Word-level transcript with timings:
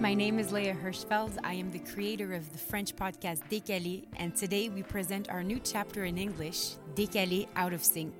My 0.00 0.14
name 0.14 0.38
is 0.40 0.50
Léa 0.50 0.76
Hirschfeld. 0.76 1.38
I 1.44 1.54
am 1.54 1.70
the 1.70 1.78
creator 1.78 2.34
of 2.34 2.50
the 2.52 2.58
French 2.58 2.96
podcast 2.96 3.42
Décalés, 3.48 4.06
and 4.16 4.34
today 4.34 4.68
we 4.68 4.82
present 4.82 5.30
our 5.30 5.44
new 5.44 5.60
chapter 5.62 6.04
in 6.04 6.18
English, 6.18 6.72
Décalés 6.94 7.46
Out 7.54 7.72
of 7.72 7.84
Sync, 7.84 8.12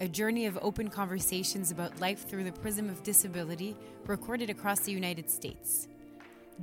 a 0.00 0.08
journey 0.08 0.46
of 0.46 0.58
open 0.60 0.88
conversations 0.88 1.70
about 1.70 2.00
life 2.00 2.26
through 2.28 2.42
the 2.42 2.52
prism 2.52 2.88
of 2.88 3.02
disability 3.04 3.76
recorded 4.06 4.50
across 4.50 4.80
the 4.80 4.90
United 4.92 5.30
States. 5.30 5.86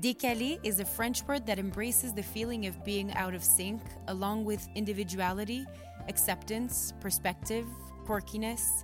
Décalés 0.01 0.59
is 0.63 0.79
a 0.79 0.85
French 0.85 1.23
word 1.27 1.45
that 1.45 1.59
embraces 1.59 2.13
the 2.13 2.23
feeling 2.23 2.65
of 2.65 2.83
being 2.83 3.13
out 3.13 3.33
of 3.33 3.43
sync, 3.43 3.79
along 4.07 4.43
with 4.43 4.67
individuality, 4.75 5.65
acceptance, 6.07 6.93
perspective, 6.99 7.65
quirkiness. 8.05 8.83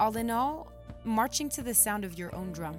All 0.00 0.16
in 0.16 0.30
all, 0.30 0.72
marching 1.04 1.48
to 1.50 1.62
the 1.62 1.74
sound 1.74 2.04
of 2.04 2.18
your 2.18 2.34
own 2.34 2.52
drum. 2.52 2.76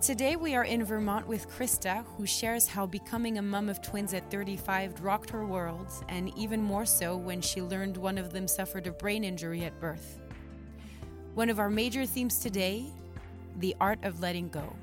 Today 0.00 0.36
we 0.36 0.54
are 0.54 0.64
in 0.64 0.84
Vermont 0.84 1.26
with 1.26 1.48
Krista, 1.48 2.04
who 2.16 2.24
shares 2.24 2.68
how 2.68 2.86
becoming 2.86 3.38
a 3.38 3.42
mum 3.42 3.68
of 3.68 3.82
twins 3.82 4.14
at 4.14 4.30
35 4.30 5.02
rocked 5.02 5.30
her 5.30 5.44
world, 5.44 5.88
and 6.08 6.32
even 6.36 6.62
more 6.62 6.86
so 6.86 7.16
when 7.16 7.40
she 7.40 7.60
learned 7.60 7.96
one 7.96 8.16
of 8.16 8.32
them 8.32 8.46
suffered 8.46 8.86
a 8.86 8.92
brain 8.92 9.24
injury 9.24 9.64
at 9.64 9.80
birth. 9.80 10.20
One 11.34 11.50
of 11.50 11.58
our 11.58 11.70
major 11.70 12.06
themes 12.06 12.38
today 12.38 12.86
the 13.58 13.74
art 13.80 13.98
of 14.04 14.20
letting 14.20 14.48
go. 14.48 14.74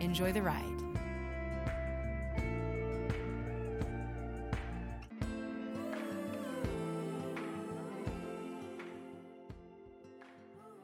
Enjoy 0.00 0.32
the 0.32 0.42
ride. 0.42 0.79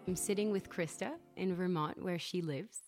I'm 0.09 0.15
sitting 0.15 0.53
with 0.53 0.71
Krista 0.71 1.15
in 1.37 1.57
Vermont, 1.57 2.01
where 2.01 2.19
she 2.19 2.41
lives. 2.41 2.79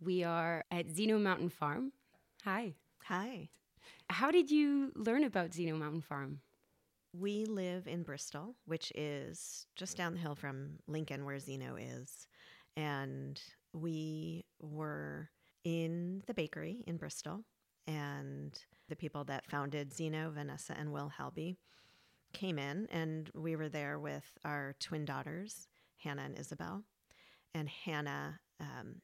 We 0.00 0.24
are 0.24 0.64
at 0.70 0.88
Zeno 0.88 1.18
Mountain 1.18 1.50
Farm. 1.50 1.92
Hi. 2.44 2.72
Hi. 3.04 3.50
How 4.08 4.30
did 4.30 4.50
you 4.50 4.90
learn 4.96 5.24
about 5.24 5.52
Zeno 5.52 5.76
Mountain 5.76 6.00
Farm? 6.00 6.40
We 7.12 7.44
live 7.44 7.86
in 7.86 8.04
Bristol, 8.04 8.54
which 8.64 8.90
is 8.94 9.66
just 9.76 9.98
down 9.98 10.14
the 10.14 10.18
hill 10.18 10.34
from 10.34 10.78
Lincoln, 10.86 11.26
where 11.26 11.38
Zeno 11.38 11.76
is. 11.76 12.26
And 12.74 13.38
we 13.74 14.46
were 14.58 15.28
in 15.64 16.22
the 16.26 16.32
bakery 16.32 16.84
in 16.86 16.96
Bristol. 16.96 17.44
And 17.86 18.58
the 18.88 18.96
people 18.96 19.24
that 19.24 19.44
founded 19.44 19.92
Zeno, 19.92 20.30
Vanessa 20.30 20.74
and 20.78 20.90
Will 20.90 21.10
Halby, 21.10 21.58
came 22.32 22.58
in. 22.58 22.88
And 22.90 23.30
we 23.34 23.56
were 23.56 23.68
there 23.68 23.98
with 23.98 24.38
our 24.42 24.74
twin 24.80 25.04
daughters, 25.04 25.68
Hannah 26.06 26.22
and 26.22 26.38
Isabel. 26.38 26.84
And 27.54 27.68
Hannah 27.68 28.38
um, 28.60 29.00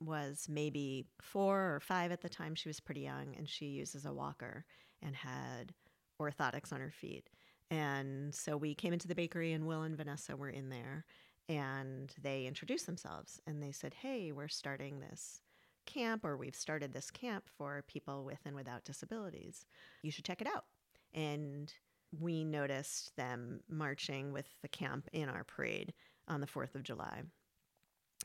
was 0.00 0.46
maybe 0.48 1.06
four 1.20 1.74
or 1.74 1.80
five 1.80 2.12
at 2.12 2.20
the 2.20 2.28
time. 2.28 2.54
She 2.54 2.68
was 2.68 2.80
pretty 2.80 3.00
young 3.00 3.34
and 3.36 3.48
she 3.48 3.66
uses 3.66 4.04
a 4.04 4.12
walker 4.12 4.64
and 5.02 5.14
had 5.16 5.74
orthotics 6.20 6.72
on 6.72 6.80
her 6.80 6.92
feet. 6.92 7.28
And 7.70 8.34
so 8.34 8.56
we 8.56 8.74
came 8.74 8.92
into 8.92 9.08
the 9.08 9.14
bakery 9.14 9.52
and 9.52 9.66
Will 9.66 9.82
and 9.82 9.96
Vanessa 9.96 10.36
were 10.36 10.50
in 10.50 10.68
there 10.68 11.04
and 11.48 12.14
they 12.20 12.46
introduced 12.46 12.86
themselves 12.86 13.40
and 13.46 13.62
they 13.62 13.72
said, 13.72 13.94
Hey, 13.94 14.30
we're 14.32 14.48
starting 14.48 15.00
this 15.00 15.40
camp 15.86 16.24
or 16.24 16.36
we've 16.36 16.54
started 16.54 16.92
this 16.92 17.10
camp 17.10 17.44
for 17.58 17.84
people 17.88 18.24
with 18.24 18.38
and 18.44 18.54
without 18.54 18.84
disabilities. 18.84 19.66
You 20.02 20.10
should 20.10 20.24
check 20.24 20.40
it 20.40 20.46
out. 20.46 20.64
And 21.12 21.72
we 22.20 22.44
noticed 22.44 23.16
them 23.16 23.60
marching 23.68 24.32
with 24.32 24.46
the 24.62 24.68
camp 24.68 25.08
in 25.12 25.28
our 25.28 25.44
parade 25.44 25.92
on 26.28 26.40
the 26.40 26.46
4th 26.46 26.74
of 26.74 26.82
July. 26.82 27.22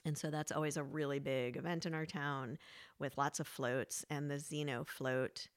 And 0.06 0.18
so 0.18 0.30
that's 0.30 0.52
always 0.52 0.78
a 0.78 0.84
really 0.84 1.20
big 1.20 1.58
event 1.58 1.86
in 1.86 1.94
our 1.94 2.06
town 2.06 2.58
with 3.00 3.18
lots 3.18 3.40
of 3.40 3.48
floats. 3.48 4.06
And 4.10 4.30
the 4.30 4.40
Zeno 4.40 4.86
float 4.86 5.48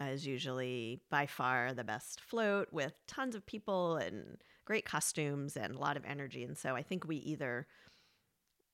uh, 0.00 0.06
is 0.06 0.26
usually 0.26 1.00
by 1.10 1.26
far 1.26 1.72
the 1.72 1.84
best 1.84 2.20
float 2.20 2.68
with 2.72 2.92
tons 3.06 3.34
of 3.34 3.46
people 3.46 3.96
and 3.96 4.36
great 4.64 4.84
costumes 4.84 5.56
and 5.56 5.74
a 5.74 5.78
lot 5.78 5.96
of 5.96 6.04
energy. 6.04 6.44
And 6.44 6.58
so 6.58 6.76
I 6.76 6.82
think 6.82 7.06
we 7.06 7.16
either 7.16 7.66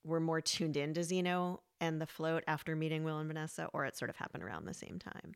were 0.04 0.20
more 0.20 0.40
tuned 0.40 0.76
in 0.76 0.94
to 0.94 1.04
Zeno 1.04 1.60
and 1.80 2.00
the 2.00 2.06
float 2.06 2.42
after 2.46 2.74
meeting 2.74 3.04
Will 3.04 3.18
and 3.18 3.28
Vanessa, 3.28 3.68
or 3.72 3.84
it 3.84 3.96
sort 3.96 4.10
of 4.10 4.16
happened 4.16 4.42
around 4.42 4.64
the 4.64 4.74
same 4.74 4.98
time. 4.98 5.34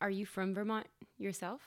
Are 0.00 0.10
you 0.10 0.26
from 0.26 0.54
Vermont 0.54 0.86
yourself? 1.16 1.62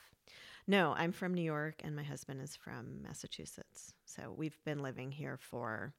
No, 0.67 0.93
I'm 0.97 1.13
from 1.13 1.33
New 1.33 1.43
York 1.43 1.75
and 1.83 1.95
my 1.95 2.03
husband 2.03 2.41
is 2.41 2.55
from 2.55 3.01
Massachusetts. 3.01 3.93
So 4.05 4.33
we've 4.35 4.57
been 4.65 4.79
living 4.79 5.11
here 5.11 5.37
for 5.39 5.93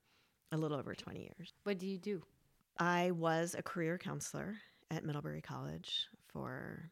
a 0.52 0.58
little 0.58 0.78
over 0.78 0.94
20 0.94 1.20
years. 1.20 1.54
What 1.64 1.78
do 1.78 1.86
you 1.86 1.96
do? 1.96 2.22
I 2.78 3.12
was 3.12 3.56
a 3.58 3.62
career 3.62 3.96
counselor 3.96 4.56
at 4.90 5.04
Middlebury 5.04 5.40
College 5.40 6.08
for 6.30 6.90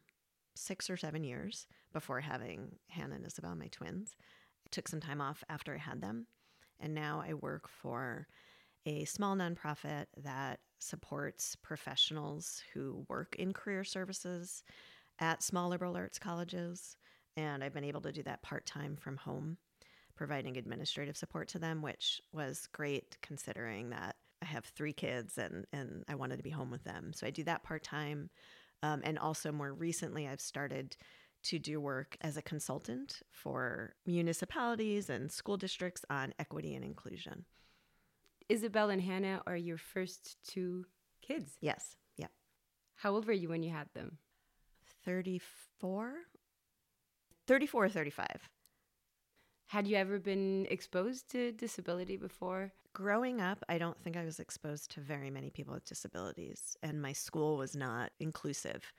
six 0.55 0.89
or 0.89 0.97
seven 0.97 1.23
years 1.23 1.67
before 1.93 2.19
having 2.19 2.77
Hannah 2.89 3.15
and 3.15 3.27
Isabel, 3.27 3.55
my 3.55 3.67
twins. 3.67 4.15
I 4.65 4.69
took 4.71 4.87
some 4.87 4.99
time 4.99 5.21
off 5.21 5.43
after 5.47 5.75
I 5.75 5.77
had 5.77 6.01
them. 6.01 6.25
And 6.79 6.95
now 6.95 7.23
I 7.25 7.35
work 7.35 7.69
for 7.69 8.27
a 8.87 9.05
small 9.05 9.35
nonprofit 9.35 10.05
that 10.23 10.59
supports 10.79 11.55
professionals 11.55 12.63
who 12.73 13.05
work 13.07 13.35
in 13.37 13.53
career 13.53 13.83
services 13.83 14.63
at 15.19 15.43
small 15.43 15.69
liberal 15.69 15.95
arts 15.95 16.17
colleges. 16.17 16.97
And 17.37 17.63
I've 17.63 17.73
been 17.73 17.85
able 17.85 18.01
to 18.01 18.11
do 18.11 18.23
that 18.23 18.41
part 18.41 18.65
time 18.65 18.97
from 18.97 19.15
home 19.15 19.57
providing 20.17 20.57
administrative 20.57 21.15
support 21.15 21.47
to 21.47 21.59
them, 21.59 21.81
which 21.81 22.19
was 22.33 22.67
great 22.73 23.15
considering 23.21 23.91
that 23.91 24.15
I 24.41 24.45
have 24.45 24.65
three 24.65 24.91
kids 24.91 25.37
and, 25.37 25.65
and 25.71 26.03
I 26.09 26.15
wanted 26.15 26.37
to 26.37 26.43
be 26.43 26.49
home 26.49 26.71
with 26.71 26.83
them. 26.83 27.11
So 27.13 27.25
I 27.25 27.29
do 27.29 27.43
that 27.43 27.63
part 27.63 27.83
time. 27.83 28.29
Um, 28.83 29.01
and 29.03 29.17
also, 29.17 29.51
more 29.51 29.73
recently, 29.73 30.27
I've 30.27 30.41
started 30.41 30.97
to 31.43 31.59
do 31.59 31.79
work 31.79 32.17
as 32.21 32.35
a 32.35 32.41
consultant 32.41 33.21
for 33.31 33.95
municipalities 34.05 35.09
and 35.09 35.31
school 35.31 35.57
districts 35.57 36.03
on 36.09 36.33
equity 36.37 36.75
and 36.75 36.83
inclusion. 36.83 37.45
Isabel 38.49 38.89
and 38.89 39.01
Hannah 39.01 39.41
are 39.47 39.57
your 39.57 39.77
first 39.77 40.37
two 40.47 40.85
kids. 41.21 41.53
Yes. 41.61 41.95
Yep. 42.17 42.31
How 42.95 43.13
old 43.13 43.25
were 43.25 43.33
you 43.33 43.49
when 43.49 43.63
you 43.63 43.71
had 43.71 43.87
them? 43.93 44.17
34? 45.05 46.13
34 47.47 47.85
or 47.85 47.89
35. 47.89 48.27
Had 49.67 49.87
you 49.87 49.97
ever 49.97 50.19
been 50.19 50.65
exposed 50.69 51.29
to 51.31 51.51
disability 51.51 52.17
before? 52.17 52.71
Growing 52.93 53.41
up, 53.41 53.63
I 53.67 53.77
don't 53.77 54.01
think 54.01 54.15
I 54.15 54.23
was 54.23 54.39
exposed 54.39 54.91
to 54.91 55.01
very 55.01 55.29
many 55.29 55.49
people 55.49 55.73
with 55.73 55.85
disabilities, 55.85 56.77
and 56.81 57.01
my 57.01 57.11
school 57.13 57.57
was 57.57 57.75
not 57.75 58.11
inclusive. 58.19 58.93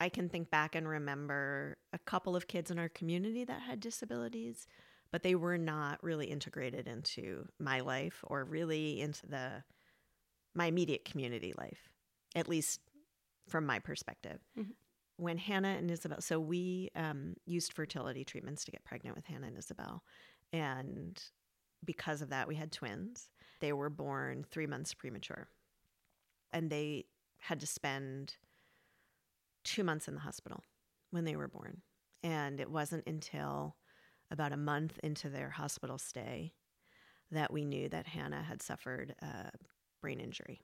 I 0.00 0.08
can 0.08 0.28
think 0.28 0.50
back 0.50 0.74
and 0.74 0.88
remember 0.88 1.76
a 1.92 1.98
couple 1.98 2.36
of 2.36 2.48
kids 2.48 2.70
in 2.70 2.78
our 2.78 2.88
community 2.88 3.44
that 3.44 3.60
had 3.60 3.80
disabilities, 3.80 4.66
but 5.12 5.22
they 5.22 5.34
were 5.34 5.58
not 5.58 6.02
really 6.02 6.26
integrated 6.26 6.88
into 6.88 7.46
my 7.58 7.80
life 7.80 8.24
or 8.24 8.44
really 8.44 9.00
into 9.00 9.26
the 9.26 9.62
my 10.54 10.66
immediate 10.66 11.04
community 11.04 11.52
life, 11.58 11.90
at 12.34 12.48
least 12.48 12.80
from 13.48 13.66
my 13.66 13.78
perspective. 13.78 14.40
Mm-hmm 14.58 14.70
when 15.16 15.38
Hannah 15.38 15.76
and 15.78 15.90
Isabel, 15.90 16.20
so 16.20 16.40
we 16.40 16.90
um, 16.96 17.34
used 17.46 17.72
fertility 17.72 18.24
treatments 18.24 18.64
to 18.64 18.70
get 18.70 18.84
pregnant 18.84 19.16
with 19.16 19.26
Hannah 19.26 19.46
and 19.46 19.58
Isabel. 19.58 20.02
And 20.52 21.22
because 21.84 22.22
of 22.22 22.30
that, 22.30 22.48
we 22.48 22.56
had 22.56 22.72
twins. 22.72 23.28
They 23.60 23.72
were 23.72 23.90
born 23.90 24.44
three 24.50 24.66
months 24.66 24.94
premature. 24.94 25.48
And 26.52 26.70
they 26.70 27.04
had 27.38 27.60
to 27.60 27.66
spend 27.66 28.34
two 29.64 29.84
months 29.84 30.08
in 30.08 30.14
the 30.14 30.20
hospital 30.20 30.62
when 31.10 31.24
they 31.24 31.36
were 31.36 31.48
born. 31.48 31.82
And 32.22 32.60
it 32.60 32.70
wasn't 32.70 33.06
until 33.06 33.76
about 34.30 34.52
a 34.52 34.56
month 34.56 34.98
into 35.02 35.28
their 35.28 35.50
hospital 35.50 35.98
stay 35.98 36.54
that 37.30 37.52
we 37.52 37.64
knew 37.64 37.88
that 37.88 38.06
Hannah 38.06 38.42
had 38.42 38.62
suffered 38.62 39.14
a 39.20 39.50
brain 40.00 40.20
injury. 40.20 40.60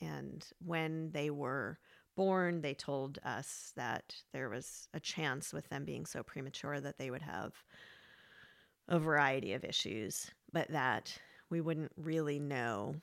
And 0.00 0.44
when 0.64 1.10
they 1.12 1.30
were 1.30 1.78
born, 2.16 2.62
they 2.62 2.74
told 2.74 3.18
us 3.24 3.72
that 3.76 4.14
there 4.32 4.48
was 4.48 4.88
a 4.94 5.00
chance 5.00 5.52
with 5.52 5.68
them 5.68 5.84
being 5.84 6.06
so 6.06 6.22
premature 6.22 6.80
that 6.80 6.98
they 6.98 7.10
would 7.10 7.22
have 7.22 7.52
a 8.88 8.98
variety 8.98 9.52
of 9.52 9.64
issues, 9.64 10.30
but 10.52 10.68
that 10.70 11.16
we 11.50 11.60
wouldn't 11.60 11.92
really 11.96 12.38
know 12.38 12.96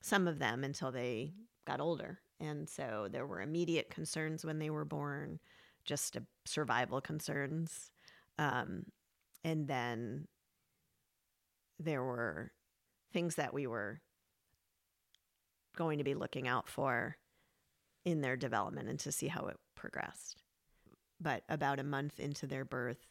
some 0.00 0.26
of 0.26 0.38
them 0.38 0.64
until 0.64 0.90
they 0.90 1.32
got 1.66 1.80
older. 1.80 2.18
And 2.40 2.68
so 2.68 3.08
there 3.10 3.26
were 3.26 3.40
immediate 3.40 3.88
concerns 3.88 4.44
when 4.44 4.58
they 4.58 4.70
were 4.70 4.84
born, 4.84 5.38
just 5.84 6.18
survival 6.44 7.00
concerns. 7.00 7.90
Um, 8.38 8.86
and 9.44 9.68
then 9.68 10.26
there 11.78 12.02
were 12.02 12.52
things 13.12 13.36
that 13.36 13.54
we 13.54 13.66
were 13.66 14.00
going 15.76 15.98
to 15.98 16.04
be 16.04 16.14
looking 16.14 16.48
out 16.48 16.68
for 16.68 17.16
in 18.04 18.20
their 18.20 18.36
development 18.36 18.88
and 18.88 18.98
to 19.00 19.12
see 19.12 19.28
how 19.28 19.46
it 19.46 19.56
progressed. 19.74 20.36
But 21.20 21.44
about 21.48 21.78
a 21.78 21.84
month 21.84 22.18
into 22.18 22.46
their 22.46 22.64
birth, 22.64 23.06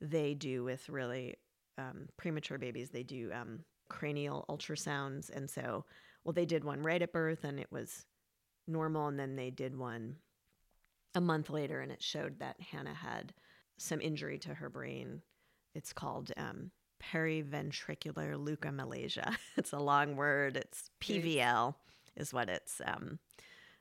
they 0.00 0.34
do 0.34 0.64
with 0.64 0.88
really 0.88 1.36
um, 1.76 2.08
premature 2.16 2.58
babies, 2.58 2.90
they 2.90 3.02
do 3.02 3.30
um, 3.32 3.60
cranial 3.88 4.46
ultrasounds. 4.48 5.30
And 5.30 5.48
so, 5.48 5.84
well, 6.24 6.32
they 6.32 6.46
did 6.46 6.64
one 6.64 6.82
right 6.82 7.02
at 7.02 7.12
birth 7.12 7.44
and 7.44 7.60
it 7.60 7.70
was 7.70 8.06
normal. 8.66 9.08
And 9.08 9.18
then 9.18 9.36
they 9.36 9.50
did 9.50 9.76
one 9.76 10.16
a 11.14 11.20
month 11.20 11.50
later 11.50 11.80
and 11.80 11.92
it 11.92 12.02
showed 12.02 12.38
that 12.38 12.60
Hannah 12.60 12.94
had 12.94 13.34
some 13.78 14.00
injury 14.00 14.38
to 14.38 14.54
her 14.54 14.70
brain. 14.70 15.20
It's 15.74 15.92
called 15.92 16.32
um, 16.36 16.70
periventricular 17.02 18.36
leukomalacia. 18.36 19.36
it's 19.56 19.72
a 19.72 19.78
long 19.78 20.16
word. 20.16 20.56
It's 20.56 20.90
PVL, 21.00 21.74
is 22.16 22.32
what 22.32 22.48
it's 22.48 22.80
um, 22.84 23.18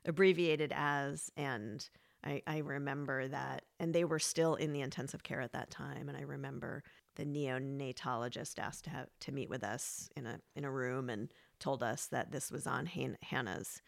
abbreviated 0.05 0.73
as. 0.75 1.31
And 1.37 1.87
I, 2.23 2.41
I 2.45 2.57
remember 2.59 3.27
that, 3.27 3.63
and 3.79 3.93
they 3.93 4.03
were 4.03 4.19
still 4.19 4.55
in 4.55 4.73
the 4.73 4.81
intensive 4.81 5.23
care 5.23 5.41
at 5.41 5.53
that 5.53 5.71
time. 5.71 6.09
And 6.09 6.17
I 6.17 6.21
remember 6.21 6.83
the 7.15 7.25
neonatologist 7.25 8.59
asked 8.59 8.85
to 8.85 8.89
have 8.89 9.07
to 9.21 9.31
meet 9.31 9.49
with 9.49 9.63
us 9.63 10.09
in 10.15 10.25
a 10.25 10.39
in 10.55 10.65
a 10.65 10.71
room 10.71 11.09
and 11.09 11.31
told 11.59 11.83
us 11.83 12.07
that 12.07 12.31
this 12.31 12.51
was 12.51 12.67
on 12.67 12.85
Han- 12.85 13.17
Hannah's 13.21 13.81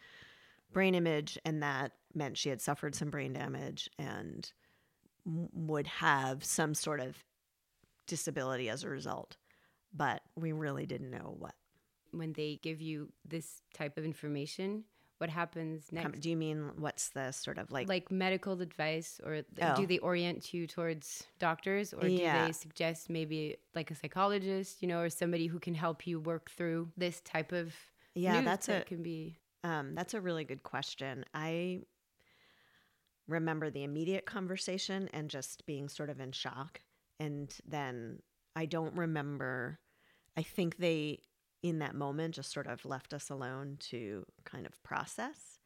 brain 0.72 0.94
image, 0.94 1.38
and 1.44 1.62
that 1.62 1.92
meant 2.14 2.38
she 2.38 2.48
had 2.48 2.60
suffered 2.60 2.94
some 2.94 3.10
brain 3.10 3.32
damage 3.32 3.90
and 3.98 4.50
m- 5.26 5.48
would 5.52 5.86
have 5.86 6.44
some 6.44 6.74
sort 6.74 7.00
of 7.00 7.24
disability 8.06 8.68
as 8.68 8.84
a 8.84 8.88
result. 8.88 9.36
But 9.94 10.22
we 10.36 10.52
really 10.52 10.86
didn't 10.86 11.10
know 11.10 11.34
what. 11.38 11.54
When 12.10 12.32
they 12.32 12.58
give 12.62 12.80
you 12.80 13.12
this 13.26 13.62
type 13.74 13.96
of 13.98 14.04
information, 14.04 14.84
what 15.22 15.30
happens 15.30 15.92
next? 15.92 16.20
Do 16.20 16.30
you 16.30 16.36
mean 16.36 16.72
what's 16.78 17.10
the 17.10 17.30
sort 17.30 17.56
of 17.58 17.70
like 17.70 17.88
like 17.88 18.10
medical 18.10 18.60
advice, 18.60 19.20
or 19.24 19.42
Oh. 19.62 19.74
do 19.76 19.86
they 19.86 19.98
orient 19.98 20.52
you 20.52 20.66
towards 20.66 21.22
doctors, 21.38 21.94
or 21.94 22.08
do 22.08 22.28
they 22.32 22.50
suggest 22.50 23.08
maybe 23.08 23.56
like 23.72 23.92
a 23.92 23.94
psychologist, 23.94 24.82
you 24.82 24.88
know, 24.88 25.00
or 25.00 25.08
somebody 25.08 25.46
who 25.46 25.60
can 25.60 25.74
help 25.74 26.08
you 26.08 26.18
work 26.18 26.50
through 26.50 26.88
this 26.96 27.20
type 27.20 27.52
of 27.52 27.72
Yeah, 28.16 28.40
that's 28.40 28.66
that 28.66 28.86
a 28.86 28.88
can 28.88 29.02
be 29.04 29.36
Um, 29.62 29.94
that's 29.94 30.12
a 30.12 30.20
really 30.20 30.42
good 30.44 30.64
question. 30.64 31.24
I 31.32 31.82
remember 33.28 33.70
the 33.70 33.84
immediate 33.84 34.26
conversation 34.26 35.08
and 35.12 35.30
just 35.30 35.64
being 35.66 35.88
sort 35.88 36.10
of 36.10 36.18
in 36.18 36.32
shock. 36.32 36.80
And 37.20 37.54
then 37.64 38.18
I 38.56 38.66
don't 38.66 38.96
remember, 38.96 39.78
I 40.36 40.42
think 40.42 40.78
they, 40.78 41.20
in 41.62 41.78
that 41.78 41.94
moment, 41.94 42.34
just 42.34 42.52
sort 42.52 42.66
of 42.66 42.84
left 42.84 43.14
us 43.14 43.30
alone 43.30 43.76
to 43.90 44.24
kind 44.44 44.66
of 44.66 44.82
process. 44.82 45.58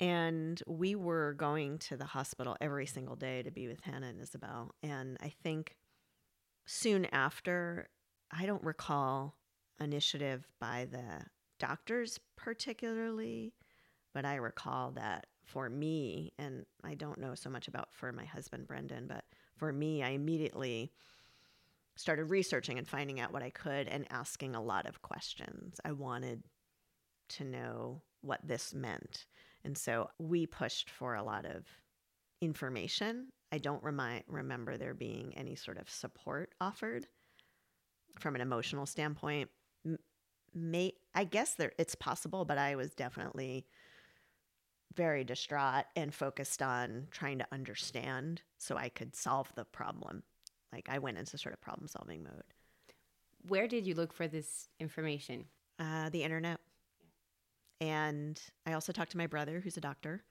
And 0.00 0.62
we 0.66 0.94
were 0.94 1.34
going 1.34 1.78
to 1.78 1.96
the 1.96 2.04
hospital 2.04 2.56
every 2.60 2.86
single 2.86 3.16
day 3.16 3.42
to 3.42 3.50
be 3.50 3.66
with 3.66 3.80
Hannah 3.80 4.08
and 4.08 4.20
Isabel. 4.20 4.70
And 4.82 5.16
I 5.20 5.32
think 5.42 5.74
soon 6.66 7.06
after, 7.06 7.88
I 8.30 8.46
don't 8.46 8.62
recall 8.62 9.36
initiative 9.80 10.46
by 10.60 10.86
the 10.90 11.24
doctors 11.58 12.20
particularly, 12.36 13.54
but 14.14 14.24
I 14.24 14.36
recall 14.36 14.92
that 14.92 15.26
for 15.44 15.68
me, 15.68 16.32
and 16.38 16.66
I 16.84 16.94
don't 16.94 17.18
know 17.18 17.34
so 17.34 17.50
much 17.50 17.68
about 17.68 17.88
for 17.92 18.12
my 18.12 18.24
husband 18.24 18.68
Brendan, 18.68 19.06
but 19.06 19.24
for 19.56 19.72
me, 19.72 20.02
I 20.02 20.10
immediately 20.10 20.92
started 21.98 22.30
researching 22.30 22.78
and 22.78 22.86
finding 22.86 23.18
out 23.18 23.32
what 23.32 23.42
I 23.42 23.50
could 23.50 23.88
and 23.88 24.06
asking 24.10 24.54
a 24.54 24.62
lot 24.62 24.86
of 24.86 25.02
questions. 25.02 25.80
I 25.84 25.90
wanted 25.90 26.44
to 27.30 27.44
know 27.44 28.02
what 28.20 28.46
this 28.46 28.72
meant. 28.72 29.26
And 29.64 29.76
so 29.76 30.08
we 30.20 30.46
pushed 30.46 30.90
for 30.90 31.16
a 31.16 31.24
lot 31.24 31.44
of 31.44 31.66
information. 32.40 33.32
I 33.50 33.58
don't 33.58 33.82
remi- 33.82 34.22
remember 34.28 34.76
there 34.76 34.94
being 34.94 35.36
any 35.36 35.56
sort 35.56 35.76
of 35.76 35.90
support 35.90 36.54
offered 36.60 37.08
from 38.20 38.36
an 38.36 38.42
emotional 38.42 38.86
standpoint. 38.86 39.50
May 40.54 40.92
I 41.16 41.24
guess 41.24 41.54
there 41.54 41.72
it's 41.78 41.96
possible, 41.96 42.44
but 42.44 42.58
I 42.58 42.76
was 42.76 42.94
definitely 42.94 43.66
very 44.94 45.24
distraught 45.24 45.84
and 45.96 46.14
focused 46.14 46.62
on 46.62 47.08
trying 47.10 47.38
to 47.38 47.46
understand 47.50 48.42
so 48.56 48.76
I 48.76 48.88
could 48.88 49.16
solve 49.16 49.52
the 49.56 49.64
problem. 49.64 50.22
Like 50.72 50.88
I 50.88 50.98
went 50.98 51.18
into 51.18 51.38
sort 51.38 51.54
of 51.54 51.60
problem 51.60 51.88
solving 51.88 52.22
mode. 52.22 52.42
where 53.46 53.68
did 53.68 53.86
you 53.86 53.94
look 53.94 54.12
for 54.12 54.28
this 54.28 54.68
information? 54.80 55.46
uh, 55.78 56.10
the 56.10 56.22
internet. 56.22 56.60
And 57.80 58.40
I 58.66 58.72
also 58.72 58.92
talked 58.92 59.12
to 59.12 59.18
my 59.18 59.26
brother, 59.26 59.60
who's 59.60 59.76
a 59.76 59.80
doctor. 59.80 60.24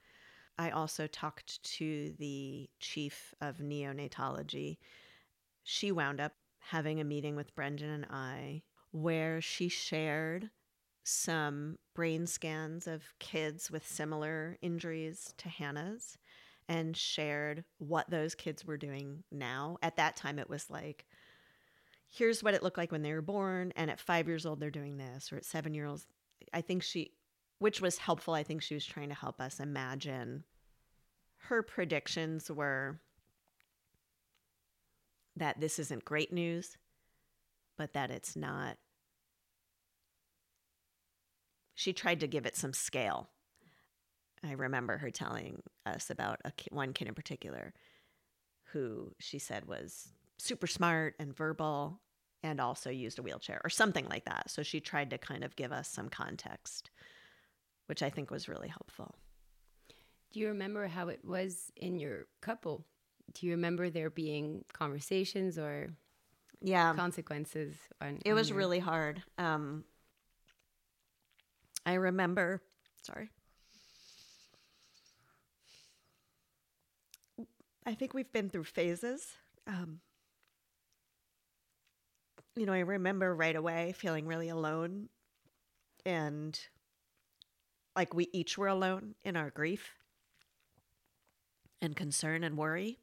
I 0.57 0.71
also 0.71 1.07
talked 1.07 1.61
to 1.77 2.13
the 2.17 2.69
chief 2.79 3.33
of 3.41 3.57
neonatology. 3.57 4.77
She 5.63 5.91
wound 5.91 6.19
up 6.19 6.33
having 6.59 6.99
a 6.99 7.05
meeting 7.05 7.35
with 7.35 7.55
Brendan 7.55 7.89
and 7.89 8.05
I 8.09 8.63
where 8.91 9.39
she 9.41 9.69
shared 9.69 10.49
some 11.03 11.77
brain 11.93 12.27
scans 12.27 12.87
of 12.87 13.13
kids 13.19 13.71
with 13.71 13.87
similar 13.87 14.57
injuries 14.61 15.33
to 15.37 15.47
Hannah's 15.47 16.17
and 16.69 16.95
shared 16.95 17.63
what 17.77 18.09
those 18.09 18.35
kids 18.35 18.65
were 18.65 18.77
doing 18.77 19.23
now. 19.31 19.77
At 19.81 19.97
that 19.97 20.15
time, 20.15 20.39
it 20.39 20.49
was 20.49 20.69
like, 20.69 21.05
here's 22.09 22.43
what 22.43 22.53
it 22.53 22.63
looked 22.63 22.77
like 22.77 22.91
when 22.91 23.01
they 23.01 23.13
were 23.13 23.21
born 23.21 23.73
and 23.75 23.91
at 23.91 23.99
five 23.99 24.27
years 24.27 24.45
old 24.45 24.59
they're 24.59 24.71
doing 24.71 24.97
this 24.97 25.31
or 25.31 25.35
at 25.35 25.43
seven 25.43 25.73
years 25.73 25.89
old 25.89 26.05
i 26.53 26.61
think 26.61 26.81
she 26.81 27.11
which 27.59 27.81
was 27.81 27.97
helpful. 27.97 28.33
I 28.33 28.43
think 28.43 28.61
she 28.61 28.75
was 28.75 28.85
trying 28.85 29.09
to 29.09 29.15
help 29.15 29.41
us 29.41 29.59
imagine 29.59 30.43
her 31.37 31.63
predictions 31.63 32.51
were 32.51 32.99
that 35.35 35.59
this 35.59 35.79
isn't 35.79 36.05
great 36.05 36.33
news 36.33 36.77
but 37.77 37.93
that 37.93 38.09
it's 38.09 38.35
not. 38.35 38.77
She 41.75 41.93
tried 41.93 42.19
to 42.21 42.27
give 42.27 42.47
it 42.47 42.55
some 42.55 42.73
scale 42.73 43.29
i 44.47 44.51
remember 44.53 44.97
her 44.97 45.11
telling 45.11 45.61
us 45.85 46.09
about 46.09 46.39
a 46.45 46.51
ki- 46.51 46.69
one 46.71 46.93
kid 46.93 47.07
in 47.07 47.13
particular 47.13 47.73
who 48.71 49.13
she 49.19 49.39
said 49.39 49.65
was 49.67 50.09
super 50.37 50.67
smart 50.67 51.15
and 51.19 51.35
verbal 51.35 51.99
and 52.43 52.59
also 52.61 52.89
used 52.89 53.17
a 53.19 53.21
wheelchair 53.23 53.59
or 53.63 53.69
something 53.69 54.05
like 54.09 54.25
that. 54.25 54.49
So 54.51 54.61
she 54.61 54.79
tried 54.79 55.09
to 55.09 55.17
kind 55.17 55.43
of 55.43 55.55
give 55.55 55.71
us 55.71 55.87
some 55.89 56.07
context, 56.09 56.91
which 57.87 58.03
I 58.03 58.09
think 58.11 58.29
was 58.29 58.47
really 58.47 58.67
helpful. 58.67 59.15
Do 60.31 60.39
you 60.39 60.49
remember 60.49 60.85
how 60.87 61.07
it 61.07 61.21
was 61.25 61.71
in 61.77 61.97
your 61.97 62.27
couple? 62.41 62.85
Do 63.33 63.47
you 63.47 63.53
remember 63.53 63.89
there 63.89 64.09
being 64.11 64.63
conversations 64.73 65.57
or 65.57 65.89
Yeah. 66.61 66.93
consequences? 66.93 67.75
On, 68.01 68.19
It 68.23 68.29
on 68.31 68.35
was 68.35 68.49
your- 68.49 68.57
really 68.59 68.79
hard. 68.79 69.23
Um, 69.37 69.83
I 71.85 71.93
remember, 71.93 72.61
sorry. 73.01 73.29
I 77.87 77.95
think 77.95 78.13
we've 78.13 78.31
been 78.33 78.49
through 78.49 78.65
phases. 78.65 79.25
Um, 79.65 80.01
you 82.57 82.65
know, 82.65 82.73
I 82.73 82.79
remember 82.79 83.33
right 83.33 83.55
away 83.55 83.93
feeling 83.95 84.27
really 84.27 84.49
alone 84.49 85.07
and 86.05 86.59
like 87.95 88.13
we 88.13 88.27
each 88.33 88.57
were 88.57 88.67
alone 88.67 89.15
in 89.23 89.37
our 89.37 89.51
grief 89.51 89.93
and 91.81 91.95
concern 91.95 92.43
and 92.43 92.57
worry. 92.57 92.99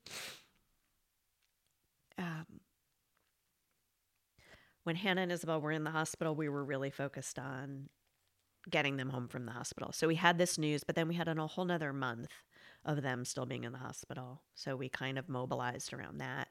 Um, 2.18 2.44
when 4.82 4.96
Hannah 4.96 5.22
and 5.22 5.32
Isabel 5.32 5.62
were 5.62 5.72
in 5.72 5.84
the 5.84 5.92
hospital, 5.92 6.34
we 6.34 6.50
were 6.50 6.62
really 6.62 6.90
focused 6.90 7.38
on 7.38 7.88
getting 8.68 8.98
them 8.98 9.08
home 9.08 9.28
from 9.28 9.46
the 9.46 9.52
hospital. 9.52 9.92
So 9.92 10.08
we 10.08 10.16
had 10.16 10.36
this 10.36 10.58
news, 10.58 10.84
but 10.84 10.94
then 10.94 11.08
we 11.08 11.14
had 11.14 11.26
a 11.26 11.46
whole 11.46 11.64
nother 11.64 11.94
month 11.94 12.28
of 12.84 13.02
them 13.02 13.24
still 13.24 13.46
being 13.46 13.64
in 13.64 13.72
the 13.72 13.78
hospital. 13.78 14.42
So 14.54 14.76
we 14.76 14.88
kind 14.88 15.18
of 15.18 15.28
mobilized 15.28 15.92
around 15.92 16.18
that. 16.18 16.48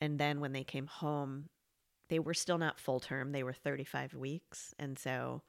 And 0.00 0.18
then 0.18 0.40
when 0.40 0.52
they 0.52 0.64
came 0.64 0.86
home, 0.86 1.48
they 2.08 2.18
were 2.18 2.34
still 2.34 2.58
not 2.58 2.80
full 2.80 3.00
term, 3.00 3.32
they 3.32 3.42
were 3.42 3.52
35 3.52 4.14
weeks. 4.14 4.74
And 4.78 4.98
so 4.98 5.42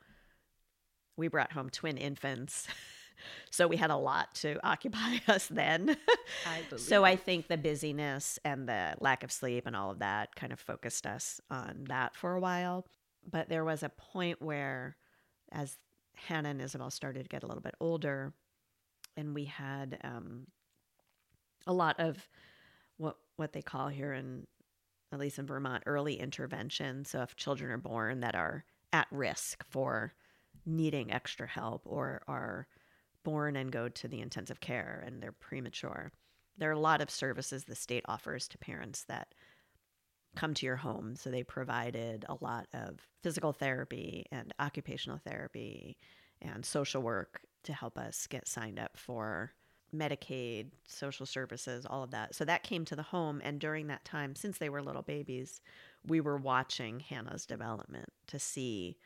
we 1.17 1.27
brought 1.27 1.51
home 1.53 1.69
twin 1.69 1.97
infants. 1.97 2.67
so 3.51 3.67
we 3.67 3.77
had 3.77 3.89
a 3.89 3.95
lot 3.95 4.33
to 4.35 4.59
occupy 4.63 5.17
us 5.27 5.47
then. 5.47 5.97
I. 6.45 6.61
So 6.77 7.03
I 7.03 7.15
think 7.15 7.47
the 7.47 7.57
busyness 7.57 8.39
and 8.45 8.67
the 8.67 8.95
lack 8.99 9.23
of 9.23 9.31
sleep 9.31 9.65
and 9.65 9.75
all 9.75 9.91
of 9.91 9.99
that 9.99 10.35
kind 10.35 10.53
of 10.53 10.59
focused 10.59 11.05
us 11.05 11.41
on 11.49 11.85
that 11.89 12.15
for 12.15 12.35
a 12.35 12.39
while. 12.39 12.85
But 13.29 13.49
there 13.49 13.65
was 13.65 13.83
a 13.83 13.89
point 13.89 14.41
where, 14.41 14.97
as 15.51 15.77
Hannah 16.15 16.49
and 16.49 16.61
Isabel 16.61 16.89
started 16.89 17.23
to 17.23 17.29
get 17.29 17.43
a 17.43 17.47
little 17.47 17.61
bit 17.61 17.75
older, 17.79 18.33
and 19.17 19.33
we 19.33 19.45
had 19.45 19.99
um, 20.03 20.47
a 21.67 21.73
lot 21.73 21.99
of 21.99 22.27
what 22.97 23.17
what 23.35 23.53
they 23.53 23.61
call 23.61 23.87
here 23.87 24.13
in 24.13 24.45
at 25.11 25.19
least 25.19 25.39
in 25.39 25.45
Vermont 25.45 25.83
early 25.85 26.19
intervention. 26.19 27.03
So 27.03 27.21
if 27.21 27.35
children 27.35 27.71
are 27.71 27.77
born 27.77 28.21
that 28.21 28.35
are 28.35 28.63
at 28.93 29.07
risk 29.11 29.63
for 29.69 30.13
needing 30.65 31.11
extra 31.11 31.47
help 31.47 31.81
or 31.85 32.21
are 32.27 32.67
born 33.23 33.55
and 33.55 33.71
go 33.71 33.89
to 33.89 34.07
the 34.07 34.21
intensive 34.21 34.59
care 34.61 35.03
and 35.05 35.21
they're 35.21 35.33
premature, 35.33 36.11
there 36.57 36.69
are 36.69 36.73
a 36.73 36.79
lot 36.79 37.01
of 37.01 37.09
services 37.09 37.63
the 37.63 37.75
state 37.75 38.05
offers 38.07 38.47
to 38.47 38.57
parents 38.57 39.03
that 39.05 39.33
come 40.35 40.53
to 40.53 40.65
your 40.65 40.77
home. 40.77 41.15
So 41.15 41.29
they 41.29 41.43
provided 41.43 42.25
a 42.29 42.37
lot 42.39 42.67
of 42.73 42.99
physical 43.21 43.51
therapy 43.51 44.25
and 44.31 44.53
occupational 44.59 45.17
therapy 45.17 45.97
and 46.41 46.65
social 46.65 47.01
work 47.01 47.41
to 47.63 47.73
help 47.73 47.97
us 47.97 48.27
get 48.27 48.47
signed 48.47 48.79
up 48.79 48.97
for 48.97 49.53
Medicaid, 49.95 50.71
social 50.87 51.25
services, 51.25 51.85
all 51.85 52.03
of 52.03 52.11
that. 52.11 52.33
So 52.33 52.45
that 52.45 52.63
came 52.63 52.85
to 52.85 52.95
the 52.95 53.03
home. 53.03 53.41
And 53.43 53.59
during 53.59 53.87
that 53.87 54.05
time, 54.05 54.35
since 54.35 54.57
they 54.57 54.69
were 54.69 54.81
little 54.81 55.01
babies, 55.01 55.61
we 56.05 56.21
were 56.21 56.37
watching 56.37 57.01
Hannah's 57.01 57.45
development 57.45 58.09
to 58.27 58.39
see 58.39 58.97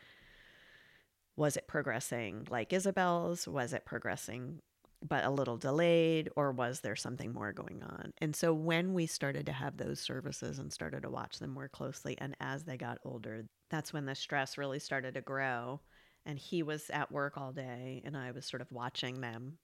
was 1.38 1.58
it 1.58 1.68
progressing 1.68 2.48
like 2.50 2.72
Isabel's? 2.72 3.46
Was 3.46 3.74
it 3.74 3.84
progressing 3.86 4.62
but 5.08 5.26
a 5.26 5.30
little 5.30 5.58
delayed, 5.58 6.30
or 6.36 6.52
was 6.52 6.80
there 6.80 6.96
something 6.96 7.34
more 7.34 7.52
going 7.52 7.84
on? 7.84 8.14
And 8.20 8.36
so 8.36 8.54
when 8.54 8.94
we 8.94 9.06
started 9.06 9.46
to 9.46 9.52
have 9.52 9.78
those 9.78 10.00
services 10.00 10.58
and 10.58 10.72
started 10.72 11.04
to 11.04 11.10
watch 11.10 11.40
them 11.40 11.52
more 11.52 11.68
closely, 11.68 12.18
and 12.18 12.36
as 12.40 12.64
they 12.64 12.78
got 12.78 13.00
older, 13.04 13.46
that's 13.70 13.94
when 13.94 14.06
the 14.06 14.16
stress 14.16 14.58
really 14.58 14.80
started 14.80 15.14
to 15.16 15.22
grow. 15.22 15.82
And 16.26 16.40
he 16.40 16.64
was 16.64 16.90
at 16.90 17.12
work 17.12 17.38
all 17.38 17.52
day, 17.52 18.02
and 18.04 18.18
I 18.18 18.32
was 18.32 18.46
sort 18.46 18.62
of 18.62 18.72
watching 18.72 19.22
them, 19.22 19.60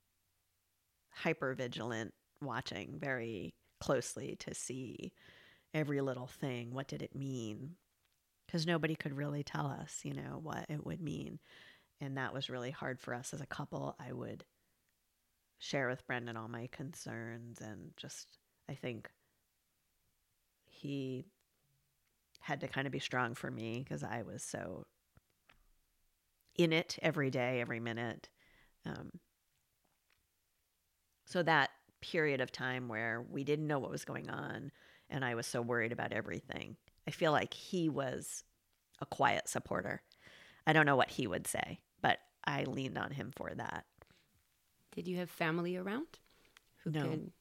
hyper 1.12 1.54
vigilant, 1.56 2.14
watching 2.42 2.98
very 3.00 3.56
closely 3.80 4.36
to 4.40 4.54
see 4.54 5.12
every 5.74 6.02
little 6.02 6.28
thing. 6.28 6.74
What 6.74 6.88
did 6.88 7.02
it 7.02 7.16
mean? 7.16 7.76
Because 8.46 8.68
nobody 8.68 8.96
could 8.96 9.18
really 9.18 9.44
tell 9.44 9.68
us, 9.68 10.02
you 10.04 10.14
know, 10.14 10.40
what 10.42 10.66
it 10.70 10.86
would 10.86 11.02
mean. 11.02 11.40
And 12.00 12.18
that 12.18 12.34
was 12.34 12.50
really 12.50 12.72
hard 12.72 13.00
for 13.00 13.14
us 13.14 13.34
as 13.34 13.42
a 13.42 13.46
couple. 13.46 13.96
I 14.00 14.12
would 14.12 14.44
share 15.60 15.88
with 15.88 16.06
Brendan 16.08 16.38
all 16.38 16.48
my 16.48 16.68
concerns 16.72 17.62
and 17.62 17.92
just 17.96 18.40
I 18.68 18.74
think 18.74 19.10
he 20.66 21.26
had 22.40 22.62
to 22.62 22.68
kind 22.68 22.88
of 22.88 22.94
be 22.94 23.00
strong 23.00 23.36
for 23.36 23.52
me 23.52 23.84
because 23.84 24.04
I 24.04 24.24
was 24.24 24.44
so 24.44 24.88
in 26.58 26.74
it 26.74 26.98
every 27.02 27.30
day, 27.30 27.62
every 27.62 27.80
minute. 27.80 28.30
Um, 28.86 29.12
so 31.26 31.44
that 31.44 31.70
period 32.02 32.42
of 32.42 32.52
time 32.52 32.88
where 32.88 33.24
we 33.30 33.44
didn't 33.44 33.68
know 33.68 33.80
what 33.80 33.92
was 33.92 34.06
going 34.06 34.30
on 34.30 34.72
and 35.10 35.24
I 35.24 35.36
was 35.36 35.46
so 35.46 35.62
worried 35.62 35.92
about 35.92 36.14
everything, 36.14 36.78
I 37.08 37.12
feel 37.12 37.32
like 37.32 37.54
he 37.54 37.90
was 37.90 38.44
a 39.00 39.06
quiet 39.06 39.48
supporter. 39.48 40.02
I 40.66 40.74
don't 40.74 40.86
know 40.86 40.96
what 40.96 41.12
he 41.12 41.28
would 41.28 41.48
say, 41.48 41.80
but 42.02 42.20
I 42.46 42.64
leaned 42.64 42.98
on 42.98 43.12
him 43.12 43.32
for 43.36 43.52
that. 43.56 43.86
Did 44.94 45.08
you 45.08 45.18
have 45.18 45.30
family 45.30 45.78
around? 45.78 46.20
Who 46.84 46.92
no. 46.92 47.02
Could... 47.02 47.32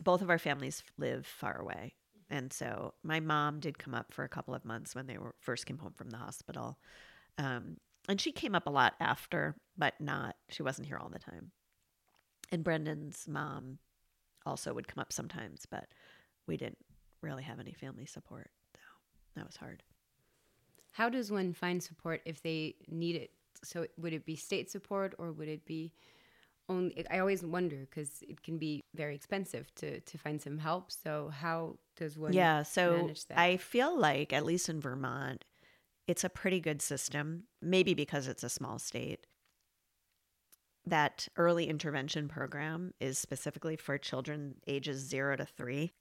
Both 0.00 0.22
of 0.22 0.30
our 0.30 0.38
families 0.38 0.82
live 0.96 1.26
far 1.26 1.60
away. 1.60 1.94
And 2.30 2.52
so 2.52 2.94
my 3.02 3.20
mom 3.20 3.60
did 3.60 3.78
come 3.78 3.94
up 3.94 4.12
for 4.12 4.24
a 4.24 4.28
couple 4.28 4.54
of 4.54 4.64
months 4.64 4.94
when 4.94 5.06
they 5.06 5.18
were 5.18 5.34
first 5.40 5.66
came 5.66 5.78
home 5.78 5.94
from 5.96 6.10
the 6.10 6.18
hospital. 6.18 6.78
Um, 7.38 7.78
and 8.08 8.20
she 8.20 8.32
came 8.32 8.54
up 8.54 8.66
a 8.66 8.70
lot 8.70 8.94
after, 9.00 9.56
but 9.76 9.94
not, 10.00 10.36
she 10.48 10.62
wasn't 10.62 10.88
here 10.88 10.98
all 10.98 11.10
the 11.10 11.18
time. 11.18 11.52
And 12.50 12.64
Brendan's 12.64 13.28
mom 13.28 13.78
also 14.46 14.72
would 14.72 14.88
come 14.88 15.00
up 15.00 15.12
sometimes, 15.12 15.66
but 15.70 15.88
we 16.46 16.56
didn't 16.56 16.78
really 17.20 17.42
have 17.42 17.60
any 17.60 17.72
family 17.72 18.06
support. 18.06 18.50
So 18.74 18.80
that 19.36 19.46
was 19.46 19.56
hard. 19.56 19.82
How 20.92 21.08
does 21.08 21.30
one 21.30 21.52
find 21.52 21.82
support 21.82 22.22
if 22.24 22.42
they 22.42 22.76
need 22.88 23.16
it? 23.16 23.30
So 23.62 23.86
would 23.98 24.14
it 24.14 24.24
be 24.24 24.36
state 24.36 24.70
support 24.70 25.14
or 25.18 25.32
would 25.32 25.48
it 25.48 25.66
be 25.66 25.92
only 26.68 27.04
i 27.10 27.18
always 27.18 27.42
wonder 27.42 27.86
because 27.88 28.22
it 28.28 28.42
can 28.42 28.58
be 28.58 28.84
very 28.94 29.14
expensive 29.14 29.74
to 29.74 30.00
to 30.00 30.18
find 30.18 30.40
some 30.40 30.58
help 30.58 30.90
so 30.92 31.30
how 31.34 31.76
does 31.96 32.18
one 32.18 32.32
yeah 32.32 32.62
so 32.62 33.10
i 33.34 33.56
feel 33.56 33.98
like 33.98 34.32
at 34.32 34.44
least 34.44 34.68
in 34.68 34.80
vermont 34.80 35.44
it's 36.08 36.24
a 36.24 36.28
pretty 36.28 36.58
good 36.58 36.82
system 36.82 37.44
maybe 37.62 37.94
because 37.94 38.26
it's 38.26 38.42
a 38.42 38.48
small 38.48 38.78
state 38.78 39.26
that 40.84 41.28
early 41.36 41.68
intervention 41.68 42.28
program 42.28 42.92
is 42.98 43.18
specifically 43.18 43.76
for 43.76 43.96
children 43.98 44.56
ages 44.66 44.98
0 44.98 45.36
to 45.36 45.44
3 45.44 45.92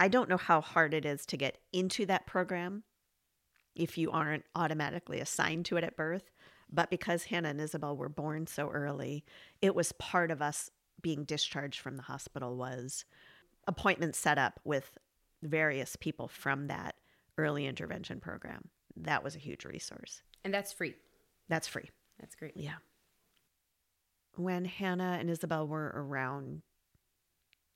i 0.00 0.08
don't 0.08 0.28
know 0.28 0.36
how 0.36 0.60
hard 0.60 0.92
it 0.92 1.04
is 1.04 1.24
to 1.24 1.36
get 1.36 1.58
into 1.72 2.04
that 2.04 2.26
program 2.26 2.82
if 3.76 3.96
you 3.96 4.10
aren't 4.10 4.44
automatically 4.56 5.20
assigned 5.20 5.64
to 5.64 5.76
it 5.76 5.84
at 5.84 5.96
birth 5.96 6.30
but 6.72 6.90
because 6.90 7.24
Hannah 7.24 7.48
and 7.48 7.60
Isabel 7.60 7.96
were 7.96 8.08
born 8.08 8.46
so 8.46 8.68
early, 8.68 9.24
it 9.60 9.74
was 9.74 9.92
part 9.92 10.30
of 10.30 10.40
us 10.40 10.70
being 11.02 11.24
discharged 11.24 11.80
from 11.80 11.96
the 11.96 12.02
hospital 12.02 12.56
was 12.56 13.04
appointments 13.66 14.18
set 14.18 14.38
up 14.38 14.60
with 14.64 14.98
various 15.42 15.96
people 15.96 16.28
from 16.28 16.68
that 16.68 16.94
early 17.38 17.66
intervention 17.66 18.20
program. 18.20 18.68
That 18.96 19.22
was 19.22 19.34
a 19.34 19.38
huge 19.38 19.64
resource. 19.64 20.22
And 20.44 20.52
that's 20.52 20.72
free. 20.72 20.94
That's 21.48 21.68
free. 21.68 21.90
That's 22.18 22.34
great. 22.34 22.56
Yeah. 22.56 22.76
When 24.36 24.64
Hannah 24.64 25.16
and 25.20 25.28
Isabel 25.28 25.66
were 25.66 25.92
around 25.94 26.62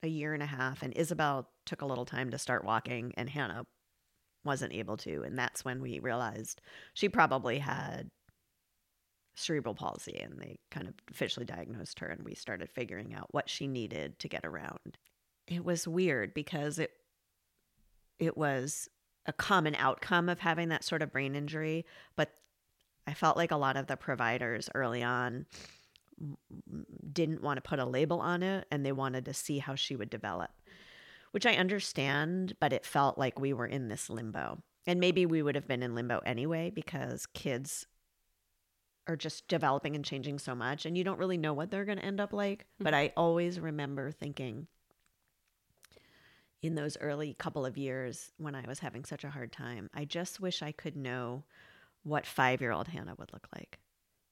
a 0.02 0.08
year 0.08 0.34
and 0.34 0.42
a 0.42 0.46
half, 0.46 0.82
and 0.82 0.92
Isabel 0.96 1.48
took 1.66 1.82
a 1.82 1.86
little 1.86 2.04
time 2.04 2.30
to 2.30 2.38
start 2.38 2.64
walking, 2.64 3.12
and 3.16 3.28
Hannah 3.28 3.66
wasn't 4.44 4.72
able 4.72 4.96
to. 4.98 5.22
And 5.22 5.38
that's 5.38 5.64
when 5.64 5.80
we 5.80 5.98
realized 5.98 6.60
she 6.92 7.08
probably 7.08 7.58
had 7.58 8.10
cerebral 9.36 9.74
palsy 9.74 10.16
and 10.20 10.38
they 10.38 10.58
kind 10.70 10.86
of 10.86 10.94
officially 11.10 11.44
diagnosed 11.44 11.98
her 11.98 12.06
and 12.06 12.22
we 12.22 12.34
started 12.34 12.70
figuring 12.70 13.14
out 13.14 13.26
what 13.32 13.48
she 13.48 13.66
needed 13.66 14.18
to 14.20 14.28
get 14.28 14.44
around. 14.44 14.98
It 15.48 15.64
was 15.64 15.88
weird 15.88 16.34
because 16.34 16.78
it 16.78 16.92
it 18.18 18.36
was 18.36 18.88
a 19.26 19.32
common 19.32 19.74
outcome 19.76 20.28
of 20.28 20.40
having 20.40 20.68
that 20.68 20.84
sort 20.84 21.02
of 21.02 21.12
brain 21.12 21.34
injury, 21.34 21.84
but 22.16 22.32
I 23.06 23.14
felt 23.14 23.36
like 23.36 23.50
a 23.50 23.56
lot 23.56 23.76
of 23.76 23.86
the 23.86 23.96
providers 23.96 24.68
early 24.74 25.02
on 25.02 25.46
didn't 27.12 27.42
want 27.42 27.56
to 27.56 27.68
put 27.68 27.78
a 27.78 27.84
label 27.84 28.20
on 28.20 28.42
it 28.42 28.66
and 28.70 28.84
they 28.84 28.92
wanted 28.92 29.24
to 29.24 29.34
see 29.34 29.58
how 29.58 29.74
she 29.74 29.96
would 29.96 30.10
develop, 30.10 30.50
which 31.32 31.46
I 31.46 31.54
understand, 31.54 32.54
but 32.60 32.72
it 32.72 32.86
felt 32.86 33.18
like 33.18 33.38
we 33.38 33.52
were 33.52 33.66
in 33.66 33.88
this 33.88 34.08
limbo. 34.08 34.62
And 34.86 35.00
maybe 35.00 35.26
we 35.26 35.42
would 35.42 35.54
have 35.54 35.66
been 35.66 35.82
in 35.82 35.94
limbo 35.94 36.20
anyway 36.24 36.70
because 36.70 37.26
kids 37.26 37.86
are 39.06 39.16
just 39.16 39.48
developing 39.48 39.94
and 39.94 40.04
changing 40.04 40.38
so 40.38 40.54
much 40.54 40.86
and 40.86 40.96
you 40.96 41.04
don't 41.04 41.18
really 41.18 41.36
know 41.36 41.52
what 41.52 41.70
they're 41.70 41.84
going 41.84 41.98
to 41.98 42.04
end 42.04 42.20
up 42.20 42.32
like 42.32 42.60
mm-hmm. 42.60 42.84
but 42.84 42.94
i 42.94 43.12
always 43.16 43.60
remember 43.60 44.10
thinking 44.10 44.66
in 46.64 46.74
those 46.74 46.96
early 47.00 47.34
couple 47.34 47.66
of 47.66 47.76
years 47.76 48.30
when 48.38 48.54
i 48.54 48.64
was 48.66 48.78
having 48.78 49.04
such 49.04 49.24
a 49.24 49.30
hard 49.30 49.52
time 49.52 49.90
i 49.94 50.04
just 50.04 50.40
wish 50.40 50.62
i 50.62 50.72
could 50.72 50.96
know 50.96 51.44
what 52.02 52.24
5-year-old 52.24 52.88
hannah 52.88 53.14
would 53.18 53.32
look 53.32 53.46
like 53.54 53.78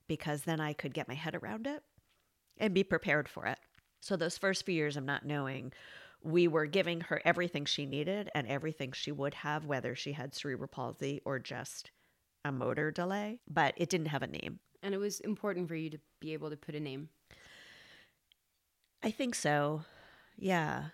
because 0.09 0.43
then 0.43 0.61
i 0.61 0.73
could 0.73 0.95
get 0.95 1.09
my 1.09 1.15
head 1.15 1.35
around 1.35 1.67
it 1.67 1.83
and 2.59 2.75
be 2.75 2.85
prepared 2.85 3.29
for 3.29 3.47
it 3.47 3.59
so 4.01 4.17
those 4.17 4.39
first 4.39 4.65
few 4.65 4.75
years 4.75 4.97
of 4.97 5.05
not 5.05 5.27
knowing 5.27 5.73
we 6.23 6.49
were 6.49 6.67
giving 6.67 7.01
her 7.03 7.21
everything 7.25 7.65
she 7.65 7.85
needed 7.85 8.31
and 8.35 8.47
everything 8.47 8.93
she 8.93 9.13
would 9.13 9.35
have 9.35 9.67
whether 9.67 9.95
she 9.95 10.13
had 10.13 10.35
cerebral 10.35 10.69
palsy 10.69 11.21
or 11.25 11.39
just 11.39 11.91
a 12.45 12.53
motor 12.53 12.91
delay, 12.91 13.39
but 13.49 13.75
it 13.77 13.89
didn't 13.89 14.09
have 14.09 14.23
a 14.23 14.27
name. 14.27 14.59
And 14.83 14.95
it 14.95 14.99
was 14.99 15.21
important 15.21 15.69
for 15.69 15.77
you 15.77 15.91
to 15.91 15.99
be 16.21 16.33
able 16.33 16.51
to 16.51 16.57
put 16.57 16.75
a 16.75 16.81
name. 16.81 17.09
I 19.03 19.11
think 19.11 19.35
so. 19.35 19.85
Yeah. 20.37 20.87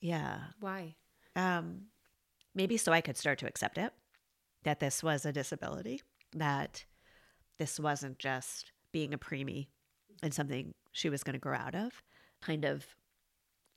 Yeah. 0.00 0.38
Why? 0.60 0.96
Um, 1.34 1.86
maybe 2.54 2.76
so 2.76 2.92
I 2.92 3.00
could 3.00 3.16
start 3.16 3.38
to 3.40 3.46
accept 3.46 3.78
it 3.78 3.92
that 4.64 4.80
this 4.80 5.02
was 5.02 5.24
a 5.24 5.32
disability, 5.32 6.02
that 6.34 6.84
this 7.58 7.78
wasn't 7.78 8.18
just 8.18 8.72
being 8.92 9.14
a 9.14 9.18
preemie 9.18 9.68
and 10.22 10.34
something 10.34 10.74
she 10.92 11.08
was 11.08 11.22
going 11.22 11.34
to 11.34 11.40
grow 11.40 11.56
out 11.56 11.74
of. 11.74 12.02
Kind 12.42 12.64
of 12.64 12.84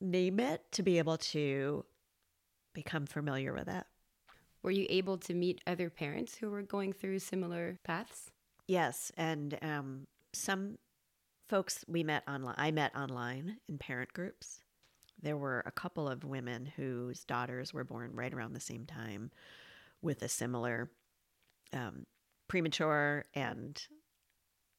name 0.01 0.39
it 0.39 0.63
to 0.71 0.83
be 0.83 0.97
able 0.97 1.17
to 1.17 1.85
become 2.73 3.05
familiar 3.05 3.53
with 3.53 3.67
it. 3.67 3.83
Were 4.63 4.71
you 4.71 4.87
able 4.89 5.17
to 5.19 5.33
meet 5.33 5.61
other 5.67 5.89
parents 5.89 6.35
who 6.35 6.49
were 6.49 6.61
going 6.61 6.93
through 6.93 7.19
similar 7.19 7.79
paths? 7.83 8.31
Yes, 8.67 9.11
and 9.17 9.57
um, 9.61 10.07
some 10.33 10.77
folks 11.47 11.83
we 11.87 12.03
met 12.03 12.23
online. 12.27 12.55
I 12.57 12.71
met 12.71 12.95
online 12.95 13.57
in 13.67 13.77
parent 13.77 14.13
groups. 14.13 14.59
There 15.21 15.37
were 15.37 15.63
a 15.65 15.71
couple 15.71 16.07
of 16.07 16.23
women 16.23 16.65
whose 16.65 17.23
daughters 17.23 17.73
were 17.73 17.83
born 17.83 18.11
right 18.13 18.33
around 18.33 18.53
the 18.53 18.59
same 18.59 18.85
time, 18.85 19.31
with 20.01 20.21
a 20.21 20.29
similar 20.29 20.89
um, 21.73 22.05
premature 22.47 23.25
and 23.33 23.81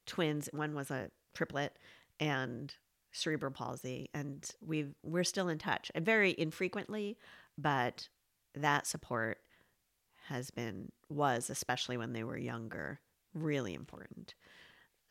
twins. 0.07 0.49
One 0.51 0.73
was 0.73 0.89
a 0.89 1.11
triplet 1.33 1.77
and 2.19 2.73
cerebral 3.11 3.51
palsy, 3.51 4.09
and 4.13 4.49
we 4.65 4.87
we're 5.03 5.23
still 5.23 5.49
in 5.49 5.57
touch, 5.57 5.91
very 5.95 6.33
infrequently, 6.37 7.17
but 7.57 8.07
that 8.55 8.87
support 8.87 9.39
has 10.27 10.51
been 10.51 10.91
was 11.09 11.49
especially 11.49 11.97
when 11.97 12.13
they 12.13 12.23
were 12.23 12.37
younger 12.37 12.99
really 13.33 13.73
important 13.73 14.33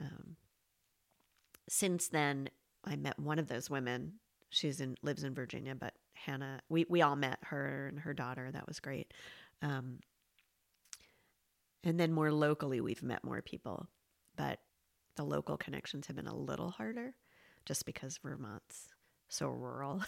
um, 0.00 0.36
since 1.68 2.08
then 2.08 2.48
i 2.84 2.96
met 2.96 3.18
one 3.18 3.38
of 3.38 3.48
those 3.48 3.68
women 3.68 4.12
she's 4.50 4.80
in 4.80 4.96
lives 5.02 5.24
in 5.24 5.34
virginia 5.34 5.74
but 5.74 5.94
Hannah, 6.24 6.60
we, 6.68 6.86
we 6.88 7.02
all 7.02 7.16
met 7.16 7.38
her 7.44 7.88
and 7.88 8.00
her 8.00 8.12
daughter. 8.12 8.50
That 8.52 8.66
was 8.66 8.80
great. 8.80 9.12
Um, 9.62 10.00
and 11.82 11.98
then 11.98 12.12
more 12.12 12.30
locally, 12.30 12.80
we've 12.80 13.02
met 13.02 13.24
more 13.24 13.40
people, 13.40 13.88
but 14.36 14.58
the 15.16 15.24
local 15.24 15.56
connections 15.56 16.06
have 16.06 16.16
been 16.16 16.26
a 16.26 16.36
little 16.36 16.70
harder 16.70 17.14
just 17.64 17.86
because 17.86 18.18
Vermont's 18.18 18.88
so 19.28 19.48
rural. 19.48 20.02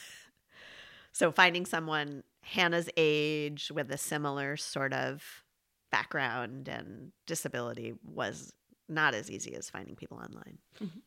so 1.12 1.32
finding 1.32 1.64
someone 1.64 2.24
Hannah's 2.42 2.90
age 2.96 3.70
with 3.74 3.90
a 3.90 3.98
similar 3.98 4.56
sort 4.56 4.92
of 4.92 5.44
background 5.90 6.68
and 6.68 7.12
disability 7.26 7.94
was 8.04 8.52
not 8.88 9.14
as 9.14 9.30
easy 9.30 9.54
as 9.54 9.70
finding 9.70 9.96
people 9.96 10.18
online. 10.18 10.58
Mm-hmm. 10.82 10.98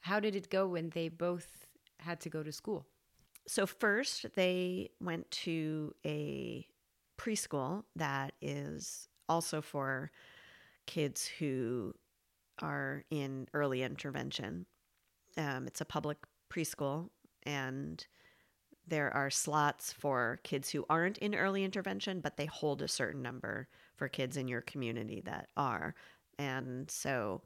How 0.00 0.20
did 0.20 0.36
it 0.36 0.50
go 0.50 0.66
when 0.66 0.90
they 0.90 1.08
both 1.08 1.66
had 2.02 2.20
to 2.20 2.30
go 2.30 2.42
to 2.42 2.52
school? 2.52 2.86
So, 3.46 3.66
first, 3.66 4.26
they 4.34 4.90
went 5.00 5.30
to 5.30 5.94
a 6.06 6.66
preschool 7.18 7.84
that 7.96 8.34
is 8.40 9.08
also 9.28 9.60
for 9.60 10.10
kids 10.86 11.26
who 11.38 11.94
are 12.60 13.04
in 13.10 13.48
early 13.54 13.82
intervention. 13.82 14.66
Um, 15.36 15.66
it's 15.66 15.80
a 15.80 15.86
public 15.86 16.18
preschool, 16.50 17.08
and 17.44 18.06
there 18.86 19.12
are 19.14 19.30
slots 19.30 19.92
for 19.92 20.40
kids 20.42 20.70
who 20.70 20.84
aren't 20.90 21.18
in 21.18 21.34
early 21.34 21.64
intervention, 21.64 22.20
but 22.20 22.36
they 22.36 22.46
hold 22.46 22.82
a 22.82 22.88
certain 22.88 23.22
number 23.22 23.68
for 23.96 24.08
kids 24.08 24.36
in 24.36 24.48
your 24.48 24.60
community 24.60 25.22
that 25.24 25.48
are. 25.56 25.94
And 26.38 26.90
so, 26.90 27.42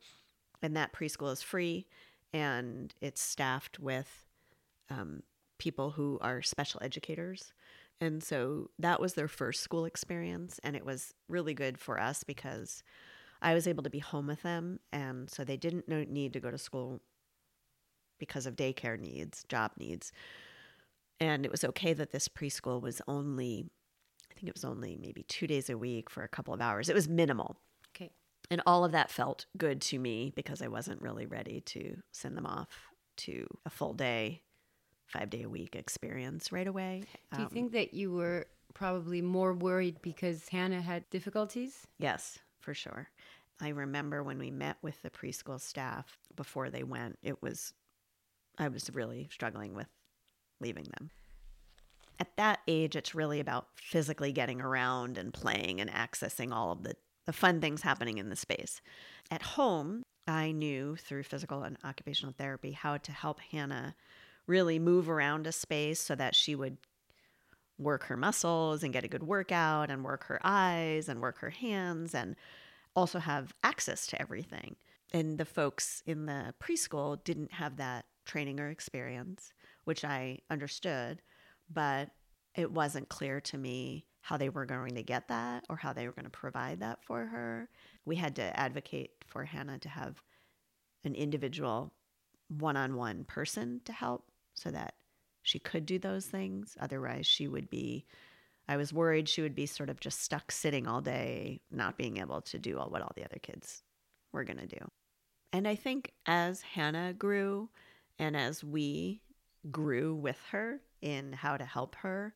and 0.62 0.76
that 0.76 0.92
preschool 0.92 1.32
is 1.32 1.42
free 1.42 1.86
and 2.32 2.94
it's 3.00 3.20
staffed 3.20 3.78
with 3.78 4.25
um, 4.90 5.22
people 5.58 5.90
who 5.90 6.18
are 6.20 6.42
special 6.42 6.80
educators. 6.82 7.52
And 8.00 8.22
so 8.22 8.70
that 8.78 9.00
was 9.00 9.14
their 9.14 9.28
first 9.28 9.62
school 9.62 9.84
experience. 9.84 10.60
And 10.62 10.76
it 10.76 10.84
was 10.84 11.14
really 11.28 11.54
good 11.54 11.78
for 11.78 12.00
us 12.00 12.24
because 12.24 12.82
I 13.40 13.54
was 13.54 13.66
able 13.66 13.82
to 13.84 13.90
be 13.90 13.98
home 13.98 14.26
with 14.26 14.42
them. 14.42 14.80
And 14.92 15.30
so 15.30 15.44
they 15.44 15.56
didn't 15.56 15.88
need 15.88 16.32
to 16.34 16.40
go 16.40 16.50
to 16.50 16.58
school 16.58 17.00
because 18.18 18.46
of 18.46 18.56
daycare 18.56 18.98
needs, 18.98 19.44
job 19.48 19.72
needs. 19.78 20.12
And 21.20 21.44
it 21.44 21.50
was 21.50 21.64
okay 21.64 21.94
that 21.94 22.12
this 22.12 22.28
preschool 22.28 22.82
was 22.82 23.00
only, 23.08 23.66
I 24.30 24.34
think 24.34 24.48
it 24.48 24.54
was 24.54 24.64
only 24.64 24.98
maybe 25.00 25.22
two 25.22 25.46
days 25.46 25.70
a 25.70 25.78
week 25.78 26.10
for 26.10 26.22
a 26.22 26.28
couple 26.28 26.52
of 26.52 26.60
hours. 26.60 26.88
It 26.88 26.94
was 26.94 27.08
minimal. 27.08 27.56
Okay. 27.94 28.10
And 28.50 28.60
all 28.66 28.84
of 28.84 28.92
that 28.92 29.10
felt 29.10 29.46
good 29.56 29.80
to 29.82 29.98
me 29.98 30.32
because 30.34 30.60
I 30.60 30.68
wasn't 30.68 31.00
really 31.00 31.26
ready 31.26 31.62
to 31.62 31.96
send 32.12 32.36
them 32.36 32.46
off 32.46 32.68
to 33.18 33.46
a 33.64 33.70
full 33.70 33.94
day, 33.94 34.42
five 35.06 35.30
day 35.30 35.42
a 35.42 35.48
week 35.48 35.76
experience 35.76 36.52
right 36.52 36.66
away. 36.66 37.02
Do 37.32 37.40
you 37.40 37.46
um, 37.46 37.50
think 37.50 37.72
that 37.72 37.94
you 37.94 38.12
were 38.12 38.46
probably 38.74 39.22
more 39.22 39.52
worried 39.54 39.96
because 40.02 40.48
Hannah 40.48 40.82
had 40.82 41.08
difficulties? 41.10 41.86
Yes, 41.98 42.38
for 42.60 42.74
sure. 42.74 43.08
I 43.60 43.70
remember 43.70 44.22
when 44.22 44.38
we 44.38 44.50
met 44.50 44.76
with 44.82 45.00
the 45.02 45.10
preschool 45.10 45.60
staff 45.60 46.18
before 46.34 46.68
they 46.68 46.82
went, 46.82 47.18
it 47.22 47.42
was, 47.42 47.72
I 48.58 48.68
was 48.68 48.90
really 48.92 49.28
struggling 49.32 49.74
with 49.74 49.86
leaving 50.60 50.86
them. 50.98 51.10
At 52.18 52.36
that 52.36 52.60
age, 52.66 52.96
it's 52.96 53.14
really 53.14 53.40
about 53.40 53.68
physically 53.76 54.32
getting 54.32 54.60
around 54.60 55.16
and 55.18 55.32
playing 55.32 55.80
and 55.80 55.90
accessing 55.90 56.52
all 56.52 56.72
of 56.72 56.82
the, 56.82 56.96
the 57.24 57.32
fun 57.32 57.60
things 57.60 57.82
happening 57.82 58.18
in 58.18 58.28
the 58.28 58.36
space. 58.36 58.80
At 59.30 59.42
home, 59.42 60.02
I 60.26 60.52
knew 60.52 60.96
through 60.96 61.22
physical 61.22 61.62
and 61.62 61.78
occupational 61.84 62.34
therapy 62.36 62.72
how 62.72 62.96
to 62.96 63.12
help 63.12 63.40
Hannah 63.40 63.94
really 64.46 64.78
move 64.78 65.08
around 65.08 65.46
a 65.46 65.52
space 65.52 66.00
so 66.00 66.14
that 66.14 66.34
she 66.34 66.54
would 66.54 66.78
work 67.78 68.04
her 68.04 68.16
muscles 68.16 68.82
and 68.82 68.92
get 68.92 69.04
a 69.04 69.08
good 69.08 69.22
workout 69.22 69.90
and 69.90 70.04
work 70.04 70.24
her 70.24 70.40
eyes 70.42 71.08
and 71.08 71.20
work 71.20 71.38
her 71.38 71.50
hands 71.50 72.14
and 72.14 72.36
also 72.94 73.18
have 73.18 73.52
access 73.62 74.06
to 74.06 74.20
everything. 74.20 74.76
And 75.12 75.38
the 75.38 75.44
folks 75.44 76.02
in 76.06 76.26
the 76.26 76.54
preschool 76.62 77.22
didn't 77.22 77.52
have 77.52 77.76
that 77.76 78.06
training 78.24 78.58
or 78.58 78.70
experience 78.70 79.52
which 79.86 80.04
I 80.04 80.40
understood, 80.50 81.22
but 81.72 82.10
it 82.56 82.72
wasn't 82.72 83.08
clear 83.08 83.40
to 83.42 83.56
me 83.56 84.04
how 84.20 84.36
they 84.36 84.48
were 84.48 84.66
going 84.66 84.96
to 84.96 85.02
get 85.02 85.28
that 85.28 85.64
or 85.70 85.76
how 85.76 85.92
they 85.92 86.06
were 86.06 86.12
going 86.12 86.24
to 86.24 86.30
provide 86.30 86.80
that 86.80 87.04
for 87.04 87.24
her. 87.24 87.68
We 88.04 88.16
had 88.16 88.34
to 88.36 88.58
advocate 88.58 89.12
for 89.28 89.44
Hannah 89.44 89.78
to 89.78 89.88
have 89.88 90.20
an 91.04 91.14
individual 91.14 91.92
one 92.48 92.76
on 92.76 92.96
one 92.96 93.24
person 93.24 93.80
to 93.84 93.92
help 93.92 94.24
so 94.56 94.70
that 94.70 94.94
she 95.42 95.58
could 95.60 95.86
do 95.86 95.98
those 95.98 96.26
things. 96.26 96.76
Otherwise, 96.80 97.26
she 97.26 97.46
would 97.46 97.70
be, 97.70 98.04
I 98.68 98.76
was 98.76 98.92
worried 98.92 99.28
she 99.28 99.42
would 99.42 99.54
be 99.54 99.66
sort 99.66 99.90
of 99.90 100.00
just 100.00 100.20
stuck 100.20 100.50
sitting 100.50 100.88
all 100.88 101.00
day, 101.00 101.60
not 101.70 101.96
being 101.96 102.16
able 102.16 102.40
to 102.42 102.58
do 102.58 102.78
all 102.78 102.90
what 102.90 103.02
all 103.02 103.12
the 103.14 103.24
other 103.24 103.38
kids 103.40 103.84
were 104.32 104.44
going 104.44 104.58
to 104.58 104.66
do. 104.66 104.84
And 105.52 105.68
I 105.68 105.76
think 105.76 106.12
as 106.26 106.62
Hannah 106.62 107.12
grew 107.12 107.68
and 108.18 108.36
as 108.36 108.64
we 108.64 109.22
grew 109.70 110.14
with 110.14 110.38
her 110.50 110.80
in 111.00 111.32
how 111.32 111.56
to 111.56 111.64
help 111.64 111.94
her, 111.96 112.34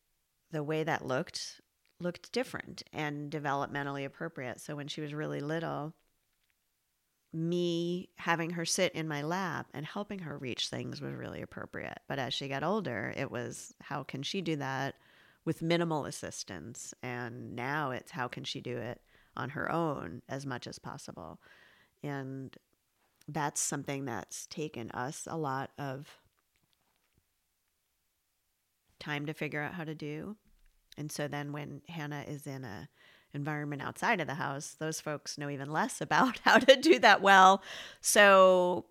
the 0.52 0.62
way 0.62 0.84
that 0.84 1.06
looked 1.06 1.60
looked 2.00 2.32
different 2.32 2.82
and 2.92 3.30
developmentally 3.30 4.06
appropriate. 4.06 4.60
So 4.60 4.74
when 4.74 4.88
she 4.88 5.02
was 5.02 5.12
really 5.12 5.40
little, 5.40 5.92
me 7.32 8.08
having 8.16 8.50
her 8.50 8.64
sit 8.64 8.92
in 8.92 9.06
my 9.06 9.22
lap 9.22 9.68
and 9.72 9.86
helping 9.86 10.20
her 10.20 10.36
reach 10.36 10.68
things 10.68 11.00
was 11.00 11.12
really 11.12 11.42
appropriate. 11.42 11.98
But 12.08 12.18
as 12.18 12.34
she 12.34 12.48
got 12.48 12.64
older, 12.64 13.12
it 13.16 13.30
was 13.30 13.74
how 13.80 14.02
can 14.02 14.22
she 14.22 14.40
do 14.40 14.56
that 14.56 14.96
with 15.44 15.62
minimal 15.62 16.06
assistance? 16.06 16.92
And 17.02 17.54
now 17.54 17.92
it's 17.92 18.10
how 18.10 18.28
can 18.28 18.44
she 18.44 18.60
do 18.60 18.76
it 18.76 19.00
on 19.36 19.50
her 19.50 19.70
own 19.70 20.22
as 20.28 20.44
much 20.44 20.66
as 20.66 20.78
possible? 20.78 21.40
And 22.02 22.56
that's 23.28 23.60
something 23.60 24.04
that's 24.04 24.46
taken 24.46 24.90
us 24.90 25.28
a 25.30 25.36
lot 25.36 25.70
of 25.78 26.20
time 28.98 29.26
to 29.26 29.34
figure 29.34 29.62
out 29.62 29.74
how 29.74 29.84
to 29.84 29.94
do. 29.94 30.36
And 31.00 31.10
so 31.10 31.26
then 31.28 31.52
when 31.52 31.80
Hannah 31.88 32.24
is 32.28 32.46
in 32.46 32.62
a 32.62 32.90
environment 33.32 33.80
outside 33.80 34.20
of 34.20 34.26
the 34.26 34.34
house, 34.34 34.76
those 34.78 35.00
folks 35.00 35.38
know 35.38 35.48
even 35.48 35.72
less 35.72 36.00
about 36.02 36.38
how 36.44 36.58
to 36.58 36.76
do 36.76 36.98
that 36.98 37.22
well. 37.22 37.62
So 38.02 38.84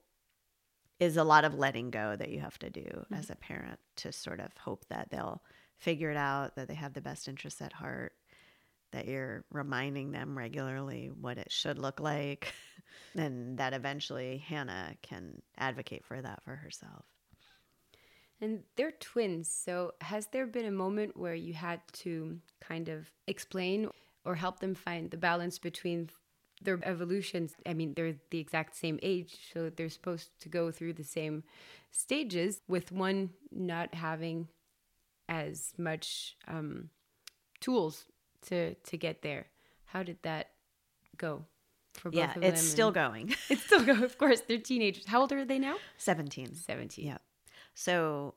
is 0.99 1.17
a 1.17 1.23
lot 1.23 1.45
of 1.45 1.53
letting 1.53 1.91
go 1.91 2.15
that 2.15 2.31
you 2.31 2.39
have 2.39 2.57
to 2.59 2.69
do 2.71 2.81
mm-hmm. 2.81 3.13
as 3.13 3.29
a 3.29 3.35
parent 3.35 3.79
to 3.97 4.11
sort 4.11 4.39
of 4.39 4.49
hope 4.57 4.85
that 4.89 5.09
they'll 5.11 5.43
figure 5.77 6.09
it 6.09 6.17
out, 6.17 6.55
that 6.55 6.67
they 6.67 6.73
have 6.73 6.93
the 6.93 6.99
best 6.99 7.27
interests 7.27 7.61
at 7.61 7.73
heart, 7.73 8.13
that 8.91 9.07
you're 9.07 9.45
reminding 9.51 10.11
them 10.11 10.35
regularly 10.35 11.11
what 11.21 11.37
it 11.37 11.51
should 11.51 11.77
look 11.77 11.99
like, 11.99 12.51
and 13.15 13.59
that 13.59 13.73
eventually 13.73 14.39
Hannah 14.39 14.95
can 15.03 15.43
advocate 15.59 16.03
for 16.03 16.19
that 16.19 16.43
for 16.43 16.55
herself. 16.55 17.05
And 18.41 18.63
they're 18.75 18.91
twins. 18.91 19.49
So, 19.49 19.93
has 20.01 20.27
there 20.27 20.47
been 20.47 20.65
a 20.65 20.71
moment 20.71 21.17
where 21.17 21.35
you 21.35 21.53
had 21.53 21.81
to 22.03 22.39
kind 22.61 22.89
of 22.89 23.09
explain 23.27 23.89
or 24.23 24.35
help 24.35 24.59
them 24.59 24.75
find 24.75 25.11
the 25.11 25.17
balance 25.17 25.59
between 25.59 26.09
their 26.61 26.79
evolutions? 26.83 27.55
I 27.65 27.73
mean, 27.73 27.93
they're 27.95 28.15
the 28.29 28.39
exact 28.39 28.75
same 28.75 28.99
age, 29.01 29.37
so 29.53 29.69
they're 29.69 29.89
supposed 29.89 30.29
to 30.41 30.49
go 30.49 30.71
through 30.71 30.93
the 30.93 31.03
same 31.03 31.43
stages, 31.91 32.61
with 32.67 32.91
one 32.91 33.31
not 33.51 33.93
having 33.93 34.47
as 35.27 35.73
much 35.77 36.37
um, 36.47 36.89
tools 37.59 38.05
to 38.47 38.73
to 38.75 38.97
get 38.97 39.21
there. 39.21 39.47
How 39.85 40.03
did 40.03 40.17
that 40.23 40.51
go? 41.17 41.45
For 41.93 42.11
both 42.11 42.19
yeah, 42.19 42.35
of 42.35 42.43
it's 42.43 42.61
still 42.61 42.91
going. 42.91 43.35
it's 43.49 43.63
still 43.63 43.83
going. 43.83 44.03
Of 44.03 44.17
course, 44.17 44.41
they're 44.41 44.59
teenagers. 44.59 45.05
How 45.05 45.21
old 45.21 45.33
are 45.33 45.43
they 45.43 45.59
now? 45.59 45.77
Seventeen. 45.97 46.53
Seventeen. 46.55 47.07
Yeah. 47.07 47.17
So, 47.73 48.35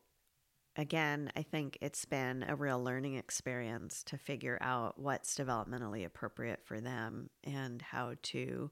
again, 0.77 1.31
I 1.37 1.43
think 1.43 1.79
it's 1.81 2.05
been 2.05 2.45
a 2.49 2.57
real 2.57 2.83
learning 2.83 3.17
experience 3.17 4.03
to 4.05 4.17
figure 4.17 4.59
out 4.61 4.99
what's 4.99 5.37
developmentally 5.37 6.05
appropriate 6.05 6.61
for 6.65 6.81
them 6.81 7.31
and 7.45 7.83
how 7.83 8.15
to 8.23 8.71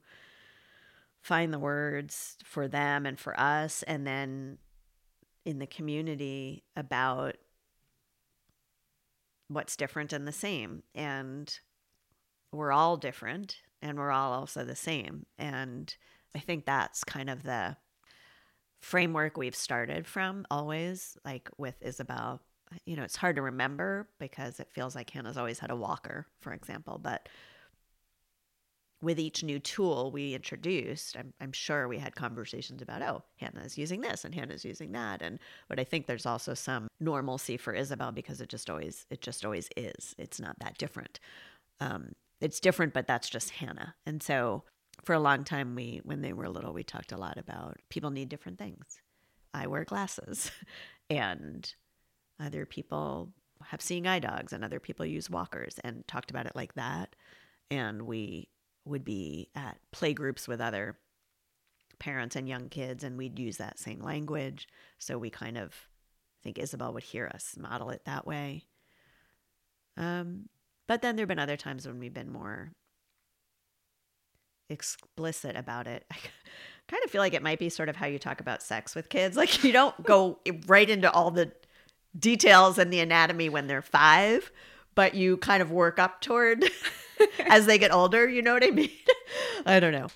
find 1.20 1.52
the 1.52 1.58
words 1.58 2.36
for 2.44 2.68
them 2.68 3.04
and 3.04 3.18
for 3.18 3.38
us. 3.38 3.82
And 3.82 4.06
then 4.06 4.58
in 5.44 5.58
the 5.58 5.66
community 5.66 6.64
about 6.76 7.36
what's 9.48 9.76
different 9.76 10.12
and 10.12 10.26
the 10.26 10.32
same. 10.32 10.82
And 10.94 11.52
we're 12.52 12.72
all 12.72 12.96
different 12.96 13.58
and 13.82 13.98
we're 13.98 14.10
all 14.10 14.32
also 14.32 14.64
the 14.64 14.76
same. 14.76 15.26
And 15.38 15.94
I 16.34 16.38
think 16.38 16.64
that's 16.64 17.04
kind 17.04 17.28
of 17.28 17.42
the 17.42 17.76
framework 18.80 19.36
we've 19.36 19.54
started 19.54 20.06
from 20.06 20.46
always, 20.50 21.16
like 21.24 21.48
with 21.58 21.76
Isabel. 21.80 22.40
You 22.86 22.96
know, 22.96 23.02
it's 23.02 23.16
hard 23.16 23.36
to 23.36 23.42
remember 23.42 24.08
because 24.18 24.60
it 24.60 24.70
feels 24.70 24.94
like 24.94 25.10
Hannah's 25.10 25.36
always 25.36 25.58
had 25.58 25.70
a 25.70 25.76
walker, 25.76 26.26
for 26.40 26.52
example, 26.52 26.98
but 27.02 27.28
with 29.02 29.18
each 29.18 29.42
new 29.42 29.58
tool 29.58 30.10
we 30.10 30.34
introduced, 30.34 31.16
I'm, 31.16 31.32
I'm 31.40 31.52
sure 31.52 31.88
we 31.88 31.98
had 31.98 32.14
conversations 32.14 32.82
about, 32.82 33.02
oh, 33.02 33.22
Hannah's 33.36 33.78
using 33.78 34.02
this 34.02 34.24
and 34.24 34.34
Hannah's 34.34 34.64
using 34.64 34.92
that. 34.92 35.22
And 35.22 35.38
but 35.68 35.80
I 35.80 35.84
think 35.84 36.06
there's 36.06 36.26
also 36.26 36.54
some 36.54 36.88
normalcy 37.00 37.56
for 37.56 37.72
Isabel 37.72 38.12
because 38.12 38.40
it 38.40 38.48
just 38.48 38.68
always 38.68 39.06
it 39.10 39.22
just 39.22 39.44
always 39.44 39.68
is. 39.76 40.14
It's 40.18 40.40
not 40.40 40.58
that 40.60 40.78
different. 40.78 41.18
Um, 41.80 42.12
it's 42.40 42.60
different, 42.60 42.92
but 42.92 43.06
that's 43.06 43.28
just 43.28 43.50
Hannah. 43.50 43.94
And 44.06 44.22
so 44.22 44.64
for 45.04 45.14
a 45.14 45.20
long 45.20 45.44
time 45.44 45.74
we 45.74 46.00
when 46.04 46.20
they 46.20 46.32
were 46.32 46.48
little, 46.48 46.72
we 46.72 46.82
talked 46.82 47.12
a 47.12 47.16
lot 47.16 47.38
about 47.38 47.78
people 47.88 48.10
need 48.10 48.28
different 48.28 48.58
things. 48.58 49.00
I 49.52 49.66
wear 49.66 49.84
glasses 49.84 50.50
and 51.10 51.72
other 52.38 52.66
people 52.66 53.32
have 53.66 53.82
seeing 53.82 54.06
eye 54.06 54.18
dogs 54.18 54.52
and 54.52 54.64
other 54.64 54.80
people 54.80 55.04
use 55.04 55.28
walkers 55.28 55.78
and 55.84 56.06
talked 56.08 56.30
about 56.30 56.46
it 56.46 56.56
like 56.56 56.74
that. 56.74 57.14
And 57.70 58.02
we 58.02 58.48
would 58.84 59.04
be 59.04 59.48
at 59.54 59.78
play 59.92 60.14
groups 60.14 60.48
with 60.48 60.60
other 60.60 60.96
parents 61.98 62.34
and 62.34 62.48
young 62.48 62.68
kids, 62.68 63.04
and 63.04 63.18
we'd 63.18 63.38
use 63.38 63.58
that 63.58 63.78
same 63.78 64.00
language. 64.00 64.66
So 64.98 65.18
we 65.18 65.30
kind 65.30 65.58
of 65.58 65.74
I 66.40 66.42
think 66.42 66.58
Isabel 66.58 66.92
would 66.94 67.02
hear 67.02 67.30
us 67.32 67.56
model 67.58 67.90
it 67.90 68.02
that 68.06 68.26
way. 68.26 68.64
Um, 69.96 70.48
but 70.88 71.02
then 71.02 71.14
there 71.14 71.24
have 71.24 71.28
been 71.28 71.38
other 71.38 71.58
times 71.58 71.86
when 71.86 71.98
we've 71.98 72.14
been 72.14 72.32
more 72.32 72.72
explicit 74.70 75.56
about 75.56 75.86
it. 75.86 76.04
I 76.10 76.16
kind 76.88 77.04
of 77.04 77.10
feel 77.10 77.20
like 77.20 77.34
it 77.34 77.42
might 77.42 77.58
be 77.58 77.68
sort 77.68 77.88
of 77.88 77.96
how 77.96 78.06
you 78.06 78.18
talk 78.18 78.40
about 78.40 78.62
sex 78.62 78.94
with 78.94 79.08
kids. 79.08 79.36
Like 79.40 79.62
you 79.62 79.72
don't 79.72 80.00
go 80.04 80.38
right 80.66 80.88
into 80.88 81.10
all 81.10 81.30
the 81.30 81.52
details 82.18 82.78
and 82.78 82.92
the 82.92 83.00
anatomy 83.00 83.48
when 83.48 83.66
they're 83.68 83.82
five, 83.82 84.50
but 84.94 85.14
you 85.14 85.36
kind 85.36 85.62
of 85.62 85.70
work 85.70 85.98
up 85.98 86.20
toward 86.20 86.64
as 87.46 87.66
they 87.66 87.78
get 87.78 87.92
older. 87.92 88.28
You 88.28 88.42
know 88.42 88.54
what 88.54 88.64
I 88.64 88.70
mean? 88.70 88.90
I 89.64 89.78
don't 89.78 89.92
know. 89.92 90.08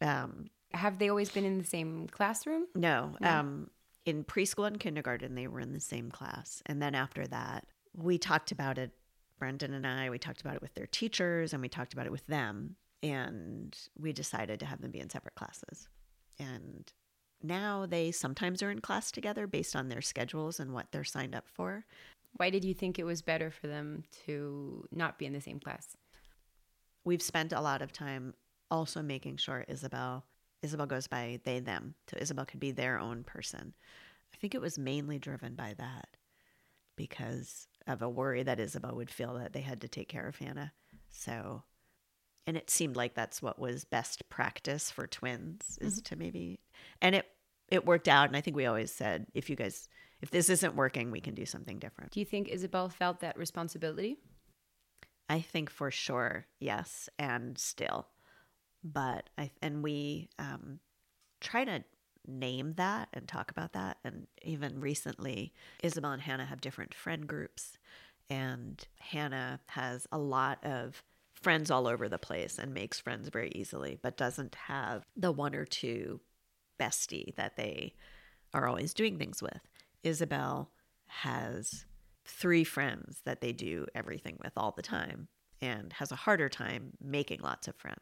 Um, 0.00 0.50
Have 0.72 0.98
they 0.98 1.08
always 1.08 1.30
been 1.30 1.44
in 1.44 1.58
the 1.58 1.64
same 1.64 2.06
classroom? 2.08 2.66
no, 2.74 3.16
um, 3.22 3.68
in 4.06 4.24
preschool 4.24 4.66
and 4.66 4.80
kindergarten, 4.80 5.34
they 5.34 5.46
were 5.46 5.60
in 5.60 5.72
the 5.72 5.80
same 5.80 6.10
class. 6.10 6.62
And 6.66 6.80
then 6.80 6.94
after 6.94 7.26
that, 7.26 7.66
we 7.94 8.18
talked 8.18 8.50
about 8.50 8.78
it, 8.78 8.92
Brendan 9.38 9.74
and 9.74 9.86
I, 9.86 10.10
we 10.10 10.18
talked 10.18 10.40
about 10.40 10.54
it 10.54 10.62
with 10.62 10.74
their 10.74 10.86
teachers 10.86 11.52
and 11.52 11.60
we 11.60 11.68
talked 11.68 11.92
about 11.92 12.06
it 12.06 12.12
with 12.12 12.26
them. 12.26 12.76
And 13.02 13.76
we 13.98 14.12
decided 14.12 14.60
to 14.60 14.66
have 14.66 14.80
them 14.80 14.90
be 14.90 15.00
in 15.00 15.10
separate 15.10 15.34
classes. 15.34 15.88
And 16.38 16.92
now 17.42 17.86
they 17.86 18.10
sometimes 18.10 18.62
are 18.62 18.70
in 18.70 18.80
class 18.80 19.10
together 19.10 19.46
based 19.46 19.74
on 19.74 19.88
their 19.88 20.02
schedules 20.02 20.60
and 20.60 20.72
what 20.72 20.92
they're 20.92 21.04
signed 21.04 21.34
up 21.34 21.48
for. 21.48 21.86
Why 22.36 22.50
did 22.50 22.64
you 22.64 22.74
think 22.74 22.98
it 22.98 23.04
was 23.04 23.22
better 23.22 23.50
for 23.50 23.66
them 23.66 24.04
to 24.26 24.86
not 24.92 25.18
be 25.18 25.26
in 25.26 25.32
the 25.32 25.40
same 25.40 25.60
class? 25.60 25.96
We've 27.04 27.22
spent 27.22 27.52
a 27.52 27.60
lot 27.60 27.82
of 27.82 27.92
time 27.92 28.34
also 28.70 29.02
making 29.02 29.38
sure 29.38 29.64
Isabel 29.68 30.24
Isabel 30.62 30.86
goes 30.86 31.06
by 31.06 31.40
they 31.44 31.58
them. 31.58 31.94
So 32.08 32.18
Isabel 32.20 32.44
could 32.44 32.60
be 32.60 32.70
their 32.70 32.98
own 32.98 33.24
person. 33.24 33.72
I 34.32 34.36
think 34.36 34.54
it 34.54 34.60
was 34.60 34.78
mainly 34.78 35.18
driven 35.18 35.54
by 35.54 35.74
that 35.78 36.16
because 36.96 37.66
of 37.86 38.02
a 38.02 38.08
worry 38.08 38.42
that 38.42 38.60
Isabel 38.60 38.94
would 38.94 39.10
feel 39.10 39.34
that 39.38 39.54
they 39.54 39.62
had 39.62 39.80
to 39.80 39.88
take 39.88 40.08
care 40.08 40.28
of 40.28 40.36
Hannah. 40.36 40.72
So 41.08 41.62
and 42.46 42.56
it 42.56 42.70
seemed 42.70 42.96
like 42.96 43.14
that's 43.14 43.42
what 43.42 43.58
was 43.58 43.84
best 43.84 44.28
practice 44.28 44.90
for 44.90 45.06
twins 45.06 45.78
is 45.80 46.00
to 46.02 46.16
maybe 46.16 46.60
and 47.00 47.14
it 47.14 47.26
it 47.68 47.86
worked 47.86 48.08
out 48.08 48.28
and 48.28 48.36
I 48.36 48.40
think 48.40 48.56
we 48.56 48.66
always 48.66 48.92
said 48.92 49.26
if 49.34 49.48
you 49.50 49.56
guys 49.56 49.88
if 50.20 50.30
this 50.30 50.48
isn't 50.48 50.74
working 50.74 51.10
we 51.10 51.20
can 51.20 51.34
do 51.34 51.46
something 51.46 51.78
different. 51.78 52.12
Do 52.12 52.20
you 52.20 52.26
think 52.26 52.48
Isabel 52.48 52.88
felt 52.88 53.20
that 53.20 53.38
responsibility? 53.38 54.18
I 55.30 55.40
think 55.40 55.70
for 55.70 55.92
sure, 55.92 56.46
yes, 56.58 57.08
and 57.16 57.56
still. 57.56 58.08
But 58.82 59.30
I 59.38 59.52
and 59.62 59.80
we 59.80 60.28
um, 60.40 60.80
try 61.40 61.64
to 61.64 61.84
name 62.26 62.74
that 62.74 63.08
and 63.14 63.28
talk 63.28 63.52
about 63.52 63.72
that. 63.74 63.98
And 64.02 64.26
even 64.42 64.80
recently, 64.80 65.52
Isabel 65.84 66.10
and 66.10 66.22
Hannah 66.22 66.46
have 66.46 66.60
different 66.60 66.94
friend 66.94 67.28
groups, 67.28 67.78
and 68.28 68.84
Hannah 68.98 69.60
has 69.68 70.08
a 70.10 70.18
lot 70.18 70.64
of 70.64 71.04
friends 71.42 71.70
all 71.70 71.86
over 71.86 72.08
the 72.08 72.18
place 72.18 72.58
and 72.58 72.74
makes 72.74 73.00
friends 73.00 73.28
very 73.28 73.50
easily, 73.54 73.98
but 74.02 74.16
doesn't 74.16 74.54
have 74.54 75.04
the 75.16 75.32
one 75.32 75.54
or 75.54 75.64
two 75.64 76.20
bestie 76.78 77.34
that 77.36 77.56
they 77.56 77.94
are 78.52 78.66
always 78.66 78.94
doing 78.94 79.18
things 79.18 79.42
with. 79.42 79.60
Isabel 80.02 80.70
has 81.06 81.84
three 82.24 82.64
friends 82.64 83.20
that 83.24 83.40
they 83.40 83.52
do 83.52 83.86
everything 83.94 84.38
with 84.42 84.52
all 84.56 84.72
the 84.72 84.82
time 84.82 85.28
and 85.60 85.92
has 85.94 86.12
a 86.12 86.16
harder 86.16 86.48
time 86.48 86.92
making 87.00 87.40
lots 87.40 87.68
of 87.68 87.76
friends. 87.76 87.98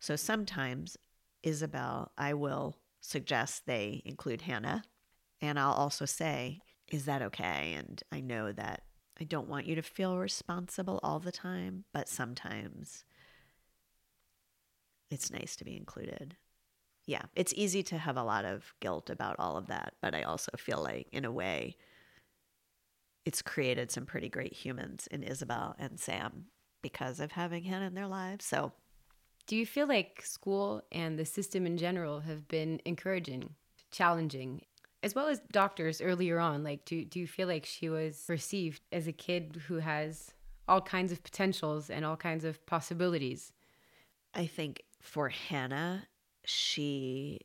So 0.00 0.16
sometimes, 0.16 0.96
Isabel, 1.42 2.12
I 2.16 2.34
will 2.34 2.76
suggest 3.00 3.66
they 3.66 4.02
include 4.04 4.42
Hannah, 4.42 4.84
and 5.40 5.58
I'll 5.58 5.72
also 5.72 6.04
say, 6.04 6.60
Is 6.90 7.04
that 7.04 7.22
okay? 7.22 7.74
And 7.76 8.02
I 8.10 8.20
know 8.20 8.52
that 8.52 8.82
I 9.20 9.24
don't 9.24 9.48
want 9.48 9.66
you 9.66 9.74
to 9.74 9.82
feel 9.82 10.18
responsible 10.18 11.00
all 11.02 11.18
the 11.18 11.32
time, 11.32 11.84
but 11.92 12.08
sometimes 12.08 13.04
it's 15.10 15.30
nice 15.30 15.56
to 15.56 15.64
be 15.64 15.76
included. 15.76 16.36
Yeah, 17.06 17.22
it's 17.34 17.54
easy 17.56 17.82
to 17.84 17.98
have 17.98 18.16
a 18.16 18.22
lot 18.22 18.44
of 18.44 18.74
guilt 18.80 19.08
about 19.10 19.36
all 19.38 19.56
of 19.56 19.66
that, 19.68 19.94
but 20.02 20.14
I 20.14 20.22
also 20.22 20.52
feel 20.58 20.82
like, 20.82 21.08
in 21.12 21.24
a 21.24 21.32
way, 21.32 21.76
it's 23.24 23.42
created 23.42 23.90
some 23.90 24.06
pretty 24.06 24.28
great 24.28 24.52
humans 24.52 25.06
in 25.10 25.22
Isabel 25.22 25.74
and 25.78 25.98
Sam 25.98 26.46
because 26.82 27.20
of 27.20 27.32
having 27.32 27.64
Hannah 27.64 27.86
in 27.86 27.94
their 27.94 28.06
lives. 28.06 28.44
So, 28.44 28.72
Do 29.46 29.56
you 29.56 29.66
feel 29.66 29.86
like 29.88 30.22
school 30.24 30.82
and 30.92 31.18
the 31.18 31.24
system 31.24 31.66
in 31.66 31.78
general 31.78 32.20
have 32.20 32.46
been 32.48 32.80
encouraging, 32.84 33.54
challenging, 33.90 34.62
as 35.02 35.14
well 35.14 35.28
as 35.28 35.40
doctors 35.52 36.00
earlier 36.00 36.38
on? 36.38 36.64
Like, 36.64 36.84
do, 36.84 37.04
do 37.04 37.20
you 37.20 37.26
feel 37.26 37.48
like 37.48 37.64
she 37.64 37.88
was 37.88 38.22
perceived 38.26 38.82
as 38.92 39.06
a 39.06 39.12
kid 39.12 39.62
who 39.68 39.76
has 39.76 40.34
all 40.66 40.80
kinds 40.80 41.12
of 41.12 41.22
potentials 41.22 41.88
and 41.90 42.04
all 42.04 42.16
kinds 42.16 42.44
of 42.44 42.64
possibilities? 42.66 43.52
I 44.34 44.46
think 44.46 44.82
for 45.00 45.28
Hannah, 45.28 46.04
she 46.44 47.40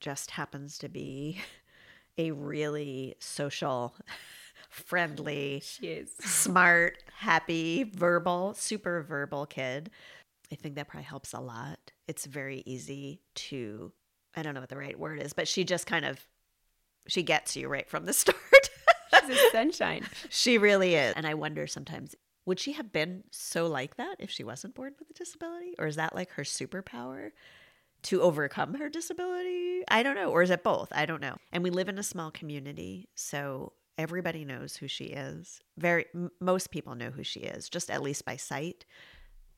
just 0.00 0.32
happens 0.32 0.78
to 0.78 0.88
be 0.88 1.40
a 2.18 2.30
really 2.30 3.14
social, 3.18 3.94
friendly, 4.70 5.62
She 5.64 5.88
is. 5.88 6.10
smart, 6.20 7.02
happy, 7.18 7.84
verbal, 7.84 8.54
super 8.54 9.02
verbal 9.02 9.46
kid. 9.46 9.90
I 10.52 10.54
think 10.54 10.76
that 10.76 10.88
probably 10.88 11.04
helps 11.04 11.32
a 11.32 11.40
lot. 11.40 11.92
It's 12.06 12.24
very 12.24 12.62
easy 12.66 13.20
to, 13.34 13.92
I 14.36 14.42
don't 14.42 14.54
know 14.54 14.60
what 14.60 14.68
the 14.68 14.76
right 14.76 14.98
word 14.98 15.20
is, 15.20 15.32
but 15.32 15.48
she 15.48 15.64
just 15.64 15.86
kind 15.86 16.04
of, 16.04 16.24
she 17.08 17.22
gets 17.22 17.56
you 17.56 17.68
right 17.68 17.88
from 17.88 18.06
the 18.06 18.12
start. 18.14 18.36
She's 19.26 19.38
a 19.38 19.50
sunshine. 19.50 20.04
she 20.30 20.58
really 20.58 20.94
is. 20.94 21.14
And 21.16 21.26
I 21.26 21.34
wonder 21.34 21.66
sometimes, 21.66 22.14
would 22.44 22.60
she 22.60 22.72
have 22.72 22.92
been 22.92 23.24
so 23.30 23.66
like 23.66 23.96
that 23.96 24.16
if 24.18 24.30
she 24.30 24.44
wasn't 24.44 24.74
born 24.74 24.94
with 24.98 25.10
a 25.10 25.14
disability? 25.14 25.74
Or 25.78 25.86
is 25.86 25.96
that 25.96 26.14
like 26.14 26.30
her 26.32 26.44
superpower? 26.44 27.30
To 28.02 28.22
overcome 28.22 28.74
her 28.74 28.88
disability? 28.88 29.82
I 29.88 30.04
don't 30.04 30.14
know. 30.14 30.30
Or 30.30 30.42
is 30.42 30.50
it 30.50 30.62
both? 30.62 30.92
I 30.92 31.06
don't 31.06 31.20
know. 31.20 31.36
And 31.50 31.64
we 31.64 31.70
live 31.70 31.88
in 31.88 31.98
a 31.98 32.04
small 32.04 32.30
community. 32.30 33.08
So 33.16 33.72
everybody 33.98 34.44
knows 34.44 34.76
who 34.76 34.86
she 34.86 35.06
is. 35.06 35.60
Very 35.76 36.06
m- 36.14 36.30
most 36.40 36.70
people 36.70 36.94
know 36.94 37.10
who 37.10 37.24
she 37.24 37.40
is, 37.40 37.68
just 37.68 37.90
at 37.90 38.02
least 38.02 38.24
by 38.24 38.36
sight. 38.36 38.84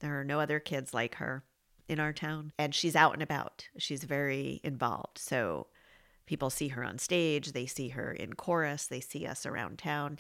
There 0.01 0.19
are 0.19 0.25
no 0.25 0.41
other 0.41 0.61
kids 0.61 0.95
like 0.95 1.17
her 1.17 1.45
in 1.89 1.99
our 2.01 2.13
town, 2.13 2.53
and 2.59 2.75
she's 2.75 2.95
out 2.95 3.15
and 3.15 3.23
about. 3.23 3.69
She's 3.79 4.05
very 4.05 4.61
involved. 4.63 5.19
So 5.19 5.67
people 6.29 6.51
see 6.51 6.69
her 6.69 6.85
on 6.85 6.99
stage, 6.99 7.53
they 7.53 7.65
see 7.65 7.89
her 7.89 8.13
in 8.13 8.35
chorus, 8.35 8.87
they 8.87 9.01
see 9.01 9.27
us 9.27 9.47
around 9.47 9.79
town. 9.79 10.19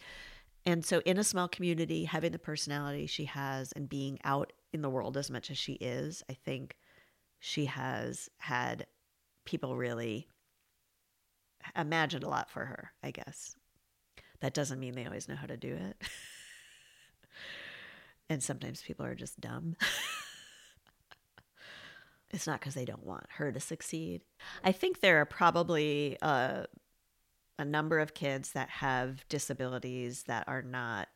And 0.64 0.82
so 0.82 1.02
in 1.04 1.18
a 1.18 1.24
small 1.24 1.48
community, 1.48 2.04
having 2.04 2.32
the 2.32 2.38
personality 2.38 3.06
she 3.06 3.26
has 3.26 3.72
and 3.72 3.90
being 3.90 4.18
out 4.24 4.54
in 4.72 4.80
the 4.80 4.88
world 4.88 5.18
as 5.18 5.30
much 5.30 5.50
as 5.50 5.58
she 5.58 5.74
is, 5.74 6.24
I 6.30 6.32
think 6.32 6.78
she 7.38 7.66
has 7.66 8.30
had 8.38 8.86
people 9.44 9.76
really 9.76 10.28
imagine 11.76 12.22
a 12.22 12.28
lot 12.28 12.50
for 12.50 12.64
her, 12.64 12.92
I 13.02 13.10
guess. 13.10 13.54
That 14.40 14.54
doesn't 14.54 14.80
mean 14.80 14.94
they 14.94 15.04
always 15.04 15.28
know 15.28 15.36
how 15.36 15.46
to 15.46 15.58
do 15.58 15.74
it. 15.74 15.96
and 18.30 18.42
sometimes 18.42 18.80
people 18.80 19.04
are 19.04 19.14
just 19.14 19.38
dumb. 19.40 19.76
it's 22.30 22.46
not 22.46 22.60
because 22.60 22.74
they 22.74 22.84
don't 22.84 23.06
want 23.06 23.24
her 23.36 23.52
to 23.52 23.60
succeed. 23.60 24.22
I 24.62 24.72
think 24.72 25.00
there 25.00 25.20
are 25.20 25.24
probably 25.24 26.16
uh, 26.20 26.64
a 27.58 27.64
number 27.64 27.98
of 27.98 28.14
kids 28.14 28.52
that 28.52 28.68
have 28.68 29.26
disabilities 29.28 30.24
that 30.24 30.44
are 30.46 30.62
not 30.62 31.08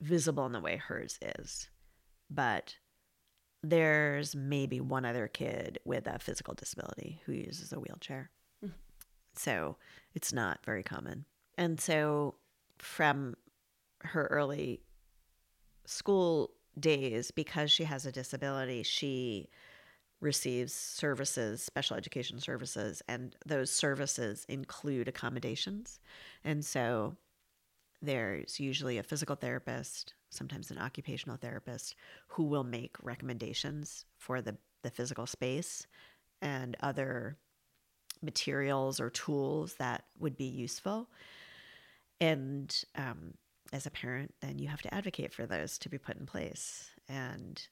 visible 0.00 0.46
in 0.46 0.52
the 0.52 0.60
way 0.60 0.76
hers 0.76 1.18
is. 1.38 1.68
But 2.30 2.76
there's 3.62 4.36
maybe 4.36 4.80
one 4.80 5.04
other 5.04 5.28
kid 5.28 5.78
with 5.84 6.06
a 6.06 6.18
physical 6.18 6.54
disability 6.54 7.20
who 7.26 7.32
uses 7.32 7.72
a 7.72 7.80
wheelchair. 7.80 8.30
So 9.34 9.76
it's 10.14 10.32
not 10.32 10.60
very 10.64 10.82
common. 10.82 11.26
And 11.58 11.80
so 11.80 12.36
from 12.78 13.34
her 14.00 14.26
early 14.26 14.80
school 15.84 16.52
days 16.78 17.30
because 17.30 17.70
she 17.70 17.84
has 17.84 18.06
a 18.06 18.12
disability, 18.12 18.82
she 18.82 19.48
receives 20.26 20.72
services, 20.74 21.62
special 21.62 21.96
education 21.96 22.40
services, 22.40 23.00
and 23.08 23.36
those 23.46 23.70
services 23.70 24.44
include 24.48 25.06
accommodations. 25.06 26.00
And 26.44 26.64
so 26.64 27.16
there's 28.02 28.58
usually 28.58 28.98
a 28.98 29.04
physical 29.04 29.36
therapist, 29.36 30.14
sometimes 30.30 30.70
an 30.70 30.78
occupational 30.78 31.36
therapist, 31.36 31.94
who 32.26 32.42
will 32.42 32.64
make 32.64 32.96
recommendations 33.02 34.04
for 34.18 34.42
the, 34.42 34.56
the 34.82 34.90
physical 34.90 35.26
space 35.26 35.86
and 36.42 36.76
other 36.80 37.38
materials 38.20 39.00
or 39.00 39.10
tools 39.10 39.74
that 39.74 40.04
would 40.18 40.36
be 40.36 40.44
useful. 40.44 41.08
And 42.20 42.84
um, 42.96 43.34
as 43.72 43.86
a 43.86 43.90
parent, 43.90 44.34
then 44.40 44.58
you 44.58 44.68
have 44.68 44.82
to 44.82 44.92
advocate 44.92 45.32
for 45.32 45.46
those 45.46 45.78
to 45.78 45.88
be 45.88 45.98
put 45.98 46.18
in 46.18 46.26
place. 46.26 46.90
And 47.08 47.62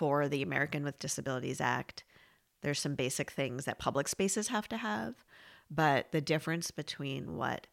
for 0.00 0.30
the 0.30 0.42
American 0.42 0.82
with 0.82 0.98
Disabilities 0.98 1.60
Act, 1.60 2.04
there's 2.62 2.78
some 2.78 2.94
basic 2.94 3.30
things 3.30 3.66
that 3.66 3.78
public 3.78 4.08
spaces 4.08 4.48
have 4.48 4.66
to 4.68 4.78
have, 4.78 5.26
but 5.70 6.10
the 6.10 6.22
difference 6.22 6.70
between 6.70 7.36
what 7.36 7.66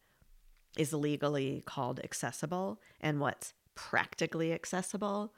is 0.76 0.92
legally 0.92 1.62
called 1.64 2.00
accessible 2.04 2.82
and 3.00 3.18
what's 3.18 3.54
practically 3.74 4.52
accessible 4.52 5.32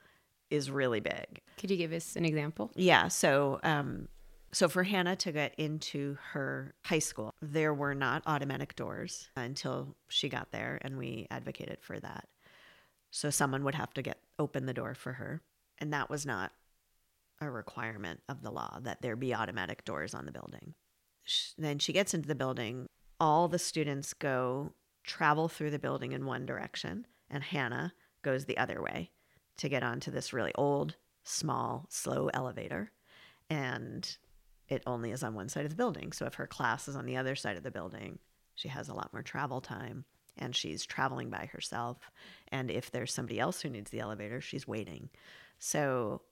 is 0.51 0.69
really 0.69 0.99
big. 0.99 1.41
Could 1.59 1.71
you 1.71 1.77
give 1.77 1.93
us 1.93 2.17
an 2.17 2.25
example? 2.25 2.73
Yeah. 2.75 3.07
So, 3.07 3.61
um, 3.63 4.09
so 4.51 4.69
for 4.69 4.83
Hannah 4.83 5.15
to 5.15 5.31
get 5.31 5.55
into 5.59 6.19
her 6.33 6.75
high 6.85 6.99
school, 6.99 7.33
there 7.41 7.73
were 7.73 7.95
not 7.95 8.25
automatic 8.27 8.75
doors 8.75 9.29
until 9.37 9.95
she 10.09 10.29
got 10.29 10.51
there, 10.51 10.81
and 10.83 10.99
we 10.99 11.29
advocated 11.31 11.79
for 11.83 12.01
that. 12.01 12.27
So 13.13 13.31
someone 13.31 13.63
would 13.63 13.77
have 13.77 13.95
to 13.95 14.03
get 14.03 14.19
open 14.41 14.67
the 14.67 14.75
door 14.75 14.97
for 14.97 15.13
her, 15.13 15.41
and 15.79 15.93
that 15.93 16.11
was 16.11 16.27
not 16.27 16.51
a 17.41 17.51
requirement 17.51 18.21
of 18.29 18.43
the 18.43 18.51
law 18.51 18.79
that 18.83 19.03
there 19.03 19.17
be 19.17 19.35
automatic 19.35 19.85
doors 19.85 20.15
on 20.15 20.27
the 20.27 20.33
building. 20.33 20.75
Then 21.57 21.79
she 21.79 21.93
gets 21.93 22.15
into 22.15 22.29
the 22.29 22.35
building. 22.35 22.87
All 23.19 23.49
the 23.49 23.59
students 23.59 24.15
go 24.15 24.73
travel 25.05 25.49
through 25.49 25.71
the 25.71 25.79
building 25.79 26.13
in 26.13 26.27
one 26.27 26.47
direction, 26.47 27.07
and 27.31 27.43
Hannah 27.43 27.93
goes 28.23 28.45
the 28.45 28.59
other 28.59 28.83
way 28.83 29.11
to 29.59 29.69
get 29.69 29.83
onto 29.83 30.11
this 30.11 30.33
really 30.33 30.53
old, 30.55 30.97
small, 31.23 31.87
slow 31.89 32.31
elevator. 32.33 32.91
And 33.49 34.17
it 34.69 34.83
only 34.87 35.11
is 35.11 35.23
on 35.23 35.35
one 35.35 35.49
side 35.49 35.65
of 35.65 35.71
the 35.71 35.77
building. 35.77 36.13
So 36.13 36.27
if 36.27 36.35
her 36.35 36.47
class 36.47 36.89
is 36.89 36.97
on 36.97 37.07
the 37.07 37.17
other 37.17 37.35
side 37.35 37.57
of 37.57 37.63
the 37.63 37.71
building, 37.71 38.19
she 38.55 38.69
has 38.69 38.89
a 38.89 38.95
lot 38.95 39.13
more 39.13 39.23
travel 39.23 39.61
time 39.61 40.05
and 40.39 40.55
she's 40.55 40.87
traveling 40.87 41.29
by 41.29 41.51
herself. 41.53 42.11
And 42.49 42.71
if 42.71 42.91
there's 42.91 43.13
somebody 43.13 43.39
else 43.39 43.61
who 43.61 43.69
needs 43.69 43.91
the 43.91 44.01
elevator, 44.01 44.41
she's 44.41 44.67
waiting. 44.67 45.11
So, 45.59 46.23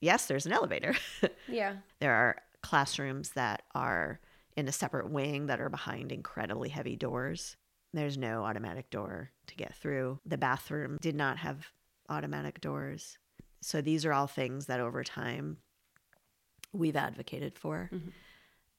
yes, 0.00 0.26
there's 0.26 0.46
an 0.46 0.52
elevator. 0.52 0.94
Yeah. 1.48 1.76
there 1.98 2.12
are 2.12 2.36
classrooms 2.62 3.30
that 3.30 3.62
are 3.74 4.20
in 4.56 4.68
a 4.68 4.72
separate 4.72 5.10
wing 5.10 5.46
that 5.46 5.60
are 5.60 5.70
behind 5.70 6.12
incredibly 6.12 6.68
heavy 6.68 6.94
doors. 6.94 7.56
There's 7.94 8.18
no 8.18 8.44
automatic 8.44 8.90
door 8.90 9.30
to 9.46 9.56
get 9.56 9.74
through. 9.74 10.20
The 10.26 10.36
bathroom 10.36 10.98
did 11.00 11.14
not 11.14 11.38
have 11.38 11.68
automatic 12.10 12.60
doors. 12.60 13.16
So 13.62 13.80
these 13.80 14.04
are 14.04 14.12
all 14.12 14.26
things 14.26 14.66
that 14.66 14.80
over 14.80 15.02
time 15.02 15.56
we've 16.72 16.96
advocated 16.96 17.58
for. 17.58 17.88
Mm-hmm. 17.92 18.08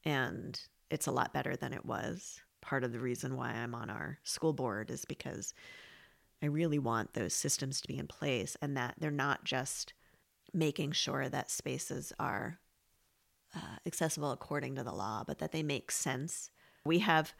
And 0.05 0.61
it's 0.91 1.07
a 1.07 1.11
lot 1.11 1.33
better 1.33 1.55
than 1.55 1.73
it 1.73 1.85
was. 1.85 2.39
Part 2.61 2.83
of 2.83 2.91
the 2.91 2.99
reason 2.99 3.35
why 3.35 3.51
I'm 3.51 3.73
on 3.73 3.89
our 3.89 4.19
school 4.23 4.53
board 4.53 4.91
is 4.91 5.05
because 5.05 5.53
I 6.41 6.45
really 6.47 6.79
want 6.79 7.13
those 7.13 7.33
systems 7.33 7.81
to 7.81 7.87
be 7.87 7.97
in 7.97 8.07
place 8.07 8.55
and 8.61 8.77
that 8.77 8.95
they're 8.99 9.11
not 9.11 9.43
just 9.43 9.93
making 10.53 10.91
sure 10.91 11.29
that 11.29 11.49
spaces 11.49 12.13
are 12.19 12.59
uh, 13.55 13.77
accessible 13.85 14.31
according 14.31 14.75
to 14.75 14.83
the 14.83 14.93
law, 14.93 15.23
but 15.25 15.39
that 15.39 15.51
they 15.51 15.63
make 15.63 15.91
sense. 15.91 16.49
We 16.85 16.99
have 16.99 17.33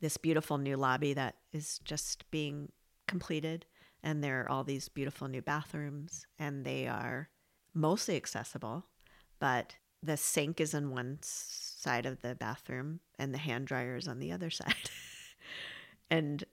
this 0.00 0.16
beautiful 0.16 0.58
new 0.58 0.76
lobby 0.76 1.14
that 1.14 1.36
is 1.52 1.80
just 1.84 2.30
being 2.30 2.70
completed, 3.06 3.66
and 4.02 4.22
there 4.22 4.42
are 4.42 4.50
all 4.50 4.64
these 4.64 4.88
beautiful 4.88 5.28
new 5.28 5.42
bathrooms, 5.42 6.26
and 6.38 6.64
they 6.64 6.86
are 6.86 7.28
mostly 7.74 8.16
accessible, 8.16 8.86
but 9.40 9.76
the 10.02 10.16
sink 10.16 10.60
is 10.60 10.74
on 10.74 10.90
one 10.90 11.18
side 11.22 12.06
of 12.06 12.20
the 12.20 12.34
bathroom 12.34 13.00
and 13.18 13.32
the 13.32 13.38
hand 13.38 13.66
dryer 13.66 13.96
is 13.96 14.06
on 14.06 14.18
the 14.18 14.32
other 14.32 14.50
side. 14.50 14.90
and 16.10 16.44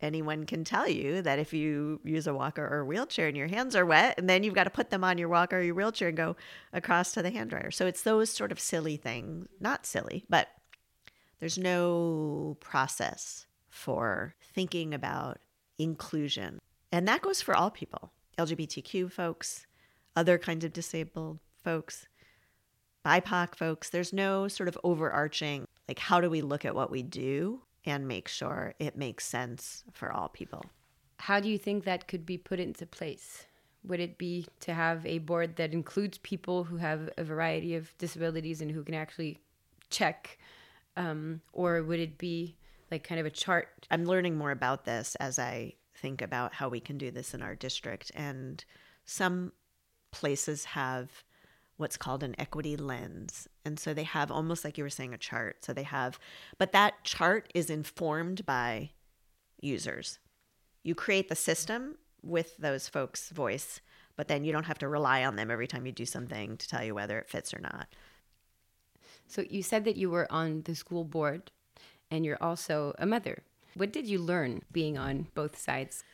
anyone 0.00 0.44
can 0.44 0.64
tell 0.64 0.88
you 0.88 1.22
that 1.22 1.38
if 1.38 1.52
you 1.52 2.00
use 2.04 2.26
a 2.26 2.34
walker 2.34 2.66
or 2.66 2.80
a 2.80 2.84
wheelchair 2.84 3.28
and 3.28 3.36
your 3.36 3.46
hands 3.46 3.74
are 3.74 3.86
wet, 3.86 4.14
and 4.18 4.28
then 4.28 4.42
you've 4.42 4.54
got 4.54 4.64
to 4.64 4.70
put 4.70 4.90
them 4.90 5.04
on 5.04 5.18
your 5.18 5.28
walker 5.28 5.58
or 5.58 5.62
your 5.62 5.74
wheelchair 5.74 6.08
and 6.08 6.16
go 6.16 6.36
across 6.72 7.12
to 7.12 7.22
the 7.22 7.30
hand 7.30 7.50
dryer. 7.50 7.70
So 7.70 7.86
it's 7.86 8.02
those 8.02 8.30
sort 8.30 8.52
of 8.52 8.60
silly 8.60 8.96
things, 8.96 9.48
not 9.60 9.86
silly, 9.86 10.24
but 10.28 10.48
there's 11.40 11.58
no 11.58 12.56
process 12.60 13.46
for 13.68 14.34
thinking 14.40 14.94
about 14.94 15.38
inclusion. 15.78 16.58
And 16.92 17.06
that 17.08 17.22
goes 17.22 17.42
for 17.42 17.54
all 17.54 17.70
people 17.70 18.12
LGBTQ 18.38 19.10
folks, 19.10 19.66
other 20.14 20.38
kinds 20.38 20.64
of 20.64 20.72
disabled 20.72 21.38
folks, 21.62 22.06
BIPOC 23.04 23.54
folks. 23.54 23.90
There's 23.90 24.12
no 24.12 24.48
sort 24.48 24.68
of 24.68 24.78
overarching, 24.84 25.66
like, 25.88 25.98
how 25.98 26.20
do 26.20 26.28
we 26.28 26.42
look 26.42 26.64
at 26.64 26.74
what 26.74 26.90
we 26.90 27.02
do 27.02 27.62
and 27.86 28.06
make 28.06 28.28
sure 28.28 28.74
it 28.78 28.96
makes 28.96 29.24
sense 29.24 29.84
for 29.92 30.12
all 30.12 30.28
people. 30.28 30.64
How 31.18 31.40
do 31.40 31.48
you 31.48 31.56
think 31.56 31.84
that 31.84 32.08
could 32.08 32.26
be 32.26 32.36
put 32.36 32.60
into 32.60 32.84
place? 32.84 33.46
Would 33.84 34.00
it 34.00 34.18
be 34.18 34.46
to 34.60 34.74
have 34.74 35.06
a 35.06 35.18
board 35.18 35.56
that 35.56 35.72
includes 35.72 36.18
people 36.18 36.64
who 36.64 36.76
have 36.76 37.08
a 37.16 37.24
variety 37.24 37.76
of 37.76 37.96
disabilities 37.98 38.60
and 38.60 38.70
who 38.70 38.82
can 38.82 38.94
actually 38.94 39.38
check? 39.88 40.38
Um, 40.96 41.40
or 41.52 41.82
would 41.82 42.00
it 42.00 42.18
be 42.18 42.56
like 42.90 43.04
kind 43.04 43.20
of 43.20 43.26
a 43.26 43.30
chart? 43.30 43.68
I'm 43.90 44.04
learning 44.04 44.36
more 44.36 44.50
about 44.50 44.84
this 44.84 45.14
as 45.16 45.38
I 45.38 45.74
think 45.94 46.20
about 46.20 46.52
how 46.52 46.68
we 46.68 46.80
can 46.80 46.98
do 46.98 47.10
this 47.10 47.32
in 47.32 47.42
our 47.42 47.54
district. 47.54 48.10
And 48.14 48.64
some 49.04 49.52
places 50.10 50.64
have 50.64 51.10
what's 51.76 51.96
called 51.96 52.22
an 52.22 52.34
equity 52.38 52.76
lens. 52.76 53.48
And 53.64 53.78
so 53.78 53.92
they 53.92 54.04
have 54.04 54.30
almost 54.30 54.64
like 54.64 54.78
you 54.78 54.84
were 54.84 54.90
saying 54.90 55.12
a 55.12 55.18
chart. 55.18 55.64
So 55.64 55.72
they 55.72 55.82
have, 55.82 56.18
but 56.58 56.72
that 56.72 57.04
chart 57.04 57.50
is 57.54 57.70
informed 57.70 58.46
by 58.46 58.90
users. 59.60 60.18
You 60.82 60.94
create 60.94 61.28
the 61.28 61.36
system 61.36 61.96
with 62.22 62.56
those 62.56 62.88
folks' 62.88 63.30
voice, 63.30 63.80
but 64.16 64.28
then 64.28 64.44
you 64.44 64.52
don't 64.52 64.66
have 64.66 64.78
to 64.78 64.88
rely 64.88 65.24
on 65.24 65.36
them 65.36 65.50
every 65.50 65.66
time 65.66 65.86
you 65.86 65.92
do 65.92 66.06
something 66.06 66.56
to 66.56 66.68
tell 66.68 66.82
you 66.82 66.94
whether 66.94 67.18
it 67.18 67.28
fits 67.28 67.52
or 67.52 67.60
not. 67.60 67.88
So 69.26 69.44
you 69.48 69.62
said 69.62 69.84
that 69.84 69.96
you 69.96 70.10
were 70.10 70.30
on 70.30 70.62
the 70.62 70.74
school 70.74 71.04
board 71.04 71.50
and 72.10 72.24
you're 72.24 72.42
also 72.42 72.94
a 72.98 73.06
mother. 73.06 73.42
What 73.74 73.92
did 73.92 74.06
you 74.06 74.18
learn 74.18 74.62
being 74.72 74.96
on 74.96 75.26
both 75.34 75.58
sides? 75.58 76.04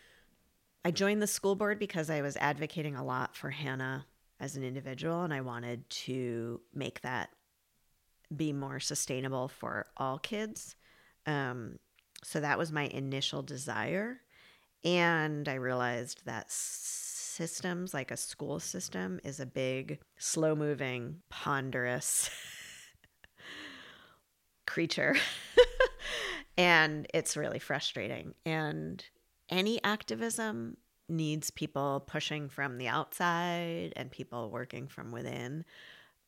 I 0.84 0.90
joined 0.90 1.22
the 1.22 1.26
school 1.26 1.54
board 1.54 1.78
because 1.78 2.10
I 2.10 2.22
was 2.22 2.36
advocating 2.38 2.96
a 2.96 3.04
lot 3.04 3.36
for 3.36 3.50
Hannah 3.50 4.06
as 4.42 4.56
an 4.56 4.64
individual, 4.64 5.22
and 5.22 5.32
I 5.32 5.40
wanted 5.40 5.88
to 5.88 6.60
make 6.74 7.00
that 7.02 7.30
be 8.34 8.52
more 8.52 8.80
sustainable 8.80 9.46
for 9.46 9.86
all 9.96 10.18
kids. 10.18 10.74
Um, 11.26 11.78
so 12.24 12.40
that 12.40 12.58
was 12.58 12.72
my 12.72 12.88
initial 12.88 13.42
desire. 13.42 14.20
And 14.84 15.48
I 15.48 15.54
realized 15.54 16.22
that 16.26 16.50
systems, 16.50 17.94
like 17.94 18.10
a 18.10 18.16
school 18.16 18.58
system, 18.58 19.20
is 19.22 19.38
a 19.38 19.46
big, 19.46 20.00
slow 20.18 20.56
moving, 20.56 21.22
ponderous 21.30 22.28
creature. 24.66 25.14
and 26.58 27.06
it's 27.14 27.36
really 27.36 27.60
frustrating. 27.60 28.34
And 28.44 29.04
any 29.48 29.82
activism 29.84 30.78
needs 31.12 31.50
people 31.50 32.04
pushing 32.06 32.48
from 32.48 32.78
the 32.78 32.88
outside 32.88 33.92
and 33.96 34.10
people 34.10 34.50
working 34.50 34.88
from 34.88 35.12
within. 35.12 35.64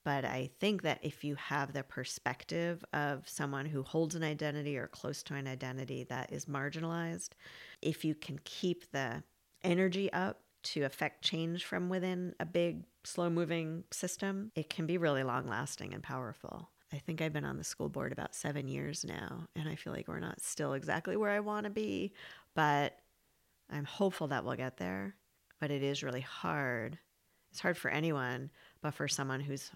But 0.05 0.25
I 0.27 0.51
think 0.61 0.83
that 0.83 0.99
if 1.03 1.25
you 1.25 1.35
have 1.37 1.73
the 1.73 1.83
perspective 1.83 2.85
of 2.93 3.27
someone 3.27 3.65
who 3.65 3.83
holds 3.83 4.15
an 4.15 4.23
identity 4.23 4.77
or 4.77 4.87
close 4.87 5.23
to 5.25 5.35
an 5.35 5.47
identity 5.47 6.05
that 6.05 6.31
is 6.31 6.45
marginalized, 6.45 7.31
if 7.81 8.05
you 8.05 8.15
can 8.15 8.39
keep 8.45 8.91
the 8.93 9.23
energy 9.63 10.13
up 10.13 10.41
to 10.65 10.83
affect 10.83 11.23
change 11.23 11.65
from 11.65 11.89
within 11.89 12.35
a 12.39 12.45
big, 12.45 12.85
slow 13.05 13.31
moving 13.31 13.85
system, 13.91 14.53
it 14.55 14.69
can 14.69 14.87
be 14.87 14.99
really 14.99 15.23
long 15.23 15.47
lasting 15.47 15.95
and 15.95 16.03
powerful. 16.03 16.71
I 16.93 16.99
think 16.99 17.21
I've 17.21 17.33
been 17.33 17.45
on 17.45 17.57
the 17.57 17.65
school 17.65 17.89
board 17.89 18.13
about 18.13 18.35
seven 18.35 18.69
years 18.69 19.05
now, 19.05 19.47
and 19.57 19.69
I 19.69 19.75
feel 19.75 19.93
like 19.93 20.07
we're 20.07 20.21
not 20.21 20.41
still 20.41 20.75
exactly 20.75 21.17
where 21.17 21.31
I 21.31 21.41
want 21.41 21.65
to 21.65 21.71
be, 21.71 22.13
but 22.55 22.99
I'm 23.71 23.85
hopeful 23.85 24.29
that 24.29 24.45
we'll 24.45 24.57
get 24.57 24.77
there, 24.77 25.17
but 25.61 25.71
it 25.71 25.83
is 25.83 26.03
really 26.03 26.21
hard. 26.21 26.99
It's 27.51 27.61
hard 27.61 27.77
for 27.77 27.91
anyone, 27.91 28.51
but 28.83 28.95
for 28.95 29.09
someone 29.09 29.41
who's 29.41 29.71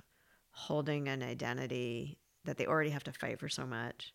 holding 0.50 1.08
an 1.08 1.22
identity 1.22 2.18
that 2.44 2.56
they 2.56 2.66
already 2.66 2.90
have 2.90 3.04
to 3.04 3.12
fight 3.12 3.38
for 3.38 3.48
so 3.48 3.66
much 3.66 4.12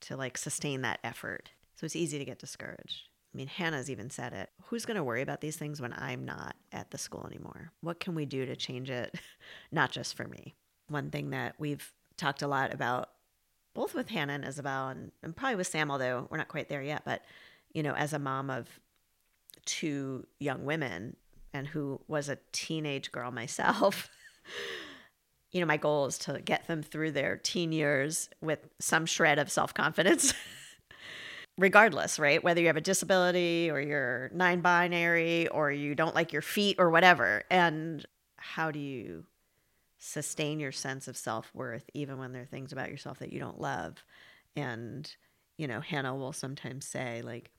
to 0.00 0.16
like 0.16 0.36
sustain 0.36 0.82
that 0.82 1.00
effort. 1.04 1.50
So 1.76 1.84
it's 1.84 1.96
easy 1.96 2.18
to 2.18 2.24
get 2.24 2.38
discouraged. 2.38 3.08
I 3.32 3.36
mean, 3.36 3.48
Hannah's 3.48 3.90
even 3.90 4.10
said 4.10 4.32
it. 4.32 4.50
Who's 4.66 4.86
going 4.86 4.96
to 4.96 5.02
worry 5.02 5.22
about 5.22 5.40
these 5.40 5.56
things 5.56 5.80
when 5.80 5.92
I'm 5.92 6.24
not 6.24 6.54
at 6.72 6.90
the 6.90 6.98
school 6.98 7.26
anymore? 7.26 7.72
What 7.80 7.98
can 7.98 8.14
we 8.14 8.26
do 8.26 8.46
to 8.46 8.54
change 8.54 8.90
it? 8.90 9.18
not 9.72 9.90
just 9.90 10.16
for 10.16 10.24
me. 10.24 10.54
One 10.88 11.10
thing 11.10 11.30
that 11.30 11.56
we've 11.58 11.92
talked 12.16 12.42
a 12.42 12.46
lot 12.46 12.72
about, 12.72 13.10
both 13.74 13.92
with 13.92 14.08
Hannah 14.08 14.34
and 14.34 14.44
Isabel, 14.44 14.88
and, 14.88 15.10
and 15.22 15.34
probably 15.34 15.56
with 15.56 15.66
Sam, 15.66 15.90
although 15.90 16.28
we're 16.30 16.38
not 16.38 16.48
quite 16.48 16.68
there 16.68 16.82
yet, 16.82 17.02
but, 17.04 17.22
you 17.74 17.82
know, 17.82 17.94
as 17.94 18.12
a 18.12 18.18
mom 18.18 18.48
of 18.48 18.68
two 19.66 20.26
young 20.38 20.64
women 20.64 21.16
and 21.52 21.66
who 21.66 22.00
was 22.08 22.28
a 22.28 22.38
teenage 22.52 23.12
girl 23.12 23.30
myself, 23.30 24.08
you 25.52 25.60
know, 25.60 25.66
my 25.66 25.76
goal 25.76 26.06
is 26.06 26.16
to 26.18 26.40
get 26.40 26.66
them 26.66 26.82
through 26.82 27.10
their 27.10 27.36
teen 27.36 27.72
years 27.72 28.30
with 28.40 28.60
some 28.80 29.04
shred 29.04 29.38
of 29.38 29.50
self 29.50 29.74
confidence. 29.74 30.32
regardless, 31.58 32.18
right? 32.18 32.42
Whether 32.42 32.60
you 32.60 32.66
have 32.68 32.76
a 32.76 32.80
disability 32.80 33.70
or 33.70 33.80
you're 33.80 34.30
non 34.32 34.60
binary 34.60 35.48
or 35.48 35.70
you 35.70 35.94
don't 35.94 36.14
like 36.14 36.32
your 36.32 36.42
feet 36.42 36.76
or 36.78 36.90
whatever. 36.90 37.44
And 37.50 38.04
how 38.36 38.70
do 38.70 38.78
you 38.78 39.24
sustain 39.98 40.60
your 40.60 40.72
sense 40.72 41.08
of 41.08 41.16
self 41.16 41.50
worth 41.54 41.88
even 41.94 42.18
when 42.18 42.32
there 42.32 42.42
are 42.42 42.46
things 42.46 42.72
about 42.72 42.90
yourself 42.90 43.18
that 43.20 43.32
you 43.32 43.40
don't 43.40 43.60
love? 43.60 44.04
And, 44.56 45.12
you 45.56 45.66
know, 45.66 45.80
Hannah 45.80 46.14
will 46.14 46.32
sometimes 46.32 46.86
say, 46.86 47.22
like, 47.22 47.50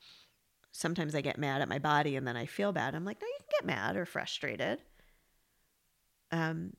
sometimes 0.72 1.16
I 1.16 1.22
get 1.22 1.38
mad 1.38 1.62
at 1.62 1.70
my 1.70 1.80
body 1.80 2.16
and 2.16 2.28
then 2.28 2.36
I 2.36 2.46
feel 2.46 2.74
bad. 2.74 2.96
I'm 2.96 3.06
like, 3.06 3.22
no, 3.22 3.28
you 3.28 3.38
can 3.40 3.48
get 3.60 3.66
mad 3.66 3.96
or 3.96 4.06
frustrated. 4.06 4.80
Um, 6.32 6.74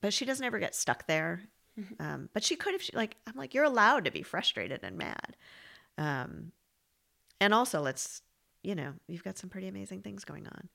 but 0.00 0.14
she 0.14 0.24
doesn't 0.24 0.44
ever 0.44 0.58
get 0.58 0.74
stuck 0.74 1.06
there. 1.06 1.42
Mm-hmm. 1.78 2.02
Um, 2.02 2.28
but 2.32 2.44
she 2.44 2.56
could 2.56 2.74
if 2.74 2.82
she 2.82 2.92
like 2.94 3.16
I'm 3.26 3.34
like, 3.36 3.52
you're 3.52 3.64
allowed 3.64 4.04
to 4.04 4.10
be 4.10 4.22
frustrated 4.22 4.80
and 4.82 4.96
mad. 4.96 5.36
Um, 5.98 6.52
and 7.40 7.52
also, 7.52 7.80
let's, 7.80 8.22
you 8.62 8.74
know, 8.74 8.94
you've 9.08 9.24
got 9.24 9.36
some 9.36 9.50
pretty 9.50 9.68
amazing 9.68 10.02
things 10.02 10.24
going 10.24 10.46
on, 10.46 10.68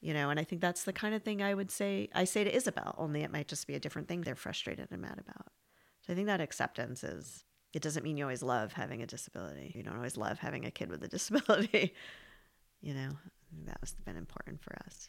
you 0.00 0.14
know, 0.14 0.30
and 0.30 0.40
I 0.40 0.44
think 0.44 0.60
that's 0.60 0.84
the 0.84 0.92
kind 0.92 1.14
of 1.14 1.22
thing 1.22 1.42
I 1.42 1.54
would 1.54 1.70
say, 1.70 2.08
I 2.14 2.24
say 2.24 2.44
to 2.44 2.54
Isabel, 2.54 2.94
only 2.98 3.22
it 3.22 3.30
might 3.30 3.46
just 3.46 3.66
be 3.66 3.74
a 3.74 3.80
different 3.80 4.08
thing 4.08 4.22
they're 4.22 4.34
frustrated 4.34 4.88
and 4.90 5.02
mad 5.02 5.20
about. 5.20 5.48
So 6.00 6.12
I 6.12 6.16
think 6.16 6.26
that 6.26 6.40
acceptance 6.40 7.04
is, 7.04 7.44
it 7.72 7.82
doesn't 7.82 8.02
mean 8.02 8.16
you 8.16 8.24
always 8.24 8.42
love 8.42 8.72
having 8.72 9.02
a 9.02 9.06
disability. 9.06 9.72
You 9.74 9.82
don't 9.82 9.96
always 9.96 10.16
love 10.16 10.38
having 10.38 10.64
a 10.64 10.70
kid 10.70 10.90
with 10.90 11.02
a 11.04 11.08
disability. 11.08 11.94
you 12.80 12.94
know, 12.94 13.10
that 13.66 13.78
has 13.80 13.94
been 14.04 14.16
important 14.16 14.62
for 14.62 14.74
us. 14.86 15.08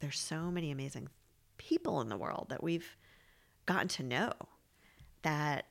There's 0.00 0.18
so 0.18 0.50
many 0.50 0.70
amazing 0.70 1.08
people 1.56 2.00
in 2.00 2.08
the 2.08 2.16
world 2.16 2.46
that 2.50 2.62
we've 2.62 2.96
gotten 3.66 3.88
to 3.88 4.02
know 4.02 4.32
that 5.22 5.66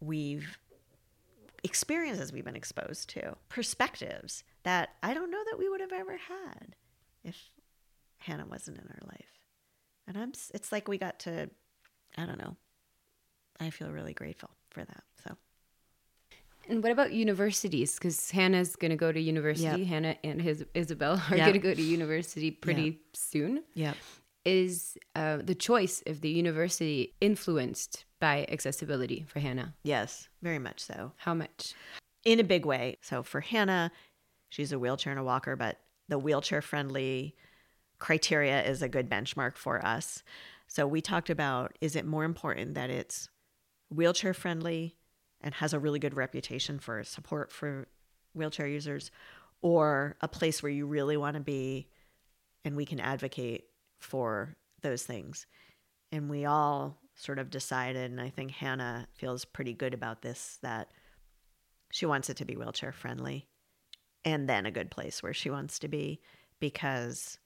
we've 0.00 0.58
experiences 1.62 2.32
we've 2.32 2.44
been 2.44 2.56
exposed 2.56 3.10
to, 3.10 3.36
perspectives 3.50 4.44
that 4.62 4.90
I 5.02 5.12
don't 5.12 5.30
know 5.30 5.42
that 5.50 5.58
we 5.58 5.68
would 5.68 5.82
have 5.82 5.92
ever 5.92 6.16
had 6.16 6.74
if 7.22 7.50
Hannah 8.18 8.46
wasn't 8.46 8.78
in 8.78 8.86
our 8.88 9.08
life. 9.08 9.44
And 10.06 10.16
I'm 10.16 10.32
it's 10.54 10.72
like 10.72 10.88
we 10.88 10.96
got 10.96 11.18
to 11.20 11.50
I 12.16 12.24
don't 12.24 12.38
know. 12.38 12.56
I 13.60 13.68
feel 13.68 13.90
really 13.90 14.14
grateful 14.14 14.50
for 14.70 14.84
that. 14.84 15.02
So 15.24 15.36
and 16.70 16.82
what 16.84 16.92
about 16.92 17.12
universities? 17.12 17.94
Because 17.94 18.30
Hannah's 18.30 18.76
going 18.76 18.92
to 18.92 18.96
go 18.96 19.10
to 19.10 19.20
university. 19.20 19.80
Yep. 19.80 19.88
Hannah 19.88 20.16
and 20.22 20.40
his 20.40 20.64
Isabel 20.74 21.20
are 21.30 21.36
yep. 21.36 21.46
going 21.46 21.54
to 21.54 21.58
go 21.58 21.74
to 21.74 21.82
university 21.82 22.52
pretty 22.52 22.82
yep. 22.82 22.94
soon. 23.12 23.64
Yeah. 23.74 23.94
Is 24.44 24.96
uh, 25.16 25.38
the 25.42 25.54
choice 25.54 26.02
of 26.06 26.20
the 26.20 26.30
university 26.30 27.14
influenced 27.20 28.04
by 28.20 28.46
accessibility 28.48 29.24
for 29.26 29.40
Hannah? 29.40 29.74
Yes, 29.82 30.28
very 30.42 30.58
much 30.58 30.80
so. 30.80 31.12
How 31.16 31.34
much? 31.34 31.74
In 32.24 32.38
a 32.38 32.44
big 32.44 32.64
way. 32.64 32.98
So 33.02 33.22
for 33.22 33.40
Hannah, 33.40 33.90
she's 34.48 34.72
a 34.72 34.78
wheelchair 34.78 35.12
and 35.12 35.20
a 35.20 35.24
walker, 35.24 35.56
but 35.56 35.78
the 36.08 36.18
wheelchair 36.18 36.62
friendly 36.62 37.34
criteria 37.98 38.62
is 38.62 38.80
a 38.80 38.88
good 38.88 39.10
benchmark 39.10 39.56
for 39.56 39.84
us. 39.84 40.22
So 40.68 40.86
we 40.86 41.00
talked 41.00 41.30
about 41.30 41.76
is 41.80 41.96
it 41.96 42.06
more 42.06 42.24
important 42.24 42.74
that 42.74 42.90
it's 42.90 43.28
wheelchair 43.90 44.34
friendly 44.34 44.96
and 45.40 45.54
has 45.54 45.72
a 45.72 45.78
really 45.78 45.98
good 45.98 46.14
reputation 46.14 46.78
for 46.78 47.02
support 47.04 47.50
for 47.52 47.88
wheelchair 48.34 48.66
users 48.66 49.10
or 49.62 50.16
a 50.20 50.28
place 50.28 50.62
where 50.62 50.72
you 50.72 50.86
really 50.86 51.16
want 51.16 51.34
to 51.34 51.40
be 51.40 51.88
and 52.64 52.76
we 52.76 52.86
can 52.86 53.00
advocate 53.00 53.64
for 53.98 54.56
those 54.82 55.02
things. 55.02 55.46
And 56.12 56.30
we 56.30 56.44
all 56.44 56.98
sort 57.14 57.38
of 57.38 57.50
decided, 57.50 58.10
and 58.10 58.20
I 58.20 58.30
think 58.30 58.50
Hannah 58.50 59.06
feels 59.14 59.44
pretty 59.44 59.72
good 59.72 59.94
about 59.94 60.22
this, 60.22 60.58
that 60.62 60.90
she 61.90 62.06
wants 62.06 62.30
it 62.30 62.36
to 62.38 62.44
be 62.44 62.56
wheelchair 62.56 62.92
friendly 62.92 63.46
and 64.24 64.48
then 64.48 64.66
a 64.66 64.70
good 64.70 64.90
place 64.90 65.22
where 65.22 65.34
she 65.34 65.50
wants 65.50 65.78
to 65.80 65.88
be 65.88 66.20
because 66.58 67.38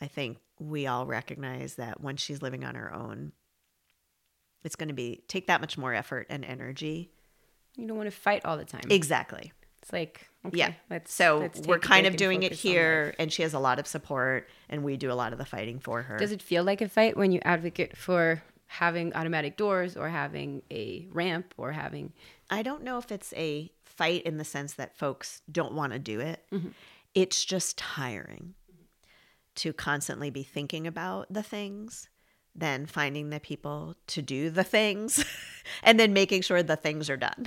I 0.00 0.06
think 0.06 0.38
we 0.58 0.86
all 0.86 1.06
recognize 1.06 1.76
that 1.76 2.00
once 2.00 2.22
she's 2.22 2.42
living 2.42 2.64
on 2.64 2.74
her 2.74 2.92
own, 2.92 3.32
it's 4.64 4.76
going 4.76 4.88
to 4.88 4.94
be 4.94 5.22
take 5.28 5.46
that 5.46 5.60
much 5.60 5.76
more 5.76 5.94
effort 5.94 6.26
and 6.30 6.44
energy. 6.44 7.10
You 7.76 7.86
don't 7.86 7.96
want 7.96 8.10
to 8.10 8.16
fight 8.16 8.44
all 8.44 8.56
the 8.56 8.64
time. 8.64 8.82
Exactly. 8.90 9.52
It's 9.82 9.92
like 9.92 10.28
okay, 10.46 10.58
yeah. 10.58 10.72
Let's, 10.90 11.12
so 11.12 11.38
let's 11.38 11.60
we're 11.66 11.78
kind 11.78 12.06
of 12.06 12.16
doing 12.16 12.44
it 12.44 12.52
here, 12.52 13.14
and 13.18 13.32
she 13.32 13.42
has 13.42 13.52
a 13.52 13.58
lot 13.58 13.78
of 13.78 13.86
support, 13.86 14.48
and 14.68 14.84
we 14.84 14.96
do 14.96 15.10
a 15.10 15.14
lot 15.14 15.32
of 15.32 15.38
the 15.38 15.44
fighting 15.44 15.80
for 15.80 16.02
her. 16.02 16.16
Does 16.18 16.30
it 16.30 16.40
feel 16.40 16.62
like 16.62 16.80
a 16.80 16.88
fight 16.88 17.16
when 17.16 17.32
you 17.32 17.40
advocate 17.42 17.96
for 17.96 18.42
having 18.66 19.12
automatic 19.14 19.56
doors 19.56 19.96
or 19.96 20.08
having 20.08 20.62
a 20.70 21.06
ramp 21.10 21.52
or 21.58 21.72
having 21.72 22.12
I 22.48 22.62
don't 22.62 22.82
know 22.82 22.98
if 22.98 23.12
it's 23.12 23.34
a 23.34 23.70
fight 23.84 24.22
in 24.22 24.38
the 24.38 24.44
sense 24.44 24.74
that 24.74 24.96
folks 24.96 25.42
don't 25.50 25.74
want 25.74 25.92
to 25.92 25.98
do 25.98 26.20
it. 26.20 26.42
Mm-hmm. 26.52 26.68
It's 27.14 27.44
just 27.44 27.76
tiring 27.76 28.54
to 29.56 29.72
constantly 29.72 30.30
be 30.30 30.42
thinking 30.42 30.86
about 30.86 31.26
the 31.30 31.42
things, 31.42 32.08
then 32.54 32.86
finding 32.86 33.30
the 33.30 33.40
people 33.40 33.96
to 34.08 34.22
do 34.22 34.50
the 34.50 34.64
things, 34.64 35.24
and 35.82 35.98
then 35.98 36.12
making 36.12 36.42
sure 36.42 36.62
the 36.62 36.76
things 36.76 37.08
are 37.08 37.16
done 37.16 37.46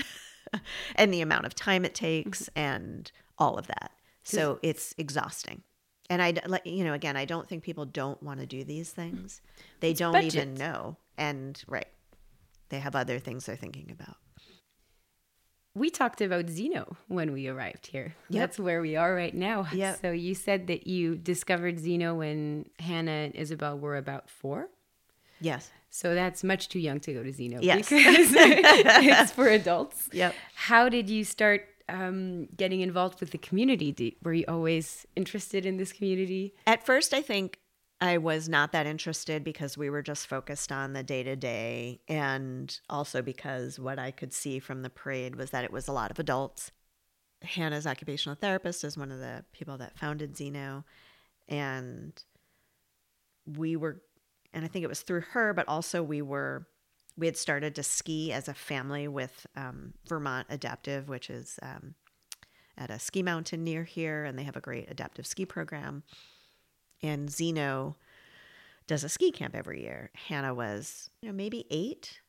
and 0.95 1.13
the 1.13 1.21
amount 1.21 1.45
of 1.45 1.55
time 1.55 1.85
it 1.85 1.95
takes 1.95 2.43
mm-hmm. 2.43 2.59
and 2.59 3.11
all 3.37 3.57
of 3.57 3.67
that. 3.67 3.91
So 4.23 4.59
it's 4.63 4.95
exhausting. 4.97 5.61
And 6.09 6.21
I, 6.21 6.33
you 6.65 6.83
know, 6.83 6.93
again, 6.93 7.15
I 7.15 7.25
don't 7.25 7.47
think 7.47 7.63
people 7.63 7.85
don't 7.85 8.21
want 8.21 8.39
to 8.39 8.45
do 8.45 8.63
these 8.63 8.91
things. 8.91 9.41
They 9.79 9.91
it's 9.91 9.99
don't 9.99 10.13
budget. 10.13 10.35
even 10.35 10.53
know. 10.55 10.97
And 11.17 11.61
right, 11.67 11.87
they 12.69 12.79
have 12.79 12.95
other 12.95 13.19
things 13.19 13.45
they're 13.45 13.55
thinking 13.55 13.91
about. 13.91 14.17
We 15.73 15.89
talked 15.89 16.21
about 16.21 16.49
Zeno 16.49 16.95
when 17.07 17.33
we 17.33 17.47
arrived 17.47 17.87
here. 17.87 18.15
Yep. 18.29 18.39
That's 18.39 18.59
where 18.59 18.81
we 18.81 18.95
are 18.95 19.13
right 19.13 19.33
now. 19.33 19.67
Yep. 19.73 19.99
So 20.01 20.11
you 20.11 20.33
said 20.33 20.67
that 20.67 20.87
you 20.87 21.17
discovered 21.17 21.79
Zeno 21.79 22.15
when 22.15 22.69
Hannah 22.79 23.11
and 23.11 23.35
Isabel 23.35 23.77
were 23.77 23.97
about 23.97 24.29
four. 24.29 24.69
Yes. 25.39 25.71
So 25.89 26.13
that's 26.13 26.43
much 26.43 26.69
too 26.69 26.79
young 26.79 26.99
to 27.01 27.13
go 27.13 27.23
to 27.23 27.31
Zeno. 27.31 27.59
Yes. 27.61 27.89
Because 27.89 27.95
it's 28.35 29.31
for 29.31 29.47
adults. 29.47 30.09
Yep. 30.11 30.35
How 30.55 30.89
did 30.89 31.09
you 31.09 31.23
start 31.23 31.67
um, 31.87 32.47
getting 32.55 32.81
involved 32.81 33.19
with 33.19 33.31
the 33.31 33.37
community? 33.37 34.17
were 34.23 34.33
you 34.33 34.45
always 34.47 35.05
interested 35.15 35.65
in 35.65 35.77
this 35.77 35.93
community? 35.93 36.53
At 36.67 36.85
first, 36.85 37.13
I 37.13 37.21
think 37.21 37.59
I 38.01 38.17
was 38.17 38.49
not 38.49 38.71
that 38.73 38.85
interested 38.85 39.43
because 39.43 39.77
we 39.77 39.89
were 39.89 40.01
just 40.01 40.27
focused 40.27 40.71
on 40.71 40.93
the 40.93 41.03
day 41.03 41.23
to 41.23 41.35
day. 41.35 42.01
And 42.07 42.77
also 42.89 43.21
because 43.21 43.79
what 43.79 43.99
I 43.99 44.11
could 44.11 44.33
see 44.33 44.59
from 44.59 44.81
the 44.81 44.89
parade 44.89 45.35
was 45.35 45.51
that 45.51 45.63
it 45.63 45.71
was 45.71 45.87
a 45.87 45.93
lot 45.93 46.11
of 46.11 46.19
adults. 46.19 46.71
Hannah's 47.41 47.87
occupational 47.87 48.35
therapist 48.35 48.83
is 48.83 48.97
one 48.97 49.11
of 49.11 49.19
the 49.19 49.45
people 49.53 49.77
that 49.77 49.97
founded 49.97 50.35
Zeno. 50.35 50.83
And 51.47 52.11
we 53.45 53.75
were, 53.75 54.01
and 54.55 54.65
I 54.65 54.67
think 54.67 54.83
it 54.83 54.89
was 54.89 55.01
through 55.01 55.21
her, 55.31 55.53
but 55.53 55.67
also 55.67 56.01
we 56.01 56.23
were, 56.23 56.65
we 57.15 57.27
had 57.27 57.37
started 57.37 57.75
to 57.75 57.83
ski 57.83 58.33
as 58.33 58.47
a 58.47 58.53
family 58.55 59.07
with 59.07 59.45
um, 59.55 59.93
Vermont 60.07 60.47
Adaptive, 60.49 61.07
which 61.07 61.29
is 61.29 61.59
um, 61.61 61.93
at 62.77 62.89
a 62.89 62.97
ski 62.97 63.21
mountain 63.21 63.63
near 63.63 63.83
here. 63.83 64.23
And 64.23 64.39
they 64.39 64.43
have 64.43 64.55
a 64.55 64.61
great 64.61 64.89
adaptive 64.89 65.27
ski 65.27 65.45
program 65.45 66.03
and 67.01 67.29
Zeno 67.29 67.95
does 68.87 69.03
a 69.03 69.09
ski 69.09 69.31
camp 69.31 69.55
every 69.55 69.81
year. 69.81 70.11
Hannah 70.27 70.53
was, 70.53 71.09
you 71.21 71.29
know, 71.29 71.35
maybe 71.35 71.65
eight 71.69 72.19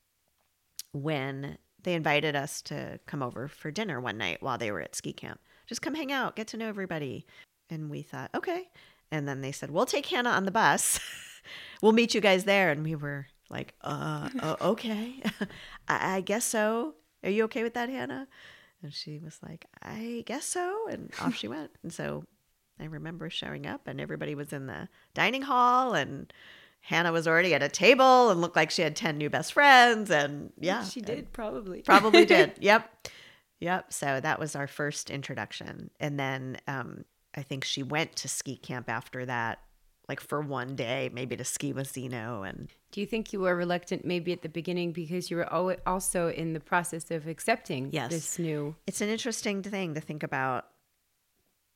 when 0.92 1.58
they 1.82 1.94
invited 1.94 2.34
us 2.34 2.62
to 2.62 2.98
come 3.06 3.22
over 3.22 3.48
for 3.48 3.70
dinner 3.70 4.00
one 4.00 4.18
night 4.18 4.42
while 4.42 4.58
they 4.58 4.70
were 4.70 4.80
at 4.80 4.94
ski 4.94 5.12
camp. 5.12 5.40
Just 5.66 5.82
come 5.82 5.94
hang 5.94 6.12
out, 6.12 6.36
get 6.36 6.48
to 6.48 6.56
know 6.56 6.68
everybody. 6.68 7.26
And 7.68 7.90
we 7.90 8.02
thought, 8.02 8.30
okay. 8.34 8.68
And 9.10 9.28
then 9.28 9.40
they 9.40 9.52
said, 9.52 9.70
we'll 9.70 9.86
take 9.86 10.06
Hannah 10.06 10.30
on 10.30 10.44
the 10.44 10.50
bus. 10.50 11.00
we'll 11.82 11.92
meet 11.92 12.14
you 12.14 12.20
guys 12.20 12.44
there. 12.44 12.70
And 12.70 12.84
we 12.84 12.94
were 12.94 13.26
like, 13.50 13.74
uh, 13.82 14.28
uh 14.40 14.56
okay. 14.60 15.22
I-, 15.88 16.16
I 16.16 16.20
guess 16.20 16.44
so. 16.44 16.94
Are 17.22 17.30
you 17.30 17.44
okay 17.44 17.62
with 17.62 17.74
that, 17.74 17.88
Hannah? 17.88 18.28
And 18.82 18.92
she 18.92 19.18
was 19.18 19.38
like, 19.42 19.66
I 19.82 20.22
guess 20.26 20.44
so. 20.44 20.86
And 20.90 21.10
off 21.20 21.34
she 21.34 21.48
went. 21.48 21.70
And 21.82 21.92
so 21.92 22.24
I 22.78 22.84
remember 22.84 23.30
showing 23.30 23.66
up 23.66 23.88
and 23.88 24.00
everybody 24.00 24.34
was 24.34 24.52
in 24.52 24.66
the 24.66 24.88
dining 25.14 25.42
hall 25.42 25.94
and 25.94 26.32
Hannah 26.80 27.12
was 27.12 27.26
already 27.26 27.54
at 27.54 27.62
a 27.62 27.68
table 27.68 28.30
and 28.30 28.40
looked 28.40 28.54
like 28.54 28.70
she 28.70 28.82
had 28.82 28.94
10 28.94 29.18
new 29.18 29.30
best 29.30 29.52
friends. 29.52 30.10
And 30.10 30.52
yeah. 30.58 30.84
She 30.84 31.00
did, 31.00 31.32
probably. 31.32 31.82
Probably 31.82 32.24
did. 32.26 32.52
Yep. 32.60 33.08
Yep. 33.60 33.92
So 33.92 34.20
that 34.20 34.38
was 34.38 34.54
our 34.54 34.66
first 34.66 35.10
introduction. 35.10 35.90
And 35.98 36.20
then 36.20 36.58
um, 36.68 37.04
I 37.34 37.42
think 37.42 37.64
she 37.64 37.82
went 37.82 38.14
to 38.16 38.28
ski 38.28 38.56
camp 38.56 38.88
after 38.88 39.26
that, 39.26 39.58
like 40.08 40.20
for 40.20 40.40
one 40.40 40.76
day, 40.76 41.10
maybe 41.12 41.36
to 41.36 41.44
ski 41.44 41.72
with 41.72 41.92
Zeno. 41.92 42.42
And 42.42 42.68
do 42.92 43.00
you 43.00 43.06
think 43.06 43.32
you 43.32 43.40
were 43.40 43.56
reluctant 43.56 44.04
maybe 44.04 44.32
at 44.32 44.42
the 44.42 44.48
beginning 44.48 44.92
because 44.92 45.30
you 45.30 45.36
were 45.38 45.78
also 45.86 46.28
in 46.28 46.52
the 46.52 46.60
process 46.60 47.10
of 47.10 47.26
accepting 47.26 47.90
yes. 47.92 48.10
this 48.10 48.38
new? 48.38 48.76
It's 48.86 49.00
an 49.00 49.08
interesting 49.08 49.62
thing 49.62 49.94
to 49.94 50.00
think 50.00 50.22
about 50.22 50.66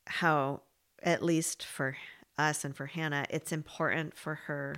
how, 0.06 0.62
at 1.02 1.22
least 1.22 1.64
for 1.64 1.96
us 2.38 2.64
and 2.64 2.76
for 2.76 2.86
Hannah, 2.86 3.26
it's 3.30 3.52
important 3.52 4.16
for 4.16 4.34
her 4.34 4.76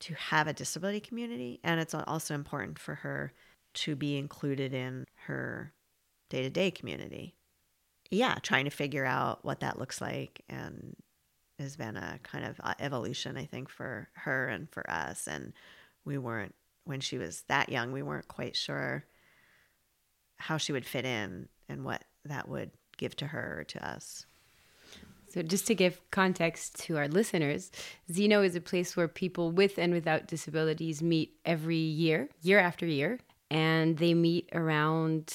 to 0.00 0.14
have 0.14 0.46
a 0.46 0.52
disability 0.52 1.00
community. 1.00 1.60
And 1.64 1.80
it's 1.80 1.94
also 1.94 2.34
important 2.34 2.78
for 2.78 2.96
her 2.96 3.32
to 3.74 3.96
be 3.96 4.16
included 4.16 4.72
in 4.72 5.06
her 5.26 5.72
day 6.30 6.42
to 6.42 6.50
day 6.50 6.70
community. 6.70 7.34
Yeah, 8.10 8.36
trying 8.42 8.64
to 8.66 8.70
figure 8.70 9.04
out 9.04 9.44
what 9.44 9.60
that 9.60 9.78
looks 9.78 10.00
like 10.00 10.42
and 10.48 10.94
has 11.58 11.76
been 11.76 11.96
a 11.96 12.18
kind 12.22 12.44
of 12.44 12.60
uh, 12.62 12.74
evolution, 12.78 13.36
I 13.36 13.44
think, 13.44 13.68
for 13.68 14.08
her 14.14 14.48
and 14.48 14.68
for 14.70 14.88
us. 14.90 15.26
And 15.26 15.52
we 16.04 16.18
weren't, 16.18 16.54
when 16.84 17.00
she 17.00 17.18
was 17.18 17.42
that 17.48 17.68
young, 17.68 17.92
we 17.92 18.02
weren't 18.02 18.28
quite 18.28 18.56
sure 18.56 19.04
how 20.36 20.56
she 20.56 20.72
would 20.72 20.86
fit 20.86 21.04
in 21.04 21.48
and 21.68 21.84
what 21.84 22.04
that 22.24 22.48
would 22.48 22.70
give 22.96 23.16
to 23.16 23.26
her 23.28 23.58
or 23.60 23.64
to 23.64 23.88
us. 23.88 24.26
So, 25.28 25.42
just 25.42 25.66
to 25.66 25.74
give 25.74 26.00
context 26.12 26.78
to 26.82 26.96
our 26.96 27.08
listeners, 27.08 27.72
Zeno 28.12 28.42
is 28.42 28.54
a 28.54 28.60
place 28.60 28.96
where 28.96 29.08
people 29.08 29.50
with 29.50 29.78
and 29.78 29.92
without 29.92 30.28
disabilities 30.28 31.02
meet 31.02 31.34
every 31.44 31.76
year, 31.76 32.28
year 32.42 32.60
after 32.60 32.86
year, 32.86 33.18
and 33.50 33.96
they 33.96 34.14
meet 34.14 34.48
around 34.52 35.32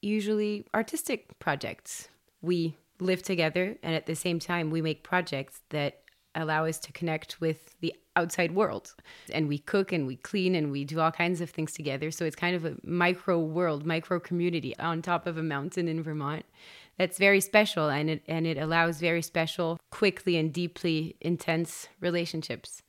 usually 0.00 0.64
artistic 0.74 1.38
projects. 1.40 2.08
We 2.40 2.76
live 3.00 3.22
together, 3.22 3.76
and 3.82 3.94
at 3.94 4.06
the 4.06 4.14
same 4.14 4.38
time, 4.38 4.70
we 4.70 4.82
make 4.82 5.02
projects 5.02 5.60
that 5.70 6.00
allow 6.34 6.64
us 6.66 6.78
to 6.78 6.92
connect 6.92 7.40
with 7.40 7.78
the 7.80 7.94
outside 8.16 8.54
world. 8.54 8.94
And 9.32 9.48
we 9.48 9.58
cook 9.58 9.92
and 9.92 10.06
we 10.06 10.16
clean 10.16 10.54
and 10.54 10.70
we 10.70 10.84
do 10.84 11.00
all 11.00 11.10
kinds 11.10 11.40
of 11.40 11.50
things 11.50 11.72
together. 11.72 12.10
So 12.10 12.24
it's 12.24 12.36
kind 12.36 12.56
of 12.56 12.64
a 12.64 12.76
micro 12.82 13.38
world, 13.38 13.84
micro 13.84 14.20
community 14.20 14.76
on 14.78 15.02
top 15.02 15.26
of 15.26 15.36
a 15.36 15.42
mountain 15.42 15.88
in 15.88 16.02
Vermont. 16.02 16.44
That's 16.98 17.18
very 17.18 17.40
special 17.40 17.88
and 17.88 18.08
it 18.08 18.22
and 18.28 18.46
it 18.46 18.56
allows 18.56 19.00
very 19.00 19.22
special, 19.22 19.80
quickly 19.90 20.36
and 20.36 20.52
deeply 20.52 21.16
intense 21.20 21.88
relationships. 22.00 22.83